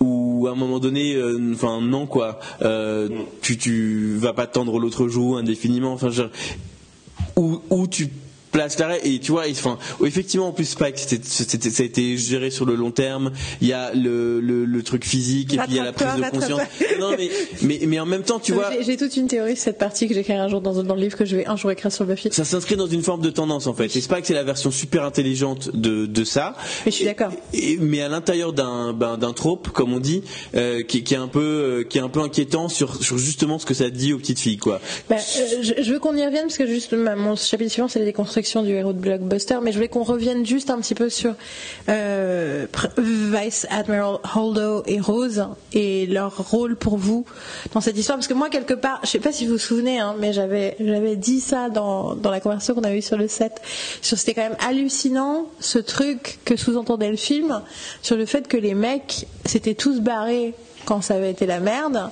où 0.00 0.46
à 0.46 0.52
un 0.52 0.54
moment 0.54 0.78
donné, 0.78 1.16
enfin, 1.52 1.80
non, 1.80 2.06
quoi. 2.06 2.38
tu, 3.42 3.58
tu 3.58 4.16
vas 4.16 4.32
pas 4.32 4.46
tendre 4.46 4.78
l'autre 4.78 5.08
joue 5.08 5.36
indéfiniment. 5.36 5.92
Enfin, 5.92 6.10
où, 7.36 7.60
où 7.70 7.86
tu 7.86 8.08
place 8.50 8.78
l'arrêt 8.78 9.00
et 9.04 9.18
tu 9.18 9.32
vois 9.32 9.44
enfin 9.50 9.78
effectivement 10.04 10.48
en 10.48 10.52
plus 10.52 10.64
Spike 10.66 10.98
c'était, 10.98 11.20
c'était, 11.24 11.70
ça 11.70 11.82
a 11.82 11.86
été 11.86 12.16
géré 12.16 12.50
sur 12.50 12.64
le 12.66 12.74
long 12.74 12.90
terme. 12.90 13.32
Il 13.60 13.68
y 13.68 13.72
a 13.72 13.92
le, 13.94 14.40
le, 14.40 14.64
le 14.64 14.82
truc 14.82 15.04
physique 15.04 15.54
et 15.54 15.58
puis 15.58 15.66
il 15.70 15.76
y 15.76 15.80
a 15.80 15.84
la 15.84 15.92
prise 15.92 16.08
de 16.16 16.30
conscience. 16.30 16.60
non 17.00 17.10
mais, 17.16 17.28
mais 17.62 17.80
mais 17.86 17.98
en 18.00 18.06
même 18.06 18.22
temps 18.22 18.38
tu 18.38 18.52
vois 18.52 18.70
J'ai, 18.72 18.84
j'ai 18.84 18.96
toute 18.96 19.16
une 19.16 19.28
théorie 19.28 19.54
sur 19.56 19.64
cette 19.64 19.78
partie 19.78 20.08
que 20.08 20.14
j'écrirai 20.14 20.38
un 20.38 20.48
jour 20.48 20.60
dans, 20.60 20.82
dans 20.82 20.94
le 20.94 21.00
livre 21.00 21.16
que 21.16 21.24
je 21.24 21.36
vais 21.36 21.46
un 21.46 21.56
jour 21.56 21.70
écrire 21.70 21.92
sur 21.92 22.04
Buffy. 22.04 22.28
ça 22.32 22.44
s'inscrit 22.44 22.76
dans 22.76 22.86
une 22.86 23.02
forme 23.02 23.20
de 23.22 23.30
tendance 23.30 23.66
en 23.66 23.74
fait. 23.74 23.94
Et 23.96 24.00
Spike 24.00 24.26
c'est 24.26 24.34
la 24.34 24.44
version 24.44 24.70
super 24.70 25.04
intelligente 25.04 25.70
de, 25.74 26.06
de 26.06 26.24
ça. 26.24 26.54
Mais 26.86 26.90
je 26.92 26.96
suis 26.96 27.04
d'accord. 27.04 27.32
et, 27.52 27.76
mais 27.80 28.00
à 28.02 28.08
l'intérieur 28.08 28.52
d'un 28.52 28.92
ben, 28.92 29.16
d'un 29.18 29.32
trope 29.32 29.68
comme 29.70 29.92
on 29.92 30.00
dit 30.00 30.22
euh, 30.54 30.82
qui, 30.82 31.02
qui 31.04 31.14
est 31.14 31.18
un 31.18 31.28
peu 31.28 31.40
euh, 31.40 31.84
qui 31.84 31.98
est 31.98 32.02
un 32.02 32.08
peu 32.08 32.20
inquiétant 32.20 32.68
sur, 32.68 33.02
sur 33.02 33.18
justement 33.18 33.58
ce 33.58 33.66
que 33.66 33.74
ça 33.74 33.90
dit 33.90 34.12
aux 34.12 34.18
petites 34.18 34.40
filles 34.40 34.56
quoi. 34.56 34.80
Bah, 35.08 35.16
euh, 35.16 35.62
je, 35.62 35.82
je 35.82 35.92
veux 35.92 35.98
qu'on 35.98 36.16
y 36.16 36.24
revienne 36.24 36.44
parce 36.44 36.58
que 36.58 36.66
juste 36.66 36.92
ma- 36.92 37.16
mon 37.16 37.36
chapitre 37.36 37.70
suivant 37.72 37.88
c'est 37.88 37.98
la 37.98 38.04
déconstruction 38.38 38.62
du 38.62 38.72
héros 38.72 38.92
de 38.92 39.00
blockbuster, 39.00 39.58
mais 39.62 39.72
je 39.72 39.76
voulais 39.76 39.88
qu'on 39.88 40.04
revienne 40.04 40.46
juste 40.46 40.70
un 40.70 40.78
petit 40.78 40.94
peu 40.94 41.10
sur 41.10 41.34
euh, 41.88 42.66
Vice 42.96 43.66
Admiral 43.70 44.18
Holdo 44.34 44.84
et 44.86 45.00
Rose 45.00 45.46
et 45.72 46.06
leur 46.06 46.50
rôle 46.50 46.76
pour 46.76 46.96
vous 46.96 47.24
dans 47.72 47.80
cette 47.80 47.98
histoire. 47.98 48.16
Parce 48.16 48.28
que 48.28 48.34
moi 48.34 48.48
quelque 48.48 48.74
part, 48.74 49.00
je 49.02 49.08
sais 49.08 49.18
pas 49.18 49.32
si 49.32 49.46
vous 49.46 49.52
vous 49.52 49.58
souvenez, 49.58 49.98
hein, 49.98 50.14
mais 50.18 50.32
j'avais 50.32 51.16
dit 51.16 51.40
ça 51.40 51.68
dans 51.68 52.14
dans 52.14 52.30
la 52.30 52.40
conversation 52.40 52.74
qu'on 52.74 52.84
avait 52.84 52.98
eue 52.98 53.02
sur 53.02 53.18
le 53.18 53.26
set. 53.26 53.60
C'était 54.02 54.34
quand 54.34 54.42
même 54.42 54.56
hallucinant 54.66 55.46
ce 55.58 55.78
truc 55.78 56.38
que 56.44 56.56
sous-entendait 56.56 57.10
le 57.10 57.16
film 57.16 57.60
sur 58.02 58.16
le 58.16 58.26
fait 58.26 58.46
que 58.46 58.56
les 58.56 58.74
mecs 58.74 59.26
s'étaient 59.44 59.74
tous 59.74 60.00
barrés 60.00 60.54
quand 60.84 61.02
ça 61.02 61.14
avait 61.14 61.30
été 61.30 61.46
la 61.46 61.60
merde 61.60 62.10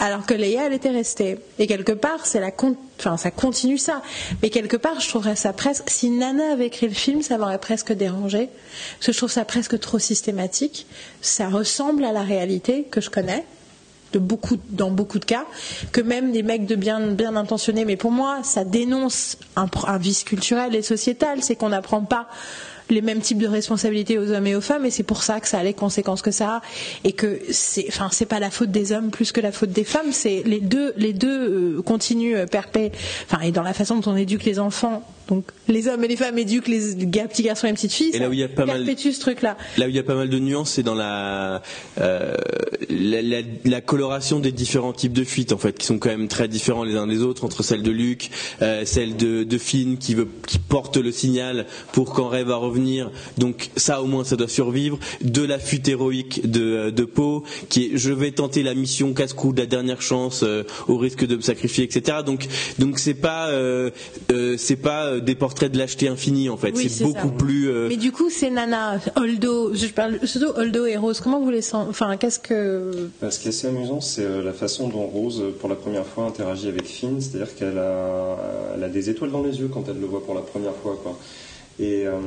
alors 0.00 0.24
que 0.26 0.34
Leia 0.34 0.66
elle 0.66 0.72
était 0.72 0.90
restée. 0.90 1.38
Et 1.58 1.66
quelque 1.66 1.92
part 1.92 2.26
c'est 2.26 2.40
la 2.40 2.50
enfin 2.98 3.16
ça 3.16 3.30
continue 3.30 3.78
ça. 3.78 4.02
Mais 4.42 4.50
quelque 4.50 4.76
part 4.76 4.98
je 4.98 5.08
trouverais 5.08 5.36
ça 5.36 5.52
presque 5.52 5.90
si 5.90 6.10
Nana 6.10 6.52
avait 6.52 6.66
écrit 6.66 6.88
le 6.88 6.94
film 6.94 7.22
ça 7.22 7.38
m'aurait 7.38 7.58
presque 7.58 7.92
dérangé. 7.92 8.48
Parce 8.96 9.06
que 9.06 9.12
je 9.12 9.18
trouve 9.18 9.30
ça 9.30 9.44
presque 9.44 9.78
trop 9.78 9.98
systématique. 9.98 10.86
Ça 11.20 11.48
ressemble 11.48 12.04
à 12.04 12.12
la 12.12 12.22
réalité 12.22 12.86
que 12.90 13.00
je 13.00 13.10
connais 13.10 13.44
de 14.12 14.18
beaucoup, 14.18 14.56
dans 14.70 14.90
beaucoup 14.90 15.20
de 15.20 15.24
cas, 15.24 15.44
que 15.92 16.00
même 16.00 16.32
des 16.32 16.42
mecs 16.42 16.66
de 16.66 16.74
bien, 16.74 17.12
bien 17.12 17.36
intentionnés, 17.36 17.84
mais 17.84 17.96
pour 17.96 18.10
moi, 18.10 18.40
ça 18.42 18.64
dénonce 18.64 19.38
un 19.54 19.98
vice 19.98 20.24
culturel 20.24 20.74
et 20.74 20.82
sociétal, 20.82 21.44
c'est 21.44 21.54
qu'on 21.54 21.68
n'apprend 21.68 22.00
pas 22.02 22.26
les 22.90 23.02
mêmes 23.02 23.20
types 23.20 23.38
de 23.38 23.46
responsabilités 23.46 24.18
aux 24.18 24.30
hommes 24.32 24.46
et 24.46 24.54
aux 24.56 24.60
femmes, 24.60 24.84
et 24.84 24.90
c'est 24.90 25.02
pour 25.02 25.22
ça 25.22 25.40
que 25.40 25.48
ça 25.48 25.58
a 25.58 25.62
les 25.62 25.74
conséquences 25.74 26.22
que 26.22 26.30
ça 26.30 26.56
a, 26.56 26.62
et 27.04 27.12
que 27.12 27.40
c'est, 27.50 27.86
enfin, 27.88 28.08
c'est 28.12 28.26
pas 28.26 28.40
la 28.40 28.50
faute 28.50 28.70
des 28.70 28.92
hommes 28.92 29.10
plus 29.10 29.32
que 29.32 29.40
la 29.40 29.52
faute 29.52 29.70
des 29.70 29.84
femmes, 29.84 30.12
c'est 30.12 30.42
les 30.44 30.60
deux, 30.60 30.92
les 30.96 31.12
deux 31.12 31.28
euh, 31.78 31.82
continuent 31.82 32.36
euh, 32.36 32.46
perpé, 32.46 32.92
enfin, 33.30 33.42
et 33.42 33.52
dans 33.52 33.62
la 33.62 33.72
façon 33.74 33.96
dont 33.98 34.10
on 34.12 34.16
éduque 34.16 34.44
les 34.44 34.58
enfants, 34.58 35.02
donc 35.28 35.44
les 35.68 35.86
hommes 35.86 36.02
et 36.02 36.08
les 36.08 36.16
femmes 36.16 36.38
éduquent 36.38 36.66
les 36.66 36.96
gars, 37.06 37.28
petits 37.28 37.44
garçons 37.44 37.66
et 37.68 37.70
les 37.70 37.74
petites 37.74 37.92
filles, 37.92 38.10
Et 38.14 38.18
là 38.18 38.28
où 38.28 38.32
il 38.32 38.40
y 38.40 38.42
a 38.42 38.48
pas 38.48 38.66
mal- 38.66 38.84
ce 38.84 39.20
truc-là. 39.20 39.56
Là 39.78 39.86
où 39.86 39.88
il 39.88 39.94
y 39.94 39.98
a 40.00 40.02
pas 40.02 40.16
mal 40.16 40.28
de 40.28 40.38
nuances, 40.40 40.70
c'est 40.72 40.82
dans 40.82 40.96
la, 40.96 41.62
euh, 42.00 42.34
la, 42.88 43.22
la- 43.22 43.42
la 43.64 43.80
coloration 43.80 44.40
des 44.40 44.50
différents 44.50 44.92
types 44.92 45.12
de 45.12 45.22
fuites, 45.22 45.52
en 45.52 45.58
fait, 45.58 45.78
qui 45.78 45.86
sont 45.86 45.98
quand 45.98 46.08
même 46.08 46.26
très 46.26 46.48
différents 46.48 46.82
les 46.82 46.96
uns 46.96 47.06
des 47.06 47.22
autres, 47.22 47.44
entre 47.44 47.62
celle 47.62 47.82
de 47.82 47.92
Luke, 47.92 48.30
euh, 48.62 48.84
celle 48.84 49.16
de, 49.16 49.44
de 49.44 49.58
Finn 49.58 49.98
qui, 49.98 50.14
veut, 50.16 50.26
qui 50.48 50.58
porte 50.58 50.96
le 50.96 51.12
signal 51.12 51.66
pour 51.92 52.12
quand 52.12 52.26
Rey 52.28 52.42
va 52.42 52.56
revenir. 52.56 52.79
Donc 53.38 53.70
ça, 53.76 54.02
au 54.02 54.06
moins, 54.06 54.24
ça 54.24 54.36
doit 54.36 54.48
survivre. 54.48 54.98
De 55.22 55.42
la 55.42 55.58
fuite 55.58 55.88
héroïque 55.88 56.50
de, 56.50 56.90
de 56.90 57.04
Poe, 57.04 57.42
qui 57.68 57.86
est 57.86 57.90
je 57.98 58.12
vais 58.12 58.30
tenter 58.30 58.62
la 58.62 58.74
mission 58.74 59.12
casse-cou 59.12 59.52
de 59.52 59.60
la 59.60 59.66
dernière 59.66 60.02
chance 60.02 60.42
euh, 60.42 60.64
au 60.88 60.96
risque 60.96 61.26
de 61.26 61.36
me 61.36 61.40
sacrifier, 61.42 61.84
etc. 61.84 62.18
Donc 62.24 62.46
donc 62.78 62.98
c'est 62.98 63.14
pas 63.14 63.48
euh, 63.48 63.90
euh, 64.32 64.56
c'est 64.58 64.76
pas 64.76 65.06
euh, 65.06 65.20
des 65.20 65.34
portraits 65.34 65.70
de 65.72 65.78
lâcheté 65.78 66.08
infinie, 66.08 66.48
en 66.48 66.56
fait. 66.56 66.72
Oui, 66.74 66.88
c'est 66.88 67.04
beaucoup 67.04 67.28
ça. 67.28 67.34
plus 67.44 67.68
euh, 67.70 67.88
Mais 67.88 67.96
du 67.96 68.12
coup, 68.12 68.30
c'est 68.30 68.50
Nana, 68.50 68.98
Holdo, 69.16 69.74
je 69.74 69.86
parle 69.88 70.18
surtout 70.24 70.52
Holdo 70.56 70.86
et 70.86 70.96
Rose. 70.96 71.20
Comment 71.20 71.40
vous 71.40 71.50
les 71.50 71.62
sentez 71.62 71.90
Enfin, 71.90 72.16
qu'est-ce 72.16 72.38
que. 72.38 73.08
Bah, 73.20 73.30
ce 73.30 73.38
qui 73.38 73.46
est 73.46 73.50
assez 73.50 73.66
amusant, 73.68 74.00
c'est 74.00 74.24
euh, 74.24 74.42
la 74.42 74.52
façon 74.52 74.88
dont 74.88 75.06
Rose, 75.06 75.40
euh, 75.42 75.50
pour 75.58 75.68
la 75.68 75.74
première 75.74 76.06
fois, 76.06 76.24
interagit 76.26 76.68
avec 76.68 76.84
Finn. 76.84 77.20
C'est-à-dire 77.20 77.54
qu'elle 77.54 77.78
a, 77.78 78.36
elle 78.74 78.84
a 78.84 78.88
des 78.88 79.10
étoiles 79.10 79.30
dans 79.30 79.42
les 79.42 79.58
yeux 79.60 79.68
quand 79.72 79.84
elle 79.88 80.00
le 80.00 80.06
voit 80.06 80.24
pour 80.24 80.34
la 80.34 80.42
première 80.42 80.74
fois. 80.74 80.98
Quoi. 81.02 81.18
Et, 81.80 82.06
euh, 82.06 82.20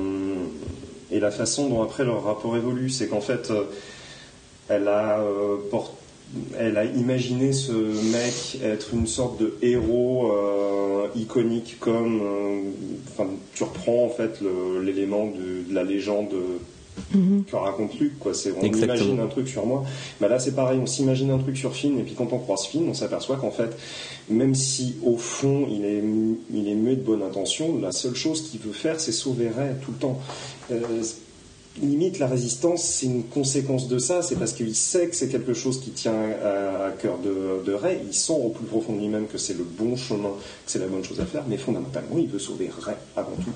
et 1.12 1.20
la 1.20 1.30
façon 1.30 1.70
dont 1.70 1.84
après 1.84 2.04
leur 2.04 2.24
rapport 2.24 2.58
évolue, 2.58 2.90
c'est 2.90 3.08
qu'en 3.08 3.22
fait, 3.22 3.52
euh, 3.52 3.66
elle 4.68 4.88
a, 4.88 5.20
euh, 5.20 5.58
elle 6.58 6.78
a 6.78 6.86
imaginé 6.86 7.54
ce 7.54 7.72
mec 7.72 8.60
être 8.64 8.94
une 8.94 9.06
sorte 9.06 9.40
de 9.40 9.56
héros 9.62 10.32
iconique 11.16 11.78
comme. 11.80 12.22
Enfin, 13.12 13.30
tu 13.54 13.64
reprends 13.64 14.06
en 14.06 14.10
fait 14.10 14.40
l'élément 14.82 15.28
de 15.28 15.72
la 15.72 15.84
légende 15.84 16.34
que 17.48 17.56
raconte 17.56 18.00
Luc, 18.00 18.18
quoi. 18.20 18.34
C'est, 18.34 18.52
on 18.52 18.62
Exactement. 18.62 18.96
imagine 18.96 19.20
un 19.20 19.28
truc 19.28 19.48
sur 19.48 19.66
moi. 19.66 19.84
Bah 20.20 20.28
là, 20.28 20.40
c'est 20.40 20.56
pareil, 20.56 20.80
on 20.82 20.86
s'imagine 20.86 21.32
un 21.32 21.38
truc 21.38 21.58
sur 21.58 21.76
Finn, 21.76 22.00
et 22.00 22.04
puis 22.04 22.16
quand 22.16 22.32
on 22.32 22.40
croise 22.40 22.66
Finn, 22.66 22.88
on 22.90 22.94
s'aperçoit 22.94 23.38
qu'en 23.38 23.52
fait, 23.52 23.76
même 24.30 24.56
si 24.56 24.96
au 25.04 25.18
fond 25.18 25.68
il 25.70 25.86
est, 25.86 26.04
il 26.54 26.68
est 26.68 26.76
muet 26.76 26.96
de 26.96 27.02
bonne 27.02 27.24
intention, 27.24 27.80
la 27.80 27.92
seule 27.92 28.16
chose 28.16 28.50
qu'il 28.50 28.60
veut 28.60 28.74
faire, 28.74 29.00
c'est 29.00 29.12
sauver 29.12 29.50
Rey 29.50 29.76
tout 29.84 29.92
le 29.92 29.98
temps. 29.98 30.20
Euh, 30.72 30.82
limite, 31.82 32.20
la 32.20 32.28
résistance, 32.28 32.84
c'est 32.84 33.08
une 33.08 33.24
conséquence 33.24 33.88
de 33.88 33.98
ça, 33.98 34.22
c'est 34.22 34.36
parce 34.36 34.54
qu'il 34.54 34.76
sait 34.76 35.08
que 35.08 35.16
c'est 35.16 35.30
quelque 35.30 35.54
chose 35.54 35.82
qui 35.82 35.92
tient 35.92 36.14
à, 36.14 36.92
cœur 36.92 37.18
de, 37.18 37.64
de 37.66 37.74
Rey, 37.74 38.00
il 38.06 38.14
sent 38.14 38.34
au 38.34 38.50
plus 38.50 38.66
profond 38.66 38.94
de 38.94 39.00
lui-même 39.00 39.28
que 39.28 39.38
c'est 39.38 39.58
le 39.58 39.64
bon 39.64 39.96
chemin, 39.96 40.30
que 40.30 40.72
c'est 40.72 40.80
la 40.80 40.88
bonne 40.88 41.04
chose 41.04 41.20
à 41.20 41.26
faire, 41.26 41.44
mais 41.48 41.58
fondamentalement, 41.58 42.18
il 42.18 42.28
veut 42.28 42.40
sauver 42.40 42.70
Rey 42.80 42.96
avant 43.16 43.36
tout. 43.36 43.52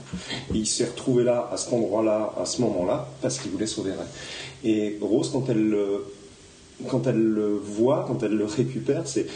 Il 0.53 0.65
s'est 0.65 0.85
retrouvé 0.85 1.23
là, 1.23 1.49
à 1.51 1.57
cet 1.57 1.73
endroit-là, 1.73 2.33
à 2.41 2.45
ce 2.45 2.61
moment-là, 2.61 3.07
parce 3.21 3.39
qu'il 3.39 3.51
voulait 3.51 3.67
sauver 3.67 3.91
Rey. 3.91 4.07
Et 4.63 4.97
Rose, 4.99 5.29
quand 5.31 5.47
elle 5.49 5.69
le, 5.69 6.05
quand 6.87 7.05
elle 7.07 7.21
le 7.21 7.55
voit, 7.55 8.05
quand 8.07 8.23
elle 8.23 8.35
le 8.35 8.45
récupère, 8.45 9.03
c'est 9.05 9.27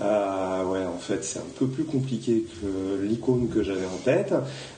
ah 0.00 0.64
ouais, 0.66 0.84
en 0.84 0.98
fait, 0.98 1.22
c'est 1.22 1.38
un 1.38 1.46
peu 1.56 1.66
plus 1.66 1.84
compliqué 1.84 2.44
que 2.60 3.00
l'icône 3.04 3.48
que 3.48 3.62
j'avais 3.62 3.86
en 3.86 3.98
tête. 4.04 4.34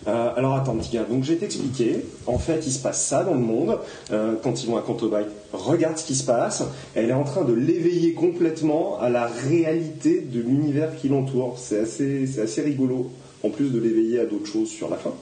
Euh, 0.07 0.31
alors 0.37 0.55
attends, 0.55 0.77
petit 0.77 0.93
gars, 0.93 1.05
donc 1.05 1.25
je 1.25 1.33
vais. 1.33 2.05
En 2.27 2.39
fait, 2.39 2.67
il 2.67 2.73
se 2.73 2.81
passe 2.81 3.03
ça 3.03 3.25
dans 3.25 3.33
le 3.33 3.41
monde. 3.41 3.79
Euh, 4.13 4.35
quand 4.43 4.63
ils 4.63 4.69
vont 4.69 4.77
à 4.77 4.83
Cantobite, 4.83 5.29
regarde 5.53 5.97
ce 5.97 6.05
qui 6.05 6.15
se 6.15 6.25
passe. 6.25 6.65
Elle 6.95 7.09
est 7.09 7.15
en 7.15 7.25
train 7.25 7.45
de 7.45 7.55
l'éveiller 7.55 8.13
complètement 8.13 8.99
à 9.01 9.09
la 9.09 9.27
réalité 9.27 10.21
de 10.21 10.41
l'univers 10.41 10.95
qui 10.97 11.09
l'entoure. 11.09 11.59
C'est 11.59 11.81
assez, 11.81 12.27
c'est 12.27 12.43
assez 12.43 12.61
rigolo. 12.61 13.11
En 13.43 13.51
plus 13.51 13.71
de 13.71 13.79
l'éveiller 13.79 14.21
à 14.21 14.25
d'autres 14.25 14.47
choses 14.51 14.69
sur 14.71 14.89
la 14.89 14.97
fin. 14.97 15.13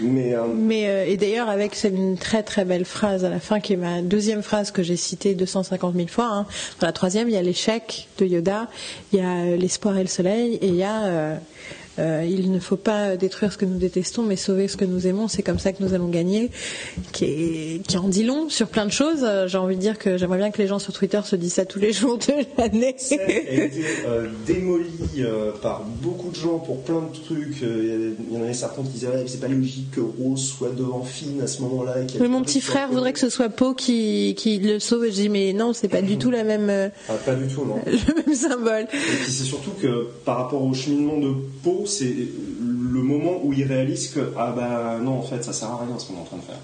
Mais 0.00 0.34
euh, 0.34 0.42
euh, 0.44 1.04
et 1.06 1.16
d'ailleurs, 1.16 1.48
avec 1.48 1.74
c'est 1.74 1.88
une 1.88 2.16
très 2.16 2.42
très 2.42 2.64
belle 2.64 2.84
phrase 2.84 3.24
à 3.24 3.30
la 3.30 3.40
fin, 3.40 3.60
qui 3.60 3.72
est 3.72 3.76
ma 3.76 4.02
deuxième 4.02 4.42
phrase 4.42 4.70
que 4.70 4.82
j'ai 4.82 4.96
citée 4.96 5.34
250 5.34 5.94
000 5.94 6.08
fois. 6.08 6.28
hein. 6.32 6.46
Dans 6.80 6.86
la 6.86 6.92
troisième, 6.92 7.28
il 7.28 7.34
y 7.34 7.38
a 7.38 7.42
l'échec 7.42 8.08
de 8.18 8.26
Yoda, 8.26 8.68
il 9.12 9.18
y 9.18 9.22
a 9.22 9.36
euh, 9.36 9.56
l'espoir 9.56 9.96
et 9.96 10.02
le 10.02 10.08
soleil, 10.08 10.54
et 10.56 10.68
il 10.68 10.76
y 10.76 10.82
a. 10.84 11.38
euh, 11.98 12.24
il 12.28 12.50
ne 12.52 12.58
faut 12.60 12.76
pas 12.76 13.16
détruire 13.16 13.52
ce 13.52 13.58
que 13.58 13.64
nous 13.64 13.78
détestons, 13.78 14.22
mais 14.22 14.36
sauver 14.36 14.68
ce 14.68 14.76
que 14.76 14.84
nous 14.84 15.06
aimons. 15.06 15.28
C'est 15.28 15.42
comme 15.42 15.58
ça 15.58 15.72
que 15.72 15.82
nous 15.82 15.94
allons 15.94 16.08
gagner. 16.08 16.50
Qui, 17.12 17.24
est- 17.24 17.86
qui 17.86 17.96
en 17.98 18.08
dit 18.08 18.24
long 18.24 18.48
sur 18.48 18.68
plein 18.68 18.86
de 18.86 18.92
choses. 18.92 19.20
Euh, 19.22 19.46
J'ai 19.48 19.58
envie 19.58 19.76
de 19.76 19.80
dire 19.80 19.98
que 19.98 20.16
j'aimerais 20.18 20.38
bien 20.38 20.50
que 20.50 20.58
les 20.60 20.66
gens 20.68 20.78
sur 20.78 20.92
Twitter 20.92 21.20
se 21.24 21.36
disent 21.36 21.54
ça 21.54 21.64
tous 21.64 21.78
les 21.78 21.92
jours 21.94 22.18
de 22.18 22.32
l'année. 22.58 22.94
Celle 22.98 23.20
a 23.20 23.30
été 23.30 23.84
euh, 24.06 24.28
démolie 24.46 24.84
euh, 25.20 25.52
par 25.62 25.84
beaucoup 26.02 26.30
de 26.30 26.36
gens 26.36 26.58
pour 26.58 26.82
plein 26.82 27.00
de 27.02 27.24
trucs. 27.24 27.62
Euh, 27.62 28.14
Il 28.30 28.36
y 28.36 28.38
en 28.38 28.42
avait 28.42 28.54
certains 28.54 28.82
qui 28.82 28.88
disaient 28.90 29.08
c'est 29.26 29.40
pas 29.40 29.48
logique 29.48 29.90
que 29.92 30.00
Rose 30.00 30.42
soit 30.46 30.70
devant 30.76 31.02
Finn 31.02 31.40
à 31.42 31.46
ce 31.46 31.62
moment-là. 31.62 31.94
Mais 32.20 32.28
mon 32.28 32.42
petit 32.42 32.60
frère 32.60 32.90
voudrait 32.90 33.12
que 33.12 33.18
ce 33.18 33.28
soit 33.30 33.48
Poe 33.48 33.74
qui, 33.74 34.34
qui 34.36 34.58
le 34.58 34.78
sauve. 34.78 35.04
Et 35.06 35.10
je 35.10 35.16
dis 35.16 35.28
mais 35.28 35.52
non, 35.52 35.72
c'est 35.72 35.88
pas 35.88 36.02
du 36.02 36.18
tout 36.18 36.30
la 36.30 36.44
même, 36.44 36.90
Ah, 37.08 37.12
pas 37.24 37.34
du 37.34 37.46
tout, 37.52 37.64
non. 37.64 37.76
le 37.86 38.14
même 38.26 38.34
symbole. 38.34 38.82
Et 38.92 38.96
puis 38.96 39.30
c'est 39.32 39.44
surtout 39.44 39.72
que 39.80 40.08
par 40.24 40.36
rapport 40.38 40.62
au 40.62 40.74
cheminement 40.74 41.18
de 41.18 41.32
Poe, 41.62 41.85
c'est 41.86 42.14
le 42.14 43.02
moment 43.02 43.40
où 43.42 43.52
il 43.52 43.64
réalise 43.64 44.08
que 44.08 44.32
ah 44.36 44.52
bah 44.56 44.98
non 45.02 45.18
en 45.18 45.22
fait 45.22 45.42
ça 45.44 45.52
sert 45.52 45.68
à 45.70 45.78
rien 45.84 45.98
ce 45.98 46.06
qu'on 46.06 46.14
est 46.14 46.20
en 46.20 46.24
train 46.24 46.36
de 46.38 46.42
faire. 46.42 46.58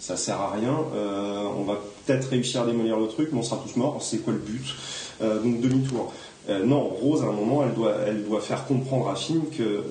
Ça 0.00 0.16
sert 0.16 0.40
à 0.40 0.50
rien. 0.50 0.76
euh, 0.94 1.44
on 1.58 1.64
va 1.64 1.78
peut-être 2.04 2.28
réussir 2.28 2.62
à 2.62 2.66
démolir 2.66 2.98
le 2.98 3.06
truc, 3.06 3.30
mais 3.32 3.38
on 3.38 3.42
sera 3.42 3.62
tous 3.64 3.76
morts. 3.78 3.98
C'est 4.02 4.18
quoi 4.18 4.32
le 4.32 4.38
but 4.38 4.74
Euh, 5.22 5.40
Donc 5.40 5.60
demi-tour. 5.60 6.12
Euh, 6.50 6.62
non, 6.64 6.82
Rose 6.88 7.22
à 7.22 7.26
un 7.26 7.32
moment 7.32 7.62
elle 7.64 7.72
doit, 7.74 7.94
elle 8.06 8.24
doit 8.24 8.40
faire 8.42 8.66
comprendre 8.66 9.08
à 9.08 9.14
Finn 9.16 9.40
que 9.56 9.82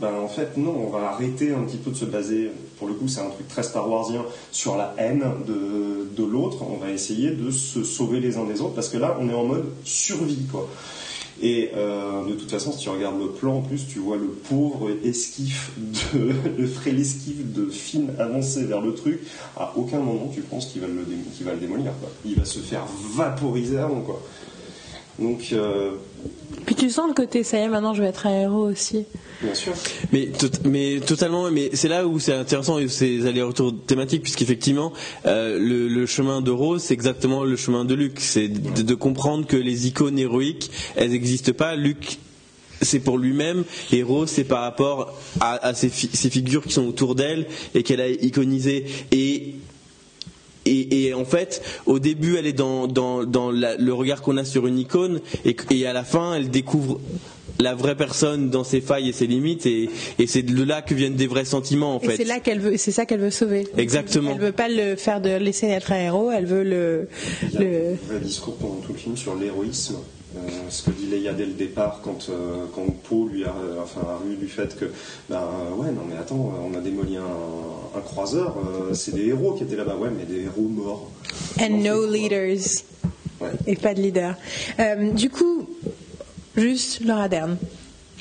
ben 0.00 0.12
en 0.22 0.28
fait 0.28 0.56
non, 0.58 0.74
on 0.86 0.90
va 0.90 1.08
arrêter 1.12 1.52
un 1.54 1.62
petit 1.62 1.78
peu 1.78 1.90
de 1.92 1.96
se 1.96 2.04
baser. 2.04 2.50
Pour 2.78 2.88
le 2.88 2.94
coup 2.94 3.08
c'est 3.08 3.20
un 3.22 3.30
truc 3.30 3.48
très 3.48 3.62
Star 3.62 3.88
Warsien 3.90 4.22
sur 4.52 4.76
la 4.76 4.94
haine 4.98 5.24
de, 5.46 6.08
de 6.14 6.24
l'autre. 6.28 6.58
On 6.70 6.76
va 6.76 6.90
essayer 6.90 7.30
de 7.30 7.50
se 7.50 7.82
sauver 7.84 8.20
les 8.20 8.36
uns 8.36 8.44
des 8.44 8.60
autres 8.60 8.74
parce 8.74 8.88
que 8.90 8.98
là 8.98 9.16
on 9.18 9.30
est 9.30 9.34
en 9.34 9.44
mode 9.44 9.64
survie 9.84 10.44
quoi. 10.52 10.68
Et 11.40 11.70
euh, 11.76 12.26
de 12.26 12.34
toute 12.34 12.50
façon, 12.50 12.72
si 12.72 12.78
tu 12.78 12.88
regardes 12.88 13.18
le 13.18 13.28
plan, 13.28 13.58
en 13.58 13.60
plus, 13.60 13.86
tu 13.86 14.00
vois 14.00 14.16
le 14.16 14.26
pauvre 14.26 14.90
esquif, 15.04 15.70
de, 15.76 16.32
le 16.58 16.66
frêle 16.66 16.98
esquif 16.98 17.52
de 17.52 17.66
Finn 17.66 18.10
avancer 18.18 18.64
vers 18.64 18.80
le 18.80 18.94
truc. 18.94 19.20
À 19.56 19.72
aucun 19.76 19.98
moment, 19.98 20.30
tu 20.34 20.40
penses 20.40 20.66
qu'il 20.66 20.80
va, 20.80 20.88
le 20.88 20.94
va 21.44 21.52
le 21.52 21.60
démolir. 21.60 21.92
Quoi. 22.00 22.10
Il 22.24 22.34
va 22.34 22.44
se 22.44 22.58
faire 22.58 22.84
vaporiser 23.14 23.78
avant. 23.78 24.00
Quoi. 24.00 24.20
Donc, 25.18 25.50
euh, 25.52 25.92
Puis 26.66 26.74
tu 26.74 26.90
sens 26.90 27.08
le 27.08 27.14
côté, 27.14 27.42
ça 27.42 27.58
y 27.58 27.62
est, 27.62 27.68
maintenant 27.68 27.94
je 27.94 28.02
vais 28.02 28.08
être 28.08 28.26
un 28.26 28.40
héros 28.40 28.68
aussi. 28.68 29.04
Mais, 30.12 30.30
totalement, 31.06 31.50
mais 31.50 31.70
c'est 31.74 31.88
là 31.88 32.06
où 32.06 32.18
c'est 32.18 32.32
intéressant 32.32 32.78
ces 32.88 33.26
allers-retours 33.26 33.74
thématiques, 33.86 34.22
puisqu'effectivement, 34.22 34.92
euh, 35.26 35.58
le, 35.58 36.06
chemin 36.06 36.40
de 36.40 36.50
Rose, 36.50 36.82
c'est 36.82 36.94
exactement 36.94 37.44
le 37.44 37.56
chemin 37.56 37.84
de 37.84 37.94
Luc. 37.94 38.18
C'est 38.20 38.48
de, 38.48 38.94
comprendre 38.94 39.46
que 39.46 39.56
les 39.56 39.86
icônes 39.86 40.18
héroïques, 40.18 40.70
elles 40.96 41.10
n'existent 41.10 41.52
pas. 41.52 41.76
Luc 41.76 42.18
c'est 42.80 43.00
pour 43.00 43.18
lui-même 43.18 43.64
et 43.90 44.04
Rose 44.04 44.28
c'est 44.30 44.44
par 44.44 44.60
rapport 44.60 45.18
à, 45.40 45.54
à 45.66 45.74
ces, 45.74 45.88
ces, 45.88 46.30
figures 46.30 46.62
qui 46.64 46.72
sont 46.72 46.86
autour 46.86 47.16
d'elle 47.16 47.46
et 47.74 47.82
qu'elle 47.82 48.00
a 48.00 48.08
iconisées 48.08 48.86
et 49.10 49.54
et, 50.68 51.06
et, 51.06 51.14
en 51.14 51.24
fait, 51.24 51.62
au 51.86 51.98
début, 51.98 52.36
elle 52.36 52.46
est 52.46 52.52
dans, 52.52 52.86
dans, 52.86 53.24
dans 53.24 53.50
la, 53.50 53.76
le 53.76 53.92
regard 53.92 54.22
qu'on 54.22 54.36
a 54.36 54.44
sur 54.44 54.66
une 54.66 54.78
icône, 54.78 55.20
et, 55.44 55.56
et, 55.70 55.86
à 55.86 55.92
la 55.92 56.04
fin, 56.04 56.34
elle 56.34 56.50
découvre 56.50 57.00
la 57.60 57.74
vraie 57.74 57.96
personne 57.96 58.50
dans 58.50 58.62
ses 58.62 58.80
failles 58.80 59.08
et 59.08 59.12
ses 59.12 59.26
limites, 59.26 59.66
et, 59.66 59.90
et 60.18 60.26
c'est 60.26 60.42
de 60.42 60.62
là 60.62 60.80
que 60.80 60.94
viennent 60.94 61.16
des 61.16 61.26
vrais 61.26 61.44
sentiments, 61.44 61.96
en 61.96 62.00
et 62.00 62.06
fait. 62.06 62.16
C'est 62.16 62.24
là 62.24 62.38
qu'elle 62.38 62.60
veut, 62.60 62.76
c'est 62.76 62.92
ça 62.92 63.04
qu'elle 63.04 63.20
veut 63.20 63.30
sauver. 63.30 63.66
Exactement. 63.76 64.32
Elle 64.32 64.40
veut 64.40 64.52
pas 64.52 64.68
le 64.68 64.94
faire 64.96 65.20
de 65.20 65.30
laisser 65.30 65.66
être 65.66 65.90
un 65.92 66.00
héros, 66.00 66.30
elle 66.30 66.46
veut 66.46 66.62
le. 66.62 67.08
Il 67.42 67.54
y 67.54 67.56
a 67.56 67.60
le... 67.60 67.66
un 67.92 68.12
vrai 68.12 68.20
discours 68.20 68.56
pendant 68.56 68.76
tout 68.76 68.92
le 68.92 68.98
film 68.98 69.16
sur 69.16 69.34
l'héroïsme. 69.34 69.96
Euh, 70.36 70.40
ce 70.68 70.82
que 70.82 70.90
dit 70.90 71.06
Leia 71.06 71.32
dès 71.32 71.46
le 71.46 71.54
départ 71.54 72.00
quand, 72.04 72.28
euh, 72.28 72.66
quand 72.74 72.84
Poe 73.04 73.28
lui 73.32 73.44
a, 73.46 73.54
enfin, 73.82 74.02
a 74.02 74.30
eu 74.30 74.36
du 74.36 74.46
fait 74.46 74.76
que, 74.78 74.84
ben 75.30 75.40
ouais, 75.76 75.90
non 75.90 76.02
mais 76.08 76.18
attends, 76.18 76.52
on 76.70 76.76
a 76.76 76.80
démoli 76.80 77.16
un, 77.16 77.96
un 77.96 78.00
croiseur, 78.02 78.56
euh, 78.58 78.92
c'est 78.92 79.14
des 79.14 79.28
héros 79.28 79.52
qui 79.54 79.64
étaient 79.64 79.76
là-bas, 79.76 79.96
ouais, 79.96 80.10
mais 80.10 80.24
des 80.24 80.42
héros 80.42 80.68
morts. 80.68 81.10
And 81.58 81.82
no 81.82 82.06
leaders. 82.06 82.82
Ouais. 83.40 83.52
Et 83.66 83.76
pas 83.76 83.94
de 83.94 84.02
leader. 84.02 84.34
Euh, 84.78 85.12
du 85.12 85.30
coup, 85.30 85.66
juste 86.56 87.04
Laura 87.04 87.28
Dern. 87.28 87.56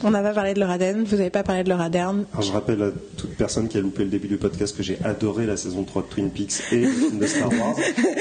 On 0.03 0.11
n'a 0.11 0.21
pas 0.21 0.33
parlé 0.33 0.53
de 0.53 0.59
Laura 0.59 0.77
Dern, 0.77 1.03
vous 1.03 1.17
n'avez 1.17 1.31
pas 1.31 1.41
parlé 1.41 1.63
de 1.63 1.69
Laura 1.69 1.89
Dern. 1.89 2.25
Alors 2.31 2.43
je 2.43 2.51
rappelle 2.51 2.81
à 2.83 2.91
toute 3.17 3.35
personne 3.35 3.67
qui 3.67 3.77
a 3.77 3.81
loupé 3.81 4.03
le 4.03 4.09
début 4.09 4.27
du 4.27 4.37
podcast 4.37 4.77
que 4.77 4.83
j'ai 4.83 4.99
adoré 5.03 5.47
la 5.47 5.57
saison 5.57 5.83
3 5.83 6.03
de 6.03 6.07
Twin 6.07 6.29
Peaks 6.29 6.71
et 6.71 6.77
le 6.77 6.87
film 6.87 7.17
de 7.17 7.25
Star 7.25 7.49
Wars 7.49 7.75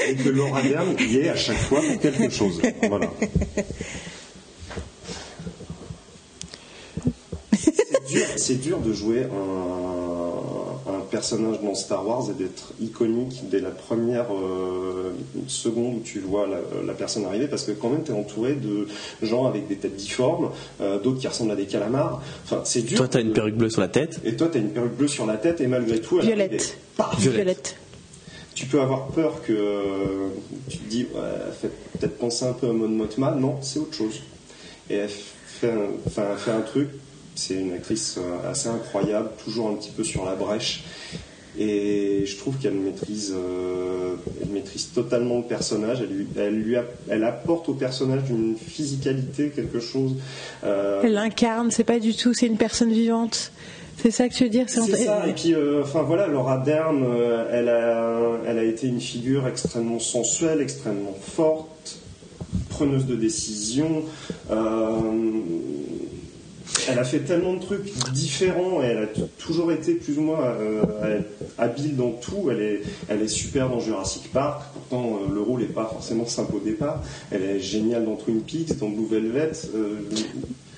et 0.09 0.15
que 0.15 0.29
Laura 0.29 0.61
Dern 0.63 0.95
y 0.99 1.17
est 1.17 1.29
à 1.29 1.35
chaque 1.35 1.57
fois 1.57 1.81
pour 1.81 1.99
quelque 1.99 2.29
chose. 2.31 2.59
Voilà. 2.87 3.11
C'est 8.37 8.61
dur, 8.61 8.79
de 8.79 8.93
jouer 8.93 9.23
un, 9.23 9.96
personnage 11.17 11.59
dans 11.63 11.73
Star 11.73 12.07
Wars 12.07 12.29
et 12.29 12.33
d'être 12.33 12.73
iconique 12.79 13.49
dès 13.49 13.59
la 13.59 13.71
première 13.71 14.27
euh, 14.31 15.15
seconde 15.47 15.95
où 15.95 16.01
tu 16.03 16.19
vois 16.19 16.45
la, 16.45 16.57
la, 16.85 16.93
personne 16.93 17.25
arriver 17.25 17.47
parce 17.47 17.63
que 17.63 17.71
quand 17.71 17.89
même 17.89 18.03
tu 18.03 18.11
es 18.11 18.13
entouré 18.13 18.53
de 18.53 18.87
gens 19.23 19.47
avec 19.47 19.67
des 19.67 19.77
têtes 19.77 19.95
difformes, 19.95 20.51
euh, 20.79 20.99
d'autres 20.99 21.19
qui 21.19 21.27
ressemblent 21.27 21.53
à 21.53 21.55
des 21.55 21.65
calamars. 21.65 22.21
Enfin, 22.43 22.61
c'est 22.65 22.83
dur. 22.83 22.99
Toi, 22.99 23.07
tu 23.07 23.17
as 23.17 23.21
une 23.21 23.33
perruque 23.33 23.55
bleue 23.55 23.71
sur 23.71 23.81
la 23.81 23.87
tête. 23.87 24.19
Et 24.23 24.35
toi, 24.35 24.47
tu 24.51 24.59
as 24.59 24.61
une 24.61 24.69
perruque 24.69 24.95
bleue 24.95 25.07
sur 25.07 25.25
la 25.25 25.37
tête 25.37 25.59
et 25.59 25.65
malgré 25.65 25.99
tout, 25.99 26.19
elle 26.19 26.25
Violette. 26.27 26.77
Violette. 27.17 27.35
Violette. 27.35 27.75
tu 28.53 28.67
peux 28.67 28.79
avoir 28.79 29.07
peur 29.07 29.41
que 29.41 29.53
euh, 29.53 30.27
tu 30.69 30.77
te 30.77 30.87
dis, 30.87 31.07
ouais, 31.15 31.21
elle 31.47 31.53
fait 31.53 31.71
peut-être 31.97 32.17
penser 32.19 32.45
un 32.45 32.53
peu 32.53 32.69
à 32.69 32.73
Mon 32.73 32.89
Mothma. 32.89 33.31
Non, 33.31 33.55
c'est 33.61 33.79
autre 33.79 33.95
chose. 33.95 34.21
Et 34.91 34.97
elle 34.97 35.09
fait 35.09 35.71
un, 35.71 35.87
enfin, 36.05 36.25
elle 36.31 36.37
fait 36.37 36.51
un 36.51 36.61
truc. 36.61 36.89
C'est 37.37 37.53
une 37.53 37.73
actrice 37.73 38.17
euh, 38.17 38.51
assez 38.51 38.67
incroyable, 38.67 39.29
toujours 39.43 39.69
un 39.69 39.75
petit 39.75 39.91
peu 39.91 40.03
sur 40.03 40.25
la 40.25 40.33
brèche. 40.33 40.83
Et 41.59 42.23
je 42.25 42.37
trouve 42.37 42.57
qu'elle 42.57 42.73
maîtrise, 42.73 43.33
euh, 43.35 44.15
elle 44.41 44.49
maîtrise 44.49 44.89
totalement 44.93 45.37
le 45.37 45.43
personnage. 45.43 45.99
Elle, 46.01 46.15
lui, 46.15 46.27
elle, 46.35 46.55
lui 46.55 46.75
a, 46.75 46.83
elle 47.09 47.23
apporte 47.23 47.69
au 47.69 47.73
personnage 47.73 48.29
une 48.29 48.55
physicalité, 48.55 49.49
quelque 49.55 49.79
chose. 49.79 50.15
Euh, 50.63 51.01
Elle 51.03 51.13
l'incarne, 51.13 51.69
c'est 51.71 51.83
pas 51.83 51.99
du 51.99 52.15
tout, 52.15 52.33
c'est 52.33 52.47
une 52.47 52.57
personne 52.57 52.91
vivante. 52.91 53.51
C'est 54.01 54.11
ça 54.11 54.29
que 54.29 54.33
tu 54.33 54.43
veux 54.43 54.49
dire 54.49 54.65
C'est 54.67 54.81
ça. 54.81 55.27
Et 55.27 55.33
puis, 55.33 55.53
euh, 55.53 55.81
enfin 55.83 56.03
voilà, 56.03 56.27
Laura 56.27 56.57
Dern, 56.59 57.03
elle, 57.51 57.69
a, 57.69 58.19
elle 58.45 58.59
a 58.59 58.63
été 58.63 58.87
une 58.87 59.01
figure 59.01 59.47
extrêmement 59.47 59.99
sensuelle, 59.99 60.61
extrêmement 60.61 61.17
forte, 61.19 61.97
preneuse 62.69 63.05
de 63.07 63.15
décision. 63.15 64.03
Euh, 64.51 65.01
elle 66.89 66.99
a 66.99 67.03
fait 67.03 67.19
tellement 67.19 67.53
de 67.53 67.59
trucs 67.59 67.93
différents 68.11 68.81
et 68.81 68.85
elle 68.87 68.97
a 68.97 69.07
toujours 69.39 69.71
été 69.71 69.93
plus 69.93 70.17
ou 70.17 70.21
moins 70.21 70.43
euh, 70.43 71.21
habile 71.57 71.95
dans 71.95 72.11
tout. 72.11 72.49
Elle 72.51 72.61
est, 72.61 72.81
elle 73.07 73.21
est 73.21 73.27
super 73.27 73.69
dans 73.69 73.79
Jurassic 73.79 74.31
Park. 74.31 74.61
Pourtant, 74.73 75.19
euh, 75.21 75.33
le 75.33 75.41
rôle 75.41 75.61
n'est 75.61 75.67
pas 75.67 75.85
forcément 75.85 76.25
simple 76.25 76.55
au 76.55 76.59
départ. 76.59 77.03
Elle 77.31 77.43
est 77.43 77.59
géniale 77.59 78.05
dans 78.05 78.15
Twin 78.15 78.41
Peaks, 78.41 78.77
dans 78.77 78.89
Blue 78.89 79.07
Velvet. 79.09 79.51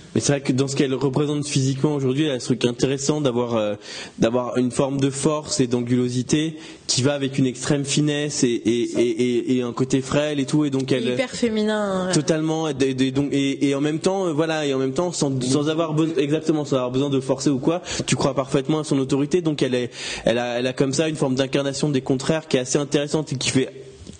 Euh, 0.09 0.15
mais 0.15 0.21
c'est 0.21 0.31
vrai 0.33 0.41
que 0.41 0.51
dans 0.51 0.67
ce 0.67 0.75
qu'elle 0.75 0.93
représente 0.93 1.47
physiquement 1.47 1.93
aujourd'hui, 1.93 2.25
elle 2.25 2.31
a 2.31 2.39
ce 2.39 2.45
truc 2.45 2.65
intéressant 2.65 3.21
d'avoir 3.21 3.55
euh, 3.55 3.75
d'avoir 4.17 4.57
une 4.57 4.71
forme 4.71 4.99
de 4.99 5.09
force 5.09 5.59
et 5.59 5.67
d'angulosité 5.67 6.57
qui 6.87 7.01
va 7.01 7.13
avec 7.13 7.37
une 7.37 7.45
extrême 7.45 7.85
finesse 7.85 8.43
et, 8.43 8.47
et, 8.47 8.81
et, 8.99 9.57
et, 9.57 9.61
un 9.61 9.73
côté 9.73 10.01
frêle 10.01 10.39
et 10.39 10.45
tout. 10.45 10.65
Et 10.65 10.69
donc 10.69 10.91
elle 10.91 11.07
hyper 11.09 11.29
féminin. 11.29 12.09
Totalement. 12.13 12.67
Et, 12.67 12.73
donc, 13.11 13.29
et, 13.31 13.75
en 13.75 13.81
même 13.81 13.99
temps, 13.99 14.33
voilà, 14.33 14.65
et 14.65 14.73
en 14.73 14.79
même 14.79 14.93
temps, 14.93 15.11
sans, 15.11 15.39
sans 15.41 15.69
avoir 15.69 15.93
besoin, 15.93 16.15
exactement, 16.17 16.65
sans 16.65 16.77
avoir 16.77 16.91
besoin 16.91 17.09
de 17.09 17.19
forcer 17.19 17.49
ou 17.49 17.59
quoi, 17.59 17.81
tu 18.05 18.15
crois 18.15 18.33
parfaitement 18.33 18.79
à 18.79 18.83
son 18.83 18.97
autorité. 18.99 19.41
Donc 19.41 19.61
elle 19.61 19.75
est, 19.75 19.91
elle 20.25 20.39
a, 20.39 20.59
elle 20.59 20.67
a 20.67 20.73
comme 20.73 20.93
ça 20.93 21.07
une 21.07 21.15
forme 21.15 21.35
d'incarnation 21.35 21.89
des 21.89 22.01
contraires 22.01 22.47
qui 22.47 22.57
est 22.57 22.61
assez 22.61 22.79
intéressante 22.79 23.33
et 23.33 23.37
qui 23.37 23.49
fait 23.49 23.69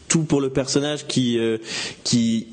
tout 0.10 0.24
pour 0.24 0.42
le 0.42 0.50
personnage 0.50 1.08
qui 1.08 1.38
euh, 1.38 1.60
qui 2.04 2.48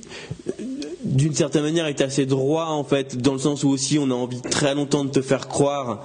d'une 1.07 1.35
certaine 1.35 1.63
manière 1.63 1.87
est 1.87 2.01
assez 2.01 2.27
droit 2.27 2.67
en 2.67 2.85
fait 2.85 3.17
dans 3.17 3.33
le 3.33 3.39
sens 3.39 3.65
où 3.65 3.69
aussi 3.69 3.99
on 3.99 4.11
a 4.11 4.15
envie 4.15 4.41
très 4.43 4.75
longtemps 4.75 5.05
de 5.05 5.11
te 5.11 5.23
faire 5.23 5.49
croire 5.49 6.03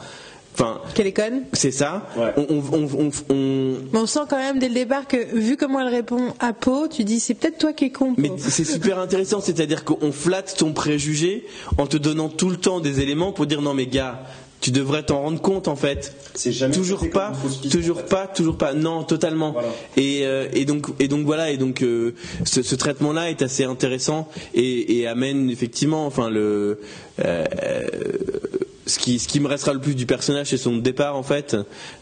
Enfin, 0.53 0.81
Qu'elle 0.93 1.07
est 1.07 1.13
conne 1.13 1.43
C'est 1.53 1.71
ça. 1.71 2.07
Ouais. 2.17 2.33
On, 2.35 2.61
on, 2.73 2.89
on, 3.05 3.09
on, 3.29 3.75
Mais 3.93 3.99
on 3.99 4.05
sent 4.05 4.19
quand 4.29 4.37
même 4.37 4.59
dès 4.59 4.67
le 4.67 4.73
départ 4.73 5.07
que, 5.07 5.33
vu 5.33 5.55
comment 5.55 5.79
elle 5.79 5.87
répond 5.87 6.33
à 6.39 6.51
Poe, 6.51 6.89
tu 6.89 7.05
dis 7.05 7.21
c'est 7.21 7.35
peut-être 7.35 7.57
toi 7.57 7.71
qui 7.73 7.85
es 7.85 7.89
con. 7.89 8.13
Mais 8.17 8.31
c'est 8.37 8.65
super 8.65 8.99
intéressant, 8.99 9.39
c'est-à-dire 9.39 9.85
qu'on 9.85 10.11
flatte 10.11 10.55
ton 10.57 10.73
préjugé 10.73 11.45
en 11.77 11.87
te 11.87 11.95
donnant 11.95 12.27
tout 12.27 12.49
le 12.49 12.57
temps 12.57 12.81
des 12.81 12.99
éléments 12.99 13.31
pour 13.31 13.45
dire 13.45 13.61
non 13.61 13.73
mais 13.73 13.85
gars, 13.85 14.23
tu 14.61 14.71
devrais 14.71 15.03
t'en 15.03 15.21
rendre 15.21 15.41
compte 15.41 15.67
en 15.67 15.75
fait. 15.75 16.15
C'est 16.35 16.51
jamais 16.51 16.73
toujours 16.73 17.09
pas, 17.09 17.33
toujours 17.71 17.97
en 17.97 18.01
fait. 18.01 18.07
pas, 18.09 18.27
toujours 18.27 18.57
pas. 18.57 18.73
Non, 18.73 19.03
totalement. 19.03 19.51
Voilà. 19.51 19.67
Et, 19.97 20.21
euh, 20.23 20.47
et 20.53 20.65
donc 20.65 20.87
et 20.99 21.07
donc 21.07 21.25
voilà 21.25 21.51
et 21.51 21.57
donc 21.57 21.81
euh, 21.81 22.13
ce, 22.45 22.61
ce 22.61 22.75
traitement-là 22.75 23.29
est 23.29 23.41
assez 23.41 23.63
intéressant 23.63 24.29
et, 24.53 24.99
et 24.99 25.07
amène 25.07 25.49
effectivement 25.49 26.05
enfin 26.05 26.29
le 26.29 26.79
euh, 27.25 27.43
ce 28.85 28.97
qui, 28.99 29.19
ce 29.19 29.27
qui 29.27 29.39
me 29.39 29.47
restera 29.47 29.73
le 29.73 29.79
plus 29.79 29.95
du 29.95 30.05
personnage, 30.05 30.47
c'est 30.47 30.57
son 30.57 30.77
départ 30.77 31.15
en 31.15 31.23
fait, 31.23 31.55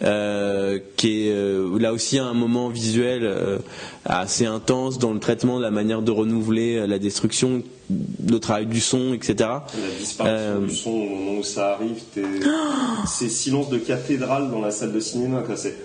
euh, 0.04 0.80
qui 0.98 1.28
est 1.28 1.32
euh, 1.32 1.78
là 1.80 1.92
aussi 1.94 2.20
un 2.20 2.34
moment 2.34 2.70
visuel 2.70 3.22
euh, 3.24 3.58
assez 4.06 4.46
intense 4.46 4.98
dans 4.98 5.12
le 5.14 5.20
traitement, 5.20 5.60
la 5.60 5.72
manière 5.72 6.02
de 6.02 6.12
renouveler 6.12 6.88
la 6.88 7.00
destruction, 7.00 7.64
le 7.90 8.40
travail 8.40 8.66
du 8.66 8.80
son, 8.80 9.14
etc. 9.14 9.36
La 9.40 9.62
disparition 10.00 10.62
du 10.62 10.76
son 10.76 10.90
au 10.92 11.10
moment 11.10 11.40
où 11.40 11.44
ça 11.44 11.74
arrive, 11.74 11.98
t'es- 12.14 12.22
c'est 13.08 13.30
silence 13.30 13.70
de 13.70 13.78
cathédrale 13.78 14.50
dans 14.52 14.62
la 14.62 14.72
salle 14.72 14.94
de 14.94 15.00
cinéma. 15.00 15.42
quoi, 15.46 15.58
C'est 15.58 15.76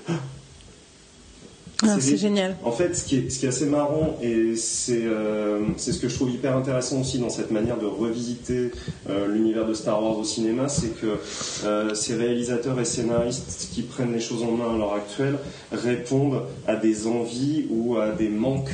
c'est 2.01 2.17
génial. 2.17 2.57
En 2.63 2.73
fait, 2.73 2.95
ce 2.95 3.05
qui 3.05 3.17
est, 3.17 3.31
ce 3.31 3.39
qui 3.39 3.47
est 3.47 3.49
assez 3.49 3.67
marrant, 3.67 4.19
et 4.23 4.57
c'est 4.57 5.05
euh, 5.05 5.61
c'est 5.77 5.93
ce 5.93 5.99
que 5.99 6.09
je 6.09 6.15
trouve 6.15 6.31
hyper 6.31 6.57
intéressant 6.57 7.01
aussi 7.01 7.19
dans 7.19 7.31
cette 7.31 7.51
manière 7.51 7.79
de 7.79 7.87
revisiter 7.87 8.71
euh, 9.09 9.29
l'univers 9.29 9.67
de 9.67 9.75
Star 9.75 10.03
Wars 10.03 10.19
au 10.19 10.25
cinéma, 10.25 10.69
c'est 10.69 10.99
que 11.01 11.19
euh, 11.65 11.95
ces 11.95 12.15
réalisateurs 12.15 12.79
et 12.81 12.85
scénaristes 12.85 13.71
qui 13.73 13.83
prennent 13.83 14.13
les 14.13 14.21
choses 14.21 14.43
en 14.43 14.53
main 14.53 14.75
à 14.75 14.79
l'heure 14.79 14.95
actuelle 14.95 15.39
répondent 15.73 16.43
à 16.67 16.77
des 16.77 17.07
envies 17.07 17.67
ou 17.71 17.97
à 17.97 18.11
des 18.11 18.29
manques 18.29 18.71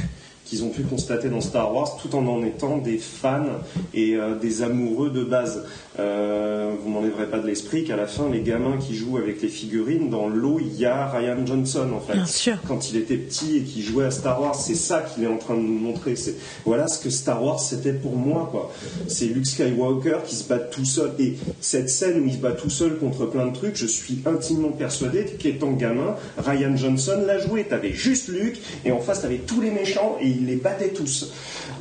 qu'ils 0.51 0.65
ont 0.65 0.69
pu 0.71 0.83
constater 0.83 1.29
dans 1.29 1.41
Star 1.41 1.73
Wars 1.73 1.97
tout 2.03 2.15
en 2.17 2.27
en 2.27 2.43
étant 2.43 2.79
des 2.79 2.99
fans 2.99 3.47
et 3.95 4.17
euh, 4.17 4.35
des 4.35 4.63
amoureux 4.63 5.11
de 5.11 5.23
base. 5.23 5.65
Euh, 5.99 6.73
vous 6.83 6.91
m'enlèverez 6.91 7.27
pas 7.27 7.39
de 7.39 7.47
l'esprit 7.47 7.85
qu'à 7.85 7.95
la 7.97 8.07
fin, 8.07 8.29
les 8.29 8.41
gamins 8.41 8.77
qui 8.79 8.97
jouent 8.97 9.17
avec 9.19 9.43
les 9.43 9.49
figurines, 9.49 10.11
dans 10.11 10.29
l'eau, 10.29 10.59
il 10.61 10.75
y 10.79 10.87
a 10.87 11.07
Ryan 11.09 11.47
Johnson 11.47 11.89
en 11.95 12.01
fait 12.01 12.15
Bien 12.15 12.27
sûr. 12.27 12.55
quand 12.67 12.91
il 12.91 12.97
était 12.97 13.17
petit 13.17 13.59
et 13.59 13.61
qu'il 13.63 13.83
jouait 13.83 14.07
à 14.07 14.11
Star 14.11 14.41
Wars, 14.43 14.55
c'est 14.57 14.75
ça 14.75 15.03
qu'il 15.03 15.23
est 15.23 15.29
en 15.29 15.37
train 15.37 15.55
de 15.55 15.61
nous 15.61 15.79
montrer. 15.79 16.17
C'est 16.17 16.35
voilà 16.65 16.89
ce 16.89 16.99
que 17.03 17.11
Star 17.11 17.45
Wars 17.45 17.61
c'était 17.61 17.93
pour 17.93 18.17
moi 18.17 18.49
quoi. 18.51 18.73
C'est 19.07 19.27
Luke 19.27 19.47
Skywalker 19.47 20.19
qui 20.27 20.35
se 20.35 20.49
bat 20.49 20.59
tout 20.59 20.85
seul 20.85 21.13
et 21.21 21.37
cette 21.61 21.89
scène 21.91 22.21
où 22.23 22.27
il 22.27 22.33
se 22.33 22.39
bat 22.39 22.53
tout 22.53 22.71
seul 22.71 22.97
contre 22.99 23.27
plein 23.27 23.47
de 23.47 23.55
trucs, 23.55 23.77
je 23.77 23.87
suis 23.87 24.19
intimement 24.27 24.71
persuadé 24.71 25.25
qu'étant 25.39 25.73
gamin, 25.73 26.17
Ryan 26.39 26.77
Johnson 26.77 27.21
l'a 27.25 27.39
joué. 27.39 27.65
T'avais 27.65 27.93
juste 27.93 28.29
Luke 28.29 28.59
et 28.85 28.91
en 28.91 28.99
face 28.99 29.23
t'avais 29.23 29.39
tous 29.39 29.61
les 29.61 29.71
méchants 29.71 30.17
et 30.21 30.40
ils 30.41 30.47
les 30.47 30.57
battaient 30.57 30.89
tous. 30.89 31.33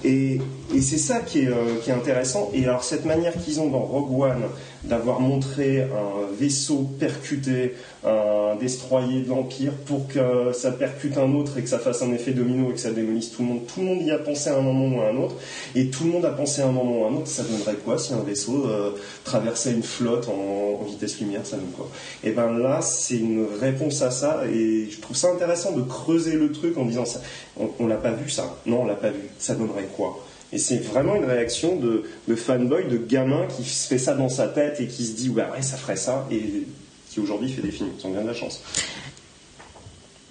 Et, 0.04 0.40
et 0.74 0.82
c'est 0.82 0.98
ça 0.98 1.20
qui 1.20 1.40
est, 1.40 1.48
euh, 1.48 1.80
qui 1.84 1.90
est 1.90 1.94
intéressant. 1.94 2.50
Et 2.54 2.64
alors 2.66 2.84
cette 2.84 3.06
manière 3.06 3.34
qu'ils 3.34 3.60
ont 3.60 3.70
dans 3.70 3.80
Rogue 3.80 4.22
One 4.22 4.44
d'avoir 4.84 5.20
montré 5.20 5.82
un 5.82 6.34
vaisseau 6.40 6.90
percuter 7.00 7.76
un 8.06 8.56
destroyer 8.56 9.22
de 9.22 9.30
l'Empire 9.30 9.74
pour 9.86 10.08
que 10.08 10.52
ça 10.54 10.72
percute 10.72 11.18
un 11.18 11.34
autre 11.34 11.58
et 11.58 11.62
que 11.62 11.70
ça 11.70 11.80
fasse 11.80 12.02
un 12.02 12.14
effet 12.14 12.32
domino 12.32 12.70
et 12.70 12.74
que 12.74 12.80
ça 12.80 12.92
démolisse 12.92 13.32
tout 13.32 13.42
le 13.42 13.50
monde. 13.50 13.68
Tout 13.68 13.82
le 13.82 13.86
monde 13.88 14.02
y 14.02 14.12
a 14.12 14.18
pensé 14.18 14.50
à 14.50 14.58
un 14.58 14.62
moment 14.62 14.98
ou 14.98 15.02
à 15.02 15.10
un 15.10 15.18
autre. 15.18 15.36
Et 15.76 15.90
tout 15.90 16.06
le 16.06 16.12
monde 16.12 16.26
a 16.26 16.32
pensé 16.32 16.62
à 16.62 16.68
un 16.68 16.72
moment 16.72 17.02
ou 17.02 17.06
à 17.06 17.10
un 17.10 17.14
autre. 17.16 17.28
Ça 17.28 17.44
donnerait 17.44 17.76
quoi 17.84 17.98
si 17.98 18.14
un 18.14 18.22
vaisseau 18.22 18.68
euh, 18.68 18.92
traversait 19.24 19.74
une 19.74 19.84
flotte 19.84 20.30
en, 20.30 20.84
vitesse 20.86 21.20
lumière 21.20 21.46
Ça 21.46 21.58
donne 21.58 21.72
quoi? 21.72 21.90
Et 22.24 22.32
ben 22.32 22.58
là, 22.58 22.82
c'est 22.82 23.18
une 23.18 23.46
réponse 23.60 24.02
à 24.02 24.12
ça. 24.12 24.44
Et 24.48 24.90
je 24.90 25.00
trouve 25.02 25.18
ça 25.18 25.30
intéressant 25.30 25.74
de 25.74 25.82
creuser 25.82 26.34
le 26.34 26.52
truc 26.52 26.78
en 26.78 26.86
disant 26.86 27.06
ça. 27.06 27.22
On, 27.60 27.70
on 27.80 27.88
l'a 27.88 27.98
pas 27.98 28.12
vu 28.12 28.30
ça. 28.30 28.56
Non, 28.66 28.84
on 28.84 28.86
l'a 28.86 28.96
pas 28.96 29.10
vu. 29.10 29.30
Ça 29.40 29.56
donnerait 29.56 29.88
quoi? 29.96 30.20
Et 30.52 30.58
c'est 30.58 30.78
vraiment 30.78 31.16
une 31.16 31.26
réaction 31.26 31.76
de, 31.76 32.04
de, 32.28 32.36
fanboy, 32.36 32.88
de 32.88 32.98
gamin 32.98 33.46
qui 33.48 33.64
se 33.64 33.88
fait 33.88 34.00
ça 34.00 34.16
dans 34.16 34.30
sa 34.30 34.48
tête 34.48 34.80
et 34.80 34.88
qui 34.88 35.06
se 35.06 35.16
dit, 35.16 35.30
bah 35.30 35.50
ouais, 35.54 35.62
ça 35.62 35.78
ferait 35.78 35.96
ça, 35.96 36.28
et 36.32 36.66
qui 37.10 37.20
aujourd'hui 37.20 37.50
fait 37.50 37.62
des 37.62 37.72
films. 37.72 37.90
Ils 38.00 38.08
ont 38.08 38.12
bien 38.12 38.22
de 38.22 38.28
la 38.28 38.34
chance. 38.34 38.62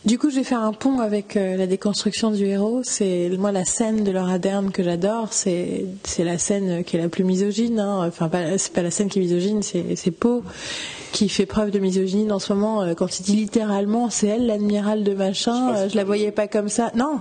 Du 0.04 0.16
coup, 0.16 0.30
je 0.30 0.36
vais 0.36 0.44
faire 0.44 0.62
un 0.62 0.72
pont 0.72 1.00
avec 1.00 1.36
euh, 1.36 1.56
la 1.56 1.66
déconstruction 1.66 2.30
du 2.30 2.46
héros. 2.46 2.82
C'est 2.82 3.30
moi 3.36 3.52
la 3.52 3.64
scène 3.64 4.04
de 4.04 4.10
Laura 4.10 4.38
Dern 4.38 4.70
que 4.70 4.82
j'adore. 4.82 5.32
C'est 5.32 5.86
c'est 6.04 6.24
la 6.24 6.38
scène 6.38 6.84
qui 6.84 6.96
est 6.96 7.00
la 7.00 7.08
plus 7.08 7.24
misogyne. 7.24 7.80
Hein. 7.80 8.06
Enfin, 8.06 8.30
c'est 8.56 8.72
pas 8.72 8.82
la 8.82 8.92
scène 8.92 9.08
qui 9.08 9.18
est 9.18 9.22
misogyne, 9.22 9.62
c'est 9.62 9.96
c'est 9.96 10.12
Poe 10.12 10.42
qui 11.12 11.28
fait 11.28 11.46
preuve 11.46 11.72
de 11.72 11.78
misogynie 11.78 12.30
en 12.30 12.38
ce 12.38 12.52
moment. 12.52 12.82
Euh, 12.82 12.94
quand 12.94 13.18
il 13.18 13.24
dit 13.24 13.36
littéralement, 13.36 14.08
c'est 14.08 14.28
elle 14.28 14.46
l'admirale 14.46 15.02
de 15.02 15.14
machin. 15.14 15.74
Je, 15.74 15.78
euh, 15.78 15.88
je 15.88 15.96
la 15.96 16.04
voyais 16.04 16.30
pas 16.30 16.46
comme 16.46 16.68
ça. 16.68 16.92
Non, 16.94 17.18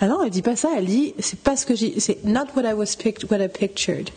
ah 0.00 0.06
non, 0.06 0.22
elle 0.22 0.30
dit 0.30 0.42
pas 0.42 0.56
ça, 0.56 0.70
elle 0.76 0.86
dit 0.86 1.14
c'est 1.18 1.40
pas 1.40 1.56
ce 1.56 1.66
que 1.66 1.74
j'ai 1.74 1.98
c'est 1.98 2.24
not 2.24 2.46
what 2.56 2.62
I 2.62 2.72
was 2.72 2.96
picked, 2.98 3.30
what 3.30 3.38
I 3.38 3.48
pictured. 3.48 4.10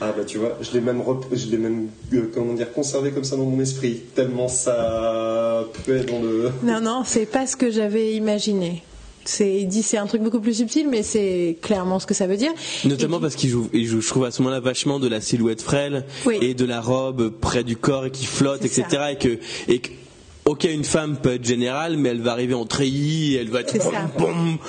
Ah 0.00 0.12
bah 0.16 0.24
tu 0.24 0.38
vois, 0.38 0.58
je 0.60 0.72
l'ai 0.72 0.80
même 0.80 1.02
je 1.32 1.46
l'ai 1.46 1.58
même 1.58 1.88
euh, 2.12 2.30
comment 2.34 2.54
dire 2.54 2.72
conservé 2.72 3.12
comme 3.12 3.24
ça 3.24 3.36
dans 3.36 3.44
mon 3.44 3.60
esprit 3.60 4.00
tellement 4.14 4.48
ça 4.48 5.64
être 5.88 6.06
dans 6.06 6.20
le 6.20 6.50
Non 6.62 6.80
non, 6.80 7.02
c'est 7.04 7.26
pas 7.26 7.46
ce 7.46 7.56
que 7.56 7.70
j'avais 7.70 8.14
imaginé. 8.14 8.82
C'est, 9.24 9.60
il 9.60 9.68
dit 9.68 9.84
c'est 9.84 9.98
un 9.98 10.06
truc 10.06 10.22
beaucoup 10.22 10.40
plus 10.40 10.54
subtil, 10.54 10.88
mais 10.88 11.04
c'est 11.04 11.56
clairement 11.62 12.00
ce 12.00 12.06
que 12.06 12.14
ça 12.14 12.26
veut 12.26 12.36
dire. 12.36 12.52
Notamment 12.84 13.20
parce 13.20 13.36
qu'il 13.36 13.50
joue, 13.50 13.68
il 13.72 13.86
joue, 13.86 14.00
je 14.00 14.08
trouve 14.08 14.24
à 14.24 14.32
ce 14.32 14.42
moment-là 14.42 14.58
vachement 14.58 14.98
de 14.98 15.06
la 15.06 15.20
silhouette 15.20 15.62
frêle 15.62 16.04
et 16.40 16.54
de 16.54 16.64
la 16.64 16.80
robe 16.80 17.30
près 17.30 17.62
du 17.62 17.76
corps 17.76 18.06
et 18.06 18.10
qui 18.10 18.26
flotte, 18.26 18.64
etc. 18.64 18.84
Et 19.12 19.16
que, 19.16 19.38
et 19.68 19.78
que 19.78 19.90
Ok, 20.44 20.64
une 20.64 20.82
femme 20.82 21.18
peut 21.18 21.34
être 21.34 21.44
générale, 21.44 21.96
mais 21.96 22.08
elle 22.08 22.20
va 22.20 22.32
arriver 22.32 22.54
en 22.54 22.64
treillis, 22.64 23.36
elle 23.36 23.48
va 23.48 23.60
être. 23.60 23.76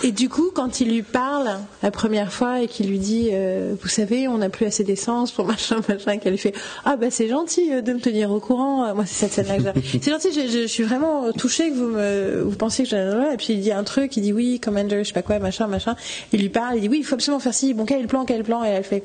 Et 0.03 0.11
du 0.11 0.29
coup, 0.29 0.51
quand 0.53 0.81
il 0.81 0.89
lui 0.89 1.01
parle 1.01 1.49
la 1.81 1.89
première 1.89 2.31
fois 2.31 2.61
et 2.61 2.67
qu'il 2.67 2.89
lui 2.89 2.99
dit, 2.99 3.29
euh, 3.31 3.73
vous 3.81 3.87
savez, 3.87 4.27
on 4.27 4.37
n'a 4.37 4.49
plus 4.49 4.67
assez 4.67 4.83
d'essence 4.83 5.31
pour 5.31 5.45
machin, 5.47 5.77
machin, 5.89 6.17
qu'elle 6.17 6.33
lui 6.33 6.37
fait, 6.37 6.53
ah 6.85 6.95
bah 6.95 7.07
c'est 7.09 7.27
gentil 7.27 7.73
euh, 7.73 7.81
de 7.81 7.91
me 7.93 7.99
tenir 7.99 8.29
au 8.29 8.39
courant. 8.39 8.93
Moi, 8.93 9.05
c'est 9.07 9.27
cette 9.27 9.47
scène-là 9.47 9.73
que 9.73 9.79
C'est 9.99 10.11
gentil, 10.11 10.29
je, 10.31 10.67
suis 10.67 10.83
vraiment 10.83 11.31
touchée 11.31 11.71
que 11.71 11.75
vous 11.75 11.87
me, 11.87 12.43
vous 12.43 12.55
pensiez 12.55 12.83
que 12.83 12.91
j'allais. 12.91 13.33
Et 13.33 13.37
puis 13.37 13.53
il 13.53 13.61
dit 13.61 13.71
un 13.71 13.83
truc, 13.83 14.15
il 14.15 14.21
dit 14.21 14.31
oui, 14.31 14.59
commander, 14.59 14.99
je 14.99 15.07
sais 15.07 15.13
pas 15.13 15.23
quoi, 15.23 15.39
machin, 15.39 15.65
machin. 15.65 15.95
Il 16.33 16.41
lui 16.41 16.49
parle, 16.49 16.75
il 16.75 16.81
dit 16.81 16.89
oui, 16.89 16.99
il 16.99 17.03
faut 17.03 17.15
absolument 17.15 17.39
faire 17.39 17.53
ci. 17.53 17.73
Bon, 17.73 17.85
quel 17.85 18.05
plan, 18.05 18.25
quel 18.25 18.43
plan, 18.43 18.63
et 18.63 18.69
elle 18.69 18.83
fait 18.83 19.03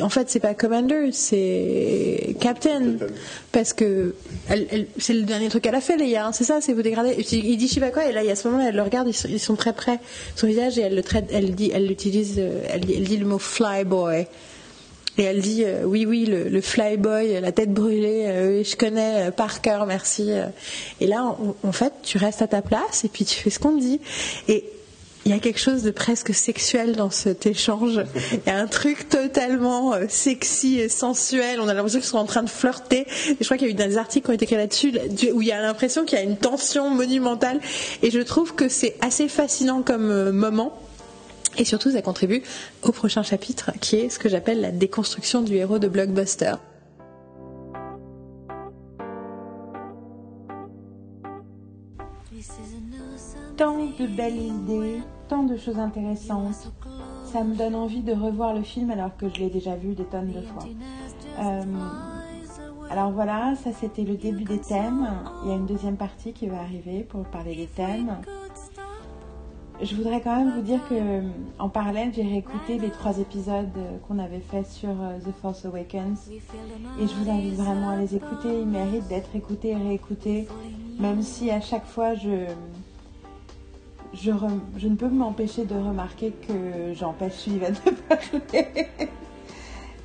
en 0.00 0.08
fait, 0.08 0.30
c'est 0.30 0.40
pas 0.40 0.54
Commander, 0.54 1.10
c'est 1.12 2.36
Captain. 2.40 2.96
Parce 3.52 3.72
que 3.72 4.14
c'est 4.98 5.14
le 5.14 5.22
dernier 5.22 5.48
truc 5.48 5.62
qu'elle 5.62 5.74
a 5.74 5.80
fait, 5.80 5.96
les 5.96 6.10
gars. 6.10 6.26
Hein, 6.26 6.32
c'est 6.32 6.44
ça, 6.44 6.60
c'est 6.60 6.72
vous 6.72 6.82
dégrader. 6.82 7.16
Il 7.32 7.56
dit 7.56 7.68
je 7.68 7.74
sais 7.74 7.80
pas 7.80 7.90
quoi, 7.90 8.06
et 8.06 8.12
là, 8.12 8.22
il 8.22 8.28
y 8.28 8.30
a 8.30 8.36
ce 8.36 8.48
moment-là, 8.48 8.68
elle 8.68 8.76
le 8.76 8.82
regarde, 8.82 9.08
ils 9.08 9.40
sont, 9.40 9.56
très 9.56 9.72
près, 9.72 9.98
son 10.36 10.46
visage, 10.46 10.78
et 10.78 10.82
elle 10.82 10.94
le 10.94 11.02
traite, 11.02 11.26
elle 11.32 11.54
dit, 11.54 11.70
elle 11.72 11.90
utilise, 11.90 12.36
euh, 12.38 12.62
elle, 12.68 12.80
dit 12.80 13.16
le 13.16 13.26
mot 13.26 13.38
flyboy. 13.38 14.26
Et 15.20 15.22
elle 15.24 15.40
dit 15.40 15.64
euh, 15.64 15.82
oui, 15.84 16.06
oui, 16.06 16.26
le, 16.26 16.60
flyboy, 16.60 17.40
la 17.40 17.50
tête 17.50 17.72
brûlée, 17.72 18.26
euh, 18.26 18.62
je 18.62 18.76
connais 18.76 19.32
par 19.32 19.60
cœur, 19.62 19.84
merci. 19.86 20.30
Et 21.00 21.06
là, 21.06 21.36
en, 21.64 21.72
fait, 21.72 21.92
tu 22.02 22.18
restes 22.18 22.42
à 22.42 22.46
ta 22.46 22.62
place 22.62 23.04
et 23.04 23.08
puis 23.08 23.24
tu 23.24 23.34
fais 23.34 23.50
ce 23.50 23.58
qu'on 23.58 23.76
te 23.76 23.80
dit. 23.80 24.00
Et 24.46 24.64
il 25.28 25.32
y 25.32 25.34
a 25.34 25.40
quelque 25.40 25.60
chose 25.60 25.82
de 25.82 25.90
presque 25.90 26.32
sexuel 26.32 26.96
dans 26.96 27.10
cet 27.10 27.44
échange. 27.44 28.00
Il 28.32 28.40
y 28.46 28.50
a 28.50 28.56
un 28.56 28.66
truc 28.66 29.10
totalement 29.10 29.92
euh, 29.92 30.06
sexy 30.08 30.80
et 30.80 30.88
sensuel. 30.88 31.60
On 31.60 31.68
a 31.68 31.74
l'impression 31.74 31.98
qu'ils 31.98 32.08
sont 32.08 32.16
en 32.16 32.24
train 32.24 32.42
de 32.42 32.48
flirter. 32.48 33.06
Je 33.38 33.44
crois 33.44 33.58
qu'il 33.58 33.66
y 33.66 33.70
a 33.70 33.74
eu 33.74 33.76
des 33.76 33.98
articles 33.98 34.24
qui 34.24 34.30
ont 34.30 34.34
été 34.34 34.46
créés 34.46 34.56
là-dessus 34.56 34.94
où 35.34 35.42
il 35.42 35.48
y 35.48 35.52
a 35.52 35.60
l'impression 35.60 36.06
qu'il 36.06 36.18
y 36.18 36.22
a 36.22 36.24
une 36.24 36.38
tension 36.38 36.88
monumentale. 36.88 37.60
Et 38.02 38.10
je 38.10 38.20
trouve 38.20 38.54
que 38.54 38.70
c'est 38.70 38.96
assez 39.02 39.28
fascinant 39.28 39.82
comme 39.82 40.10
euh, 40.10 40.32
moment. 40.32 40.80
Et 41.58 41.66
surtout, 41.66 41.90
ça 41.90 42.00
contribue 42.00 42.42
au 42.82 42.92
prochain 42.92 43.22
chapitre 43.22 43.72
qui 43.82 43.96
est 43.96 44.08
ce 44.08 44.18
que 44.18 44.30
j'appelle 44.30 44.62
la 44.62 44.70
déconstruction 44.70 45.42
du 45.42 45.56
héros 45.56 45.78
de 45.78 45.88
blockbuster. 45.88 46.54
Tant 53.58 53.76
de 53.76 54.06
belles 54.06 54.36
idées, 54.36 55.02
tant 55.28 55.42
de 55.42 55.56
choses 55.56 55.78
intéressantes. 55.78 56.72
Ça 57.24 57.44
me 57.44 57.54
donne 57.54 57.74
envie 57.74 58.02
de 58.02 58.12
revoir 58.12 58.54
le 58.54 58.62
film 58.62 58.90
alors 58.90 59.16
que 59.16 59.28
je 59.28 59.40
l'ai 59.40 59.50
déjà 59.50 59.76
vu 59.76 59.94
des 59.94 60.04
tonnes 60.04 60.32
de 60.32 60.40
fois. 60.40 60.64
Euh, 61.40 61.62
alors 62.90 63.10
voilà, 63.12 63.54
ça 63.56 63.70
c'était 63.72 64.04
le 64.04 64.16
début 64.16 64.44
des 64.44 64.60
thèmes. 64.60 65.08
Il 65.44 65.50
y 65.50 65.52
a 65.52 65.56
une 65.56 65.66
deuxième 65.66 65.96
partie 65.96 66.32
qui 66.32 66.46
va 66.46 66.60
arriver 66.60 67.00
pour 67.02 67.24
parler 67.24 67.54
des 67.54 67.66
thèmes. 67.66 68.16
Je 69.80 69.94
voudrais 69.94 70.20
quand 70.20 70.34
même 70.34 70.54
vous 70.56 70.62
dire 70.62 70.80
que 70.88 71.22
en 71.60 71.68
parallèle, 71.68 72.12
j'ai 72.12 72.22
réécouté 72.22 72.78
les 72.78 72.90
trois 72.90 73.18
épisodes 73.18 73.68
qu'on 74.06 74.18
avait 74.18 74.40
fait 74.40 74.66
sur 74.66 74.88
euh, 74.88 75.18
The 75.20 75.32
Force 75.40 75.64
Awakens 75.66 76.30
et 77.00 77.06
je 77.06 77.14
vous 77.14 77.30
invite 77.30 77.54
vraiment 77.54 77.90
à 77.90 77.96
les 77.96 78.16
écouter. 78.16 78.60
Ils 78.60 78.66
méritent 78.66 79.06
d'être 79.06 79.36
écoutés 79.36 79.70
et 79.70 79.76
réécoutés, 79.76 80.48
même 80.98 81.22
si 81.22 81.50
à 81.52 81.60
chaque 81.60 81.86
fois 81.86 82.14
je 82.14 82.46
je, 84.14 84.30
ne 84.30 84.94
peux 84.94 85.08
m'empêcher 85.08 85.64
de 85.64 85.74
remarquer 85.74 86.32
que 86.32 86.92
j'empêche 86.94 87.34
Sullivan 87.34 87.72
de 87.72 87.90
parler. 87.90 88.88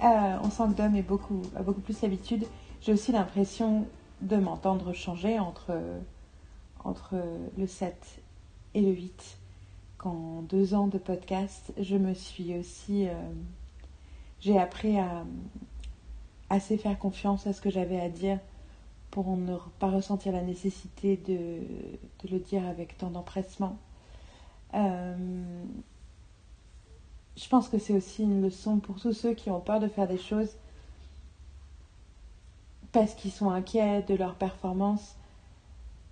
euh, 0.04 0.38
on 0.44 0.50
sent 0.50 0.64
que 0.70 0.82
Dom 0.82 0.96
est 0.96 1.04
beaucoup, 1.04 1.42
a 1.56 1.64
beaucoup 1.64 1.82
plus 1.82 2.02
l'habitude. 2.02 2.46
J'ai 2.82 2.94
aussi 2.94 3.12
l'impression 3.12 3.86
de 4.22 4.36
m'entendre 4.36 4.94
changer 4.94 5.40
entre, 5.40 5.72
entre 6.84 7.16
le 7.58 7.68
7 7.68 7.96
et 8.74 8.82
le 8.82 8.92
8. 8.92 9.38
Qu'en 9.98 10.42
deux 10.42 10.74
ans 10.74 10.88
de 10.88 10.98
podcast, 10.98 11.74
je 11.80 11.96
me 11.96 12.14
suis 12.14 12.58
aussi. 12.58 13.08
Euh, 13.08 13.14
j'ai 14.42 14.60
appris 14.60 15.00
à 15.00 15.24
assez 16.50 16.78
faire 16.78 17.00
confiance 17.00 17.48
à 17.48 17.54
ce 17.54 17.62
que 17.62 17.70
j'avais 17.70 18.00
à 18.00 18.10
dire 18.10 18.38
pour 19.12 19.38
ne 19.38 19.56
pas 19.80 19.90
ressentir 19.90 20.34
la 20.34 20.42
nécessité 20.42 21.16
de, 21.16 22.28
de 22.28 22.34
le 22.34 22.40
dire 22.40 22.68
avec 22.68 22.98
tant 22.98 23.10
d'empressement. 23.10 23.78
Euh, 24.74 25.64
je 27.36 27.48
pense 27.50 27.70
que 27.70 27.78
c'est 27.78 27.94
aussi 27.94 28.24
une 28.24 28.42
leçon 28.42 28.80
pour 28.80 29.00
tous 29.00 29.14
ceux 29.14 29.34
qui 29.34 29.50
ont 29.50 29.60
peur 29.60 29.80
de 29.80 29.88
faire 29.88 30.08
des 30.08 30.18
choses 30.18 30.56
parce 32.92 33.16
qu'ils 33.16 33.32
sont 33.32 33.50
inquiets 33.50 34.04
de 34.04 34.16
leur 34.16 34.36
performance. 34.36 35.16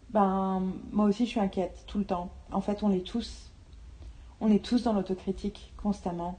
Ben, 0.09 0.63
moi 0.91 1.05
aussi, 1.05 1.25
je 1.25 1.31
suis 1.31 1.39
inquiète 1.39 1.83
tout 1.87 1.99
le 1.99 2.05
temps. 2.05 2.29
En 2.51 2.59
fait, 2.59 2.83
on 2.83 2.89
l'est 2.89 3.05
tous. 3.05 3.51
On 4.41 4.51
est 4.51 4.63
tous 4.63 4.83
dans 4.83 4.93
l'autocritique 4.93 5.71
constamment. 5.77 6.37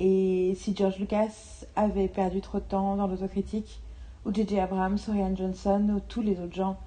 Et 0.00 0.54
si 0.56 0.74
George 0.74 0.98
Lucas 0.98 1.64
avait 1.76 2.08
perdu 2.08 2.40
trop 2.40 2.58
de 2.58 2.64
temps 2.64 2.96
dans 2.96 3.06
l'autocritique, 3.06 3.80
ou 4.24 4.32
J.J. 4.32 4.58
Abrams, 4.60 4.98
ou 5.08 5.12
Ryan 5.12 5.36
Johnson, 5.36 5.96
ou 5.96 6.00
tous 6.00 6.22
les 6.22 6.40
autres 6.40 6.54
gens, 6.54 6.78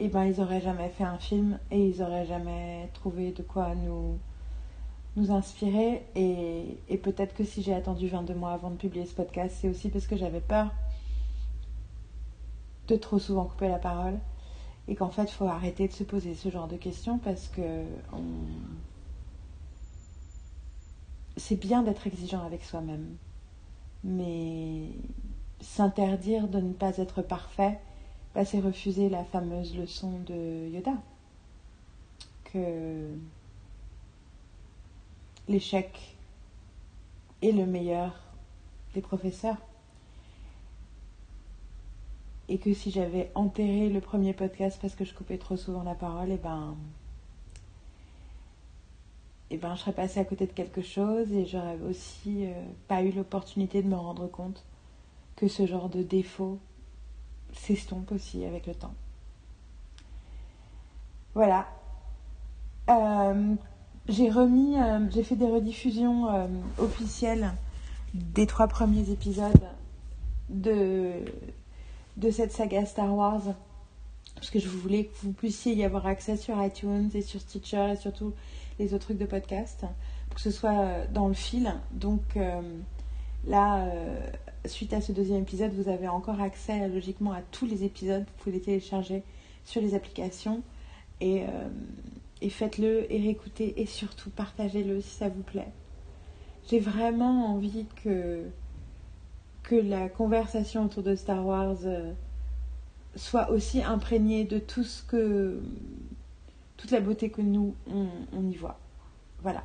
et 0.00 0.04
eh 0.06 0.08
ben 0.08 0.24
ils 0.24 0.40
auraient 0.40 0.62
jamais 0.62 0.88
fait 0.88 1.04
un 1.04 1.18
film 1.18 1.58
et 1.70 1.78
ils 1.78 2.02
auraient 2.02 2.24
jamais 2.24 2.88
trouvé 2.94 3.32
de 3.32 3.42
quoi 3.42 3.74
nous 3.74 5.30
inspirer. 5.30 6.06
Et, 6.14 6.78
et 6.88 6.96
peut-être 6.96 7.34
que 7.34 7.44
si 7.44 7.62
j'ai 7.62 7.74
attendu 7.74 8.08
22 8.08 8.34
mois 8.34 8.52
avant 8.52 8.70
de 8.70 8.76
publier 8.76 9.04
ce 9.04 9.14
podcast 9.14 9.54
c'est 9.60 9.68
aussi 9.68 9.90
parce 9.90 10.06
que 10.06 10.16
j'avais 10.16 10.40
peur 10.40 10.72
de 12.88 12.96
trop 12.96 13.18
souvent 13.18 13.44
couper 13.44 13.68
la 13.68 13.78
parole 13.78 14.18
et 14.88 14.94
qu'en 14.94 15.10
fait 15.10 15.24
il 15.24 15.34
faut 15.34 15.44
arrêter 15.44 15.86
de 15.86 15.92
se 15.92 16.02
poser 16.02 16.34
ce 16.34 16.48
genre 16.48 16.66
de 16.66 16.76
questions 16.76 17.18
parce 17.18 17.48
que 17.48 17.84
c'est 21.36 21.60
bien 21.60 21.82
d'être 21.82 22.06
exigeant 22.06 22.42
avec 22.42 22.64
soi-même. 22.64 23.16
Mais 24.02 24.88
s'interdire 25.60 26.48
de 26.48 26.58
ne 26.58 26.72
pas 26.72 26.96
être 26.96 27.20
parfait 27.20 27.78
bah, 28.34 28.44
c'est 28.44 28.60
refuser 28.60 29.08
la 29.08 29.24
fameuse 29.24 29.76
leçon 29.76 30.20
de 30.26 30.68
Yoda. 30.68 30.94
Que 32.44 33.08
l'échec 35.48 36.16
est 37.42 37.52
le 37.52 37.66
meilleur 37.66 38.12
des 38.94 39.00
professeurs. 39.00 39.56
Et 42.48 42.58
que 42.58 42.74
si 42.74 42.90
j'avais 42.90 43.30
enterré 43.34 43.88
le 43.88 44.00
premier 44.00 44.32
podcast 44.32 44.78
parce 44.80 44.94
que 44.94 45.04
je 45.04 45.14
coupais 45.14 45.38
trop 45.38 45.56
souvent 45.56 45.84
la 45.84 45.94
parole, 45.94 46.30
et 46.30 46.34
eh 46.34 46.38
ben 46.38 46.76
et 49.52 49.56
ben, 49.56 49.74
je 49.74 49.80
serais 49.80 49.92
passée 49.92 50.20
à 50.20 50.24
côté 50.24 50.46
de 50.46 50.52
quelque 50.52 50.80
chose 50.80 51.32
et 51.32 51.44
j'aurais 51.44 51.78
aussi 51.88 52.46
euh, 52.46 52.52
pas 52.86 53.02
eu 53.02 53.10
l'opportunité 53.10 53.82
de 53.82 53.88
me 53.88 53.96
rendre 53.96 54.28
compte 54.28 54.64
que 55.34 55.48
ce 55.48 55.66
genre 55.66 55.88
de 55.88 56.02
défaut 56.02 56.58
s'estompe 57.52 58.12
aussi 58.12 58.44
avec 58.44 58.66
le 58.66 58.74
temps. 58.74 58.94
Voilà. 61.34 61.66
Euh, 62.88 63.54
j'ai 64.08 64.30
remis, 64.30 64.76
euh, 64.76 65.08
j'ai 65.10 65.22
fait 65.22 65.36
des 65.36 65.46
rediffusions 65.46 66.48
officielles 66.78 67.52
des 68.14 68.46
trois 68.46 68.66
premiers 68.66 69.10
épisodes 69.10 69.68
de, 70.48 71.12
de 72.16 72.30
cette 72.30 72.52
saga 72.52 72.84
Star 72.84 73.14
Wars 73.14 73.42
parce 74.34 74.50
que 74.50 74.58
je 74.58 74.68
voulais 74.68 75.04
que 75.04 75.16
vous 75.22 75.32
puissiez 75.32 75.74
y 75.74 75.84
avoir 75.84 76.06
accès 76.06 76.36
sur 76.36 76.60
iTunes 76.64 77.10
et 77.14 77.22
sur 77.22 77.40
Stitcher 77.40 77.90
et 77.92 77.96
surtout 77.96 78.32
les 78.78 78.94
autres 78.94 79.04
trucs 79.04 79.18
de 79.18 79.26
podcast 79.26 79.84
pour 80.28 80.36
que 80.36 80.40
ce 80.40 80.50
soit 80.50 80.80
euh, 80.80 81.04
dans 81.12 81.28
le 81.28 81.34
fil. 81.34 81.74
Donc 81.92 82.22
euh, 82.36 82.62
là, 83.46 83.84
euh, 83.84 84.30
suite 84.66 84.92
à 84.92 85.00
ce 85.00 85.12
deuxième 85.12 85.42
épisode, 85.42 85.72
vous 85.72 85.88
avez 85.88 86.08
encore 86.08 86.40
accès 86.40 86.88
logiquement 86.88 87.32
à 87.32 87.42
tous 87.42 87.66
les 87.66 87.84
épisodes. 87.84 88.24
Vous 88.24 88.44
pouvez 88.44 88.56
les 88.56 88.62
télécharger 88.62 89.22
sur 89.64 89.80
les 89.80 89.94
applications 89.94 90.62
et, 91.20 91.44
et 92.40 92.50
faites-le 92.50 93.12
et 93.12 93.18
réécoutez 93.18 93.80
et 93.80 93.86
surtout 93.86 94.30
partagez-le 94.30 95.00
si 95.00 95.10
ça 95.10 95.28
vous 95.28 95.42
plaît. 95.42 95.72
J'ai 96.68 96.80
vraiment 96.80 97.54
envie 97.54 97.86
que, 98.02 98.44
que 99.62 99.74
la 99.74 100.08
conversation 100.08 100.84
autour 100.84 101.02
de 101.02 101.14
Star 101.14 101.44
Wars 101.44 101.78
soit 103.16 103.50
aussi 103.50 103.82
imprégnée 103.82 104.44
de 104.44 104.58
tout 104.58 104.84
ce 104.84 105.02
que 105.02 105.60
toute 106.76 106.90
la 106.92 107.00
beauté 107.00 107.30
que 107.30 107.42
nous 107.42 107.74
on, 107.86 108.50
y 108.50 108.56
voit. 108.56 108.78
Voilà. 109.42 109.62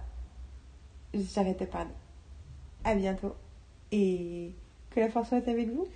J'arrête 1.14 1.60
de 1.60 1.66
parler. 1.66 1.92
À 2.84 2.94
bientôt 2.96 3.36
et 3.92 4.52
que 4.96 5.02
la 5.02 5.10
force 5.10 5.30
soit 5.30 5.48
avec 5.48 5.70
vous. 5.70 5.88